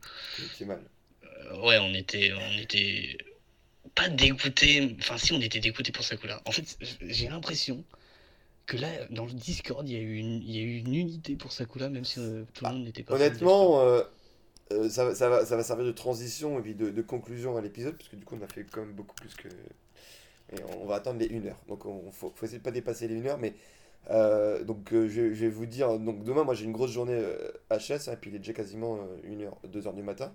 [0.55, 0.81] C'est mal.
[1.25, 3.19] Euh, ouais, on était, on était
[3.95, 4.97] pas dégoûté.
[5.01, 6.41] Enfin, si, on était dégoûté pour Sakura.
[6.45, 7.85] En fait, j'ai l'impression
[8.67, 10.95] que là, dans le Discord, il y a eu une, il y a eu une
[10.95, 13.15] unité pour Sakura, même si euh, tout le monde n'était pas.
[13.15, 14.03] Honnêtement, euh,
[14.73, 17.61] euh, ça, va- ça, va, ça va servir de transition et puis de, conclusion à
[17.61, 19.49] l'épisode, parce que du coup, on a fait quand même beaucoup plus que.
[20.53, 21.59] Et on va attendre les 1 heure.
[21.69, 23.55] Donc, on faut, essayer de pas dépasser les 1 heure, mais.
[24.11, 25.99] euh, donc, euh, je, vais vous dire.
[25.99, 27.21] Donc, demain, moi, j'ai une grosse journée
[27.71, 30.27] HS, hein, puis il est déjà quasiment 1 heure, 2 heures du matin.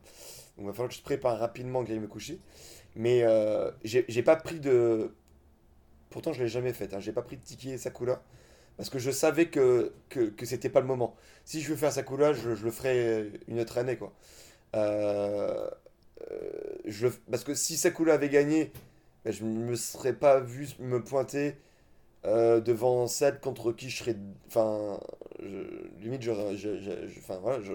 [0.58, 2.40] Donc, il va falloir que je prépare rapidement, que j'aille me coucher.
[2.96, 3.26] Mais
[3.84, 5.12] j'ai pas pris de.
[6.10, 6.94] Pourtant, je l'ai jamais fait.
[6.94, 8.22] Hein, j'ai pas pris de ticket Sakura.
[8.78, 11.15] Parce que je savais que, que, que c'était pas le moment.
[11.45, 14.13] Si je veux faire Sakura, je, je le ferai une autre année, quoi.
[14.76, 15.69] Euh,
[16.32, 16.49] euh,
[16.86, 18.72] je, parce que si Sakura avait gagné,
[19.26, 21.57] ben, je ne me serais pas vu me pointer
[22.26, 24.15] euh, devant celle contre qui je serais.
[24.47, 24.99] Enfin,
[25.99, 26.32] limite, je,
[27.19, 27.74] enfin, voilà, je,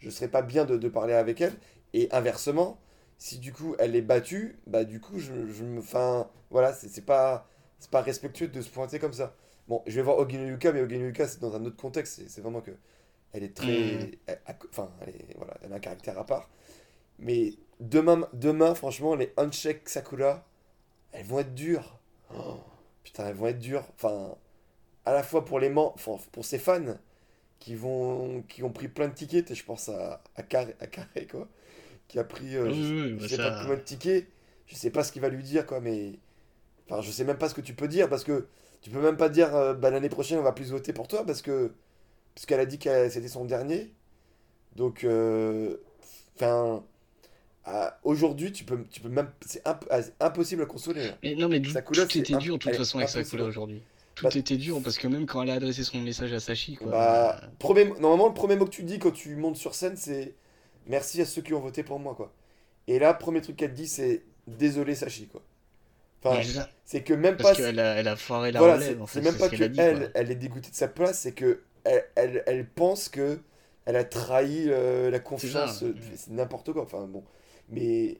[0.00, 1.54] je, serais pas bien de, parler avec elle.
[1.92, 2.78] Et inversement,
[3.18, 5.80] si du coup elle est battue, bah du coup, je, me.
[5.80, 7.48] Enfin, voilà, c'est pas,
[7.90, 9.34] pas respectueux de se pointer comme ça.
[9.70, 12.22] Bon, je vais voir Ogino Yuka, mais Ogino Yuka, c'est dans un autre contexte.
[12.28, 12.72] C'est vraiment que.
[13.32, 13.68] Elle est très.
[13.68, 14.12] Mm.
[14.28, 16.50] elle- elle- enfin, elle, voilà, elle a un caractère à part.
[17.20, 20.46] Mais demain, demain franchement, les Uncheck Sakura,
[21.12, 21.98] elles vont être dures.
[22.34, 22.58] Oh,
[23.04, 23.84] putain, elles vont être dures.
[23.96, 24.36] Enfin,
[25.06, 26.96] à la fois pour les man- enfin, pour ses fans
[27.60, 29.50] qui vont qui ont pris plein de tickets.
[29.52, 31.48] Et je pense à, à Carré, à Carré, quoi.
[32.08, 32.56] Qui a pris.
[32.56, 34.28] euh, Oui, je, oui, je bah sais ça- pas combien de tickets.
[34.66, 36.18] Je sais pas ce qu'il va lui dire, quoi, mais.
[36.88, 38.48] Enfin, je sais même pas ce que tu peux dire parce que
[38.82, 41.24] tu peux même pas dire euh, bah, l'année prochaine on va plus voter pour toi
[41.26, 41.72] parce que
[42.34, 43.92] parce qu'elle a dit que c'était son dernier.
[44.76, 45.76] Donc, euh,
[46.36, 46.84] enfin,
[48.04, 51.10] aujourd'hui tu peux tu peux même c'est imp- ah, c'est impossible à consoler.
[51.22, 51.70] Mais non, mais tout
[52.18, 53.82] était dur de toute façon avec aujourd'hui.
[54.14, 56.74] Tout Bah- était dur parce que même quand elle a adressé son message à Sachi,
[56.76, 56.88] quoi.
[56.88, 59.96] Bah, euh, premier, normalement le premier mot que tu dis quand tu montes sur scène
[59.96, 60.34] c'est
[60.86, 62.32] merci à ceux qui ont voté pour moi quoi.
[62.86, 65.42] Et là premier truc qu'elle dit c'est désolé Sachi quoi.
[66.22, 66.40] Enfin,
[66.84, 69.06] c'est que même Parce pas qu'elle a, elle a foiré la Voilà, relève, c'est en
[69.06, 69.22] c'est fait.
[69.22, 69.84] même c'est pas ce que qu'elle a dit, quoi.
[69.84, 73.38] elle, elle est dégoûtée de sa place, c'est que elle, elle, elle pense que
[73.86, 75.82] elle a trahi euh, la confiance.
[75.82, 76.82] euh, C'est n'importe quoi.
[76.82, 77.24] Enfin bon,
[77.70, 78.18] mais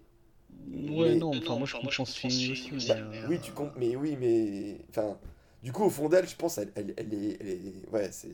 [0.89, 2.71] Ouais, mais- non, enfin, moi je pense que c'est aussi.
[2.89, 5.19] bah, mais, euh, oui, tu comptes, mais oui, mais enfin,
[5.63, 8.31] du coup au fond d'elle, je pense, elle, elle, elle est, elle est- ouais, c'est,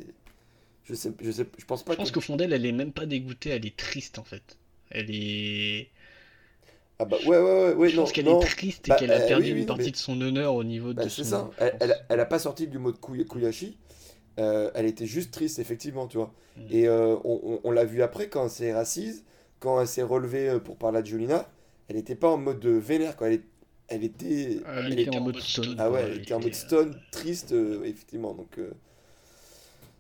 [0.85, 2.73] je sais, je sais, je pense pas Je pense que, qu'au fond d'elle, elle est
[2.73, 4.59] même pas dégoûtée, elle est triste en fait.
[4.91, 5.91] Elle est.
[6.99, 9.21] ah bah ouais, ouais, ouais, je non, pense qu'elle est triste et Bah, qu'elle a
[9.21, 11.25] euh, perdu oui, oui, une partie mais- de son honneur au niveau bah, de c'est
[11.25, 11.31] son.
[11.31, 11.51] ça.
[11.59, 13.77] Elle, elle, elle a pas sorti du mot de Kuy- Kuyashi.
[14.39, 16.33] Euh, elle était juste triste, effectivement, tu vois.
[16.57, 16.61] Mm.
[16.71, 19.25] Et euh, on, on- on l'a vu après, quand elle s'est assise,
[19.61, 21.49] quand elle s'est relevée euh, pour parler à Julina,
[21.89, 23.29] elle était pas en mode de vénère, quoi.
[23.29, 23.45] Elle, est-
[23.89, 24.59] elle était.
[24.67, 25.77] Elle elle était en mode stone.
[25.79, 28.35] Ah ouais, elle était en mode stone, triste, euh, effectivement.
[28.35, 28.59] Donc,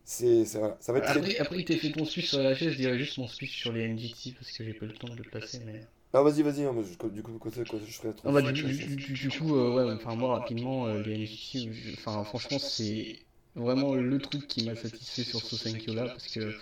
[0.04, 0.76] c'est, c'est- voilà.
[0.80, 1.18] Ça va être très.
[1.18, 3.58] Après, après que t'aies fait ton speech sur la chaise, je dirais juste mon speech
[3.60, 5.60] sur les NGT parce que j'ai pas le temps de le placer.
[5.66, 5.80] Mais...
[6.16, 6.72] Ah, vas-y, vas-y, hein,
[7.10, 7.80] du coup, je ferai trop.
[8.24, 11.92] Ah bah, du, du- du- du coup, euh, ouais, enfin moi rapidement, euh, les euh,
[11.94, 13.20] enfin franchement c'est
[13.54, 16.54] vraiment le truc qui m'a satisfait sur ce Senkyo là parce que euh,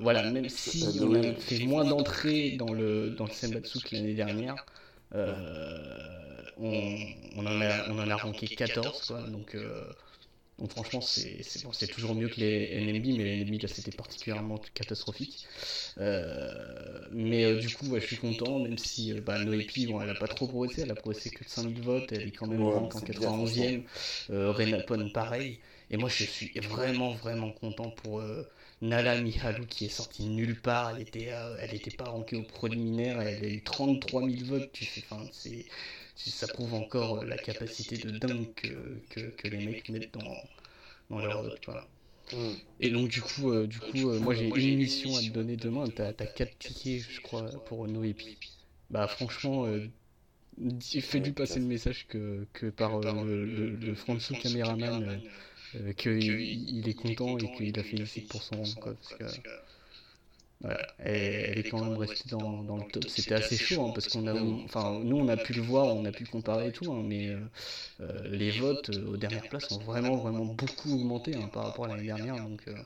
[0.00, 4.14] voilà, même si on a fait moins d'entrées dans le dans le Senbatsu que l'année
[4.14, 4.58] dernière,
[6.56, 6.96] on,
[7.36, 9.84] on en a on en a ranké 14 quoi, donc euh,
[10.58, 13.68] donc franchement c'est c'est bon, c'est toujours mieux que les NMB, mais les NMB là
[13.68, 15.46] c'était particulièrement catastrophique.
[15.98, 20.00] Euh, mais euh, du coup, ouais, je suis content, même si euh, bah, Noépi, bon,
[20.00, 22.46] elle a pas trop progressé, elle a progressé que de 5000 votes, elle est quand
[22.46, 23.84] même Ouais, rank en c'est bien, 91e,
[24.30, 28.44] euh, Renapon pareil, et moi je suis vraiment vraiment content pour euh,
[28.80, 32.42] Nala Mihalu qui est sortie nulle part, elle était, euh, elle était pas rankée au
[32.42, 35.66] préliminaire, elle a eu 33 000 votes, tu fais, enfin, c'est-
[36.16, 38.68] ça prouve encore la capacité de dingue que,
[39.10, 40.36] que, que les mecs mettent dans,
[41.10, 41.88] dans leur quoi.
[42.32, 42.52] Mm.
[42.80, 45.56] Et donc du coup, euh, du coup, euh, moi j'ai une mission à te donner
[45.56, 45.84] demain.
[45.88, 48.38] T'as as 4 tickets, je crois, pour Noépi.
[48.90, 49.88] Bah franchement, euh,
[51.00, 55.20] fais-lui passer le message que, que par le, le, le François caméraman,
[55.96, 59.40] qu'il il est content et qu'il a félicité pour son rang, quoi, parce que
[60.98, 63.08] elle, elle est quand même restée dans, dans le top.
[63.08, 64.34] C'était assez chaud, hein, parce qu'on a,
[64.64, 67.28] enfin, nous on a pu le voir, on a pu comparer et tout, hein, mais
[67.28, 67.40] euh,
[68.00, 71.88] euh, les votes aux dernières places ont vraiment, vraiment beaucoup augmenté hein, par rapport à
[71.88, 72.62] l'année dernière, donc.
[72.68, 72.76] euh,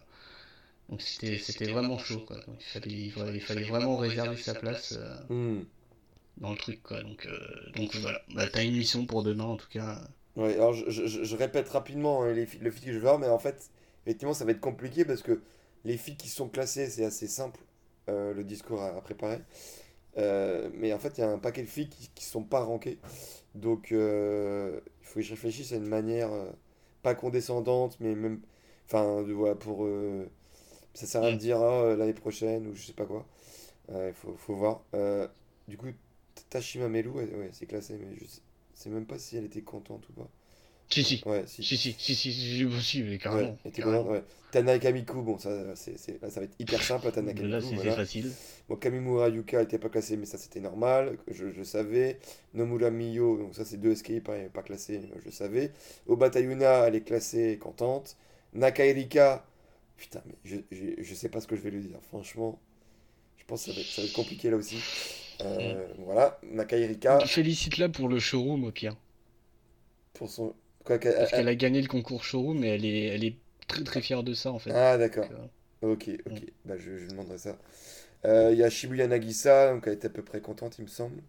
[0.89, 2.37] donc c'était c'était vraiment chaud quoi.
[2.47, 5.67] Donc, il fallait il fallait, il fallait vraiment réserver sa place euh, Hmm.
[6.39, 7.03] dans le truc quoi.
[7.03, 7.39] Donc euh,
[7.75, 8.23] donc voilà.
[8.35, 10.01] Bah, t'as une mission pour demain en tout cas.
[10.37, 13.29] Ouais, alors je, je- répète rapidement hein, les, le feed que je vais voir, mais
[13.29, 13.71] en fait,
[14.05, 15.41] effectivement, ça va être compliqué parce que
[15.85, 17.61] les filles qui sont classées, c'est assez simple,
[18.09, 19.41] euh, le discours à, à préparer.
[20.19, 22.61] Euh, mais en fait, il y a un paquet de filles qui ne sont pas
[22.63, 22.99] rankées.
[23.55, 26.31] Donc, euh, il faut que je réfléchisse à une manière,
[27.03, 28.41] pas condescendante, mais même.
[28.87, 29.87] Enfin, voilà, pour.
[30.95, 33.27] ça sert à rien de dire euh, l'année prochaine ou je sais pas quoi.
[33.91, 34.83] Il faut, faut voir.
[35.69, 35.89] Du coup,
[36.51, 38.41] Tashima Melu, ouais, ouais, c'est classé, mais je sais,
[38.75, 40.29] sais même pas si elle était contente ou pas.
[40.89, 41.23] Si si.
[41.27, 41.63] Ouais, si.
[41.63, 43.59] Si si si si, si, aussi mais Ouais, carrément.
[43.65, 44.11] était carrément.
[44.11, 44.23] ouais.
[45.15, 48.31] Bon, ça, c'est, c'est- là, ça va être hyper simple, Tanaka Là c'est facile.
[48.69, 52.19] Bon, Kamimura Yuka était pas classé, mais ça c'était normal, je, je savais.
[52.55, 55.73] Nomura Miyo, donc ça c'est deux SKI, pas, pas classés, mais je savais.
[56.07, 58.17] Obata Yuna, elle est classée, contente.
[58.55, 59.45] Nakaerika,
[59.99, 62.59] putain, mais je, je, je sais pas ce que je vais lui dire, franchement.
[63.39, 64.79] Je pense que ça va être, ça va être compliqué là aussi.
[65.43, 68.97] Euh, Voilà, Nakaerika, Félicite-la pour le showroom au pire.
[70.15, 70.55] pour son.
[70.87, 73.37] Quoi, Parce elle- qu'elle a gagné le concours showroom et elle est elle est
[73.69, 74.73] très très fière de ça en fait.
[74.73, 75.29] Ah, d'accord.
[75.33, 75.47] Euh,
[75.83, 77.59] Ok, ok, bah, je, je demanderai ça.
[78.25, 80.89] Euh, Il y a Shibuya Nagisa, donc elle était à peu près contente, il me
[80.89, 81.23] semble.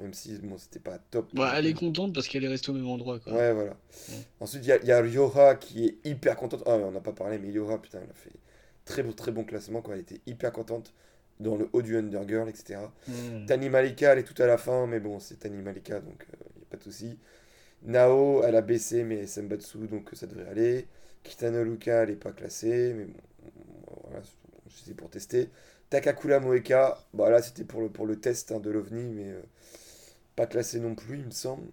[0.00, 1.32] Même si bon, c'était pas top.
[1.32, 3.32] bah, elle est contente parce qu'elle est restée au même endroit quoi.
[3.32, 3.76] Ouais, voilà.
[4.08, 4.24] Ouais.
[4.40, 6.62] Ensuite, il y y a Ryoha qui est hyper contente.
[6.66, 8.32] Ah, mais on n'a pas parlé, mais Ryoha, putain, elle a fait
[8.84, 9.82] très bon, très bon classement.
[9.82, 9.94] Quoi.
[9.94, 10.94] Elle était hyper contente
[11.40, 12.92] dans le haut du Undergirl, etc.
[13.06, 13.46] Hmm.
[13.46, 16.58] Tani Malika, elle est tout à la fin, mais bon, c'est Tani Malika, donc il
[16.58, 17.18] n'y a pas de souci.
[17.82, 20.86] Nao, elle a baissé, mais Sembatsu, donc ça devrait aller.
[21.22, 23.14] Kitano Luka, elle n'est pas classée, mais bon,
[24.04, 24.22] voilà,
[24.68, 25.50] c'est pour tester.
[25.90, 29.42] Takakura Moeka, bah là c'était pour le, pour le test hein, de l'OVNI, mais euh,
[30.36, 31.68] pas classé non plus, il me semble.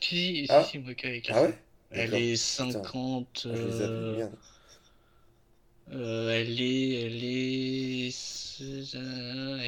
[0.00, 0.62] Si si Ah.
[0.62, 1.42] si Moka est Ah classée.
[1.42, 1.58] ouais?
[1.90, 4.28] Elle est 50 Ah, euh.
[5.92, 8.10] Euh, elle est, elle est,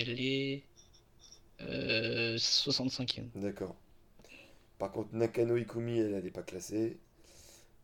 [0.01, 0.63] elle est
[1.63, 3.31] euh, 65e.
[3.35, 3.77] D'accord.
[4.79, 6.99] Par contre, Nakano Ikumi, elle n'est pas classée.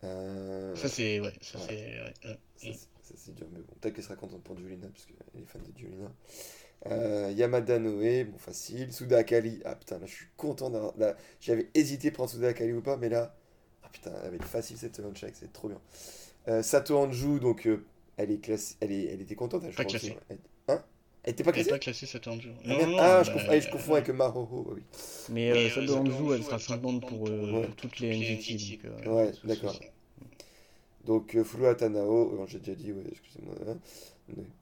[0.05, 1.65] Euh, Ça c'est, ouais, ça Ouais.
[1.69, 2.39] c'est, ouais, ouais.
[2.57, 5.43] Ça, c'est- ça, c'est dur, mais bon, peut-être qu'elle sera contente pour Julina, parce qu'elle
[5.43, 6.13] est fan de Julina.
[6.87, 8.93] Euh, Yamada Noé, bon, facile.
[8.93, 10.95] Suda Akali, ah putain, là je suis content d'avoir.
[11.41, 13.37] J'avais hésité à prendre Suda Akali ou pas, mais là,
[13.83, 15.81] ah putain, elle va être facile cette check, c'est trop bien.
[16.49, 17.69] Euh, Sato Anju, donc
[18.17, 20.13] elle est classée, elle, est, elle était contente, elle, je Pas crois classée.
[20.15, 20.21] ouais.
[20.29, 20.41] Elle, hein
[21.25, 22.51] Elle était pas Elle classée pas classée cette Anju.
[22.67, 24.83] Ah, ah, je, confonds, ah, je confonds avec Mahoho, oui.
[25.31, 27.67] Mais euh, celle de Anju, elle sera 50 pour, euh, Ouais.
[27.67, 28.85] pour toutes les NGT.
[28.85, 29.81] Donc, euh, Ouais, d'accord.
[31.05, 33.55] Donc, euh, Furuha Tanao, euh, j'ai déjà dit, ouais, excusez-moi.
[33.69, 33.79] hein.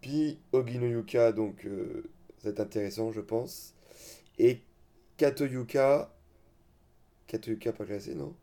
[0.00, 2.04] Puis, Ogino Yuka, donc, euh,
[2.44, 3.74] être intéressant, je pense.
[4.38, 4.60] Et
[5.16, 6.12] Kato Yuka.
[7.28, 8.34] Kato Yuka pas classé, non?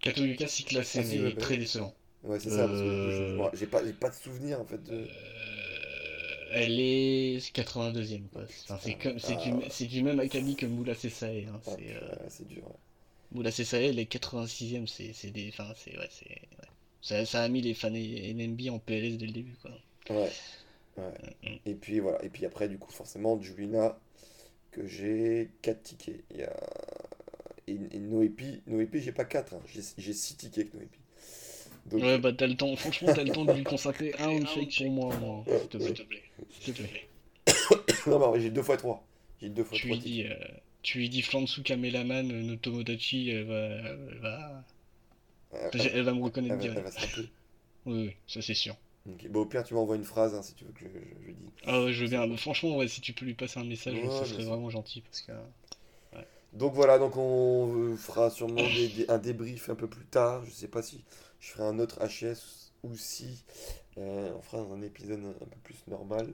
[0.00, 1.40] Katolika si classé, Ah, si, mais ouais, bah.
[1.40, 1.92] très décevant.
[2.24, 3.50] Ouais, c'est ça, parce que Euh.
[3.54, 5.06] j'ai pas, j'ai pas de souvenir en fait de.
[6.50, 8.28] Elle est 82e.
[8.28, 8.42] Quoi.
[8.64, 11.46] Enfin, c'est comme, c'est du, c'est du même acabit que Moula Sessae.
[11.46, 11.60] Hein.
[11.66, 12.64] Ah, C'est, euh, c'est dur.
[12.66, 12.76] ouais.
[13.32, 14.86] Moula Sessae, elle est 86e.
[14.86, 16.68] C'est, c'est des, enfin, c'est, ouais, c'est, ouais.
[17.00, 19.56] Ça, ça a mis les fans NMB en PLS dès le début.
[19.62, 19.70] Quoi.
[20.10, 20.30] Ouais.
[20.96, 21.60] ouais.
[21.66, 22.22] Et puis voilà.
[22.24, 23.98] Et puis après, du coup, forcément, Julina,
[24.72, 26.24] que j'ai 4 tickets.
[26.32, 26.56] Il y a.
[27.66, 30.98] Et, et Noépi, Noépi, j'ai pas 4, j'ai j'ai 6 tickets avec Noépi.
[31.90, 34.74] Donc, Ouais, bah t'as le temps, franchement, t'as le temps de lui consacrer un handshake
[34.76, 35.94] pour moi, moi, s'il te plaît.
[36.60, 37.08] S'il te plaît.
[38.06, 39.04] non, vrai, j'ai 2 fois 3.
[39.40, 40.34] J'ai 2 fois Tu 3 lui dis, euh,
[40.82, 44.64] tu lui dis Flansu Kamelaman, euh, no Tomodachi, elle va, elle va,
[45.52, 46.82] Elle- elle, elle- va me reconnaître elle direct.
[46.82, 47.28] va se rappeler.
[47.86, 48.76] Oui, oui, ça c'est sûr.
[49.30, 51.48] Bon, au pire, tu m'envoies une phrase hein, si tu veux que je, je, dise.
[51.64, 52.26] Ah ouais, je veux bien.
[52.26, 54.68] Bah, franchement, ouais, si tu peux lui passer un message, Ouais, ce bien serait vraiment
[54.68, 55.32] gentil parce que.
[56.52, 60.44] Donc voilà, donc on fera sûrement des- des- un débrief un peu plus tard.
[60.44, 61.04] Je sais pas si
[61.40, 63.44] je ferai un autre HS ou si
[63.98, 66.32] euh, on fera un épisode un, un peu plus normal.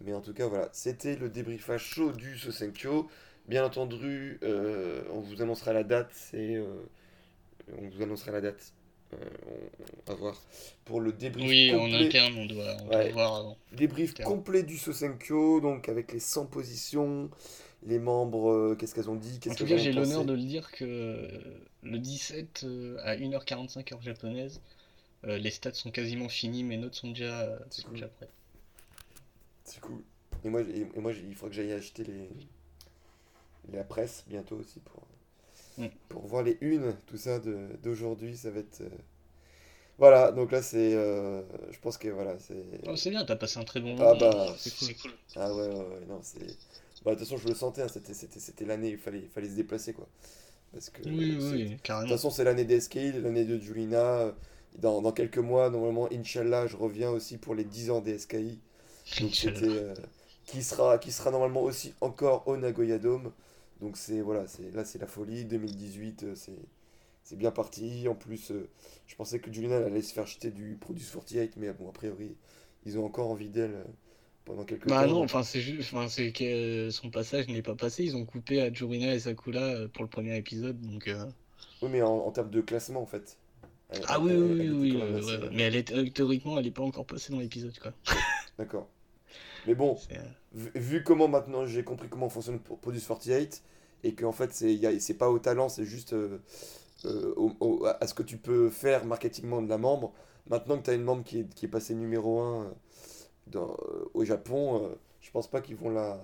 [0.00, 3.08] Mais en tout cas, voilà, c'était le débriefage chaud du Sosenkyo.
[3.48, 6.10] Bien entendu, euh, on vous annoncera la date.
[6.12, 6.64] C'est, euh,
[7.78, 8.72] on vous annoncera la date.
[9.12, 10.42] On, va voir
[10.84, 12.06] pour le débrief Oui, en complet.
[12.06, 13.04] interne, on doit, on Ouais.
[13.04, 13.56] doit voir avant.
[13.72, 17.30] Débrief complet du Sosenkyo, donc avec les 100 positions,
[17.84, 20.70] les membres, euh, qu'est-ce qu'elles ont dit, En tout cas, j'ai l'honneur de le dire
[20.70, 24.60] que euh, le 17 euh, à 1h45 heure japonaise,
[25.24, 27.94] les stats sont quasiment finis, mes notes sont déjà, C'est sont cool.
[27.96, 28.32] déjà prêtes.
[29.64, 30.02] C'est cool.
[30.44, 32.28] Et moi, et, et moi il faudra que j'aille acheter les,
[33.72, 35.06] la presse bientôt aussi pour,
[35.78, 35.90] Mm.
[36.08, 38.36] pour voir les unes, tout ça de- d'aujourd'hui.
[38.36, 38.80] Ça va être.
[38.82, 38.88] euh,
[39.98, 40.94] Voilà, donc là c'est.
[40.94, 42.64] euh, je pense que voilà, c'est.
[42.86, 44.18] Oh, c'est bien, t'as passé un très bon Ah moment.
[44.18, 45.12] bah, c'est cool.
[45.36, 46.56] Ah ouais, ouais, ouais, non, c'est.
[47.04, 49.28] Bah, de toute façon, je le sentais, hein, c'était, c'était, c'était l'année, il fallait, il
[49.28, 50.08] fallait se déplacer quoi.
[50.72, 51.02] Parce que.
[51.04, 52.16] Oui, oui, De toute carrément.
[52.16, 54.34] façon, c'est l'année d'Escape, l'année de Julina.
[54.78, 58.58] Dans, dans quelques mois, normalement, Inch'Allah, je reviens aussi pour les 10 ans des SKI.
[59.18, 59.60] Donc Inch'Allah.
[59.60, 59.76] c'était.
[59.76, 59.94] euh,
[60.46, 63.32] qui, sera, qui sera normalement aussi encore au Nagoya Dome.
[63.80, 64.20] Donc c'est.
[64.20, 65.44] Voilà, c'est, là c'est la folie.
[65.44, 66.58] 2018, euh, c'est.
[67.24, 68.08] C'est bien parti.
[68.08, 68.68] En plus, euh,
[69.06, 72.36] je pensais que Julina allait se faire jeter du Produce 48, mais bon, a priori,
[72.86, 73.84] ils ont encore envie d'elle
[74.44, 75.10] pendant quelques Bah temps.
[75.10, 78.04] non, enfin c'est juste, enfin c'est que euh, son passage n'est pas passé.
[78.04, 81.08] Ils ont coupé à Jurina et Sakura euh, pour le premier épisode, donc.
[81.08, 81.24] euh,
[81.82, 83.36] Oui, mais en, en termes de classement, en fait.
[83.90, 86.70] Elle- Ah oui, elle- oui, elle oui, assez- ouais, mais elle est théoriquement, elle est
[86.70, 87.92] pas encore passée dans l'épisode, quoi.
[88.58, 88.88] D'accord.
[89.66, 89.96] Mais bon,
[90.52, 93.62] vu, vu comment maintenant j'ai compris comment fonctionne Pro- Produce 48
[94.04, 96.38] et qu'en fait c'est pas au talent, c'est juste euh,
[97.04, 100.12] au- au- à ce que tu peux faire marketingement de la membre.
[100.50, 102.74] Maintenant que tu as une membre qui est, qui est passée numéro 1
[103.46, 106.18] dans, euh, au Japon, euh, je pense pas qu'ils vont la,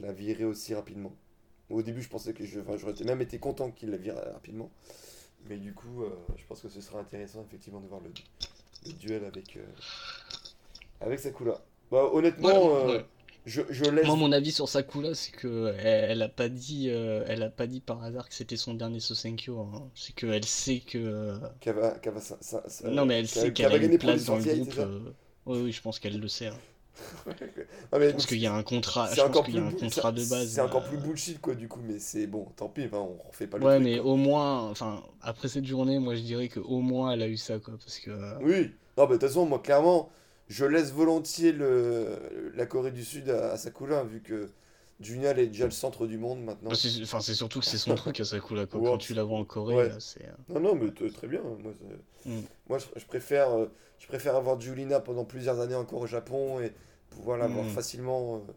[0.00, 1.12] la virer aussi rapidement.
[1.70, 4.70] Au début, je pensais que je, enfin, j'aurais même été content qu'ils la virent rapidement.
[5.48, 8.10] Mais du coup, euh, je pense que ce sera intéressant effectivement de voir le,
[8.86, 9.64] le duel avec, euh,
[11.00, 11.60] avec Sakura.
[11.90, 13.04] Bah, honnêtement, ouais, euh, ouais.
[13.46, 14.06] je, je laisse.
[14.06, 17.50] Moi, mon avis sur Sakura, c'est que elle, elle a pas dit, euh, elle a
[17.50, 19.60] pas dit par hasard que c'était son dernier Sosenkyo.
[19.60, 19.88] Hein.
[19.94, 21.38] C'est qu'elle sait que.
[21.60, 23.82] Qu'elle va, qu'elle va ça- ça- ça- Non, mais elle qu'elle- sait qu'elle a une
[23.82, 25.14] gagner place dans le 48, groupe.
[25.48, 26.48] Oui, oui, je pense qu'elle le sait.
[26.48, 26.56] hein.
[27.98, 29.06] Mais Je pense qu'il y a un contrat.
[29.08, 30.48] c'est Je pense encore qu'il plus y a un bull- contrat c'est- de base.
[30.48, 33.46] C'est encore euh, plus bullshit quoi du coup, mais c'est bon, tant pis, on refait
[33.46, 34.10] pas le Ouais, truc, mais quoi.
[34.12, 37.36] au moins, enfin, après cette journée, moi je dirais que au moins elle a eu
[37.36, 37.74] ça, quoi.
[37.78, 38.10] Parce que.
[38.10, 40.10] euh, Oui, non, mais de toute façon, moi clairement,
[40.48, 44.50] je laisse volontiers le, la Corée du Sud à, à Sakura, vu que
[45.00, 46.74] Junial est déjà le centre du monde maintenant.
[46.74, 48.80] c'est enfin, c'est surtout que c'est son truc à Sakura, quoi.
[48.80, 48.86] Ouais.
[48.86, 49.90] Quand tu la vois en Corée, Ouais.
[49.92, 50.26] euh, c'est.
[50.48, 51.40] Non, non, mais très bien.
[51.42, 51.72] Moi,
[52.26, 52.40] Mm.
[52.68, 53.66] moi je, je préfère, euh,
[54.00, 56.72] je préfère avoir Julina pendant plusieurs années encore au Japon et
[57.10, 57.68] pouvoir la voir Mm.
[57.68, 58.52] facilement euh,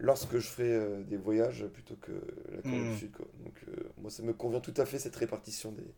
[0.00, 2.12] lorsque je ferai euh, des voyages plutôt que
[2.52, 2.92] la Corée Mm.
[2.92, 3.12] du Sud.
[3.12, 3.26] Quoi.
[3.44, 3.54] Donc,
[4.02, 5.94] moi, ça me convient tout à fait cette répartition des,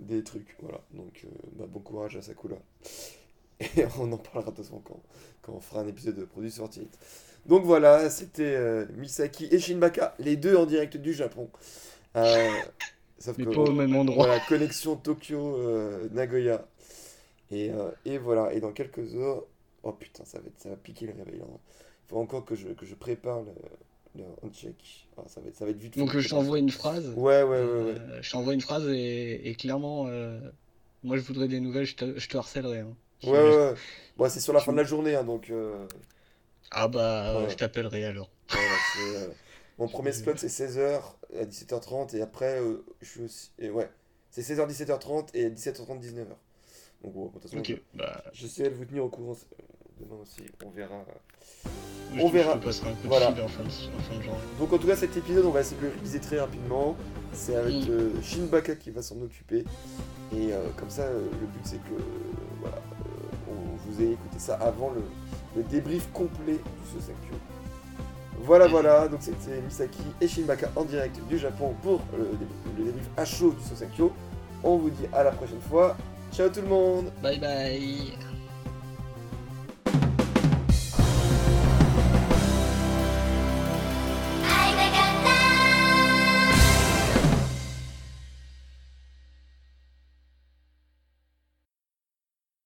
[0.00, 0.56] des trucs.
[0.60, 0.80] Voilà.
[0.92, 2.56] Donc, bah, bon courage à Sakura.
[3.60, 5.00] Et on en parlera de toute façon quand,
[5.40, 6.88] quand on fera un épisode de Produit Sortie.
[7.48, 11.48] Donc voilà, c'était euh, Misaki et Shinbaka, les deux en direct du Japon.
[12.16, 12.48] Euh,
[13.18, 14.26] sauf Mais que- pas au même endroit.
[14.26, 16.66] voilà, connexion Tokyo-Nagoya.
[17.50, 19.44] et, euh, et voilà, et dans quelques heures.
[19.82, 21.40] Oh putain, ça va, être, ça va piquer le réveil.
[21.40, 23.52] Il faut encore que je, que je prépare le,
[24.20, 25.06] le on-check.
[25.16, 26.00] Ah, ça, va être, ça va être vite fait.
[26.00, 27.08] Donc euh, je t'envoie une phrase.
[27.16, 27.58] Ouais, ouais, ouais.
[27.62, 27.94] ouais.
[27.98, 30.40] Euh, je t'envoie une phrase et, et clairement, euh,
[31.04, 32.80] moi je voudrais des nouvelles, je te, je te harcèlerai.
[32.80, 32.96] hein.
[33.22, 33.74] Ouais, ouais, ouais.
[34.16, 35.50] Bon, c'est sur la fin de la journée, hein, donc.
[35.50, 35.86] euh,
[36.70, 37.50] Ah bah, euh, Ouais.
[37.50, 38.30] je t'appellerai alors.
[38.50, 39.28] voilà, c'est, euh,
[39.78, 41.00] Mon premier slot, c'est 16h
[41.40, 43.50] à 17h30, et après, euh, je suis aussi.
[43.58, 43.90] et ouais,
[44.30, 46.26] c'est 16h, 17h30 et 17h30, 19h.
[47.04, 49.36] Donc, bon, de toute façon, Ok, bah, je- j'essaierai de vous tenir au courant
[50.00, 51.04] demain aussi, on verra.
[52.14, 52.58] je On verra.
[53.04, 53.28] Voilà.
[53.30, 54.38] en fin de, en fin de journée.
[54.58, 56.96] Donc en tout cas cet épisode on va essayer de le réviser très rapidement.
[57.32, 59.64] C'est avec euh, Shinbaka qui va s'en occuper.
[60.32, 62.02] Et euh, comme ça euh, le but c'est que euh,
[62.60, 65.02] voilà, euh, on vous ait écouté ça avant le,
[65.56, 67.34] le débrief complet du Sosenkyo.
[68.42, 68.70] Voilà Mm.
[68.70, 72.28] voilà, donc c'était Misaki et Shinbaka en direct du Japon pour le,
[72.78, 74.12] le débrief à chaud du Sosenkyo.
[74.62, 75.96] On vous dit à la prochaine fois.
[76.32, 78.12] Ciao tout le monde Bye bye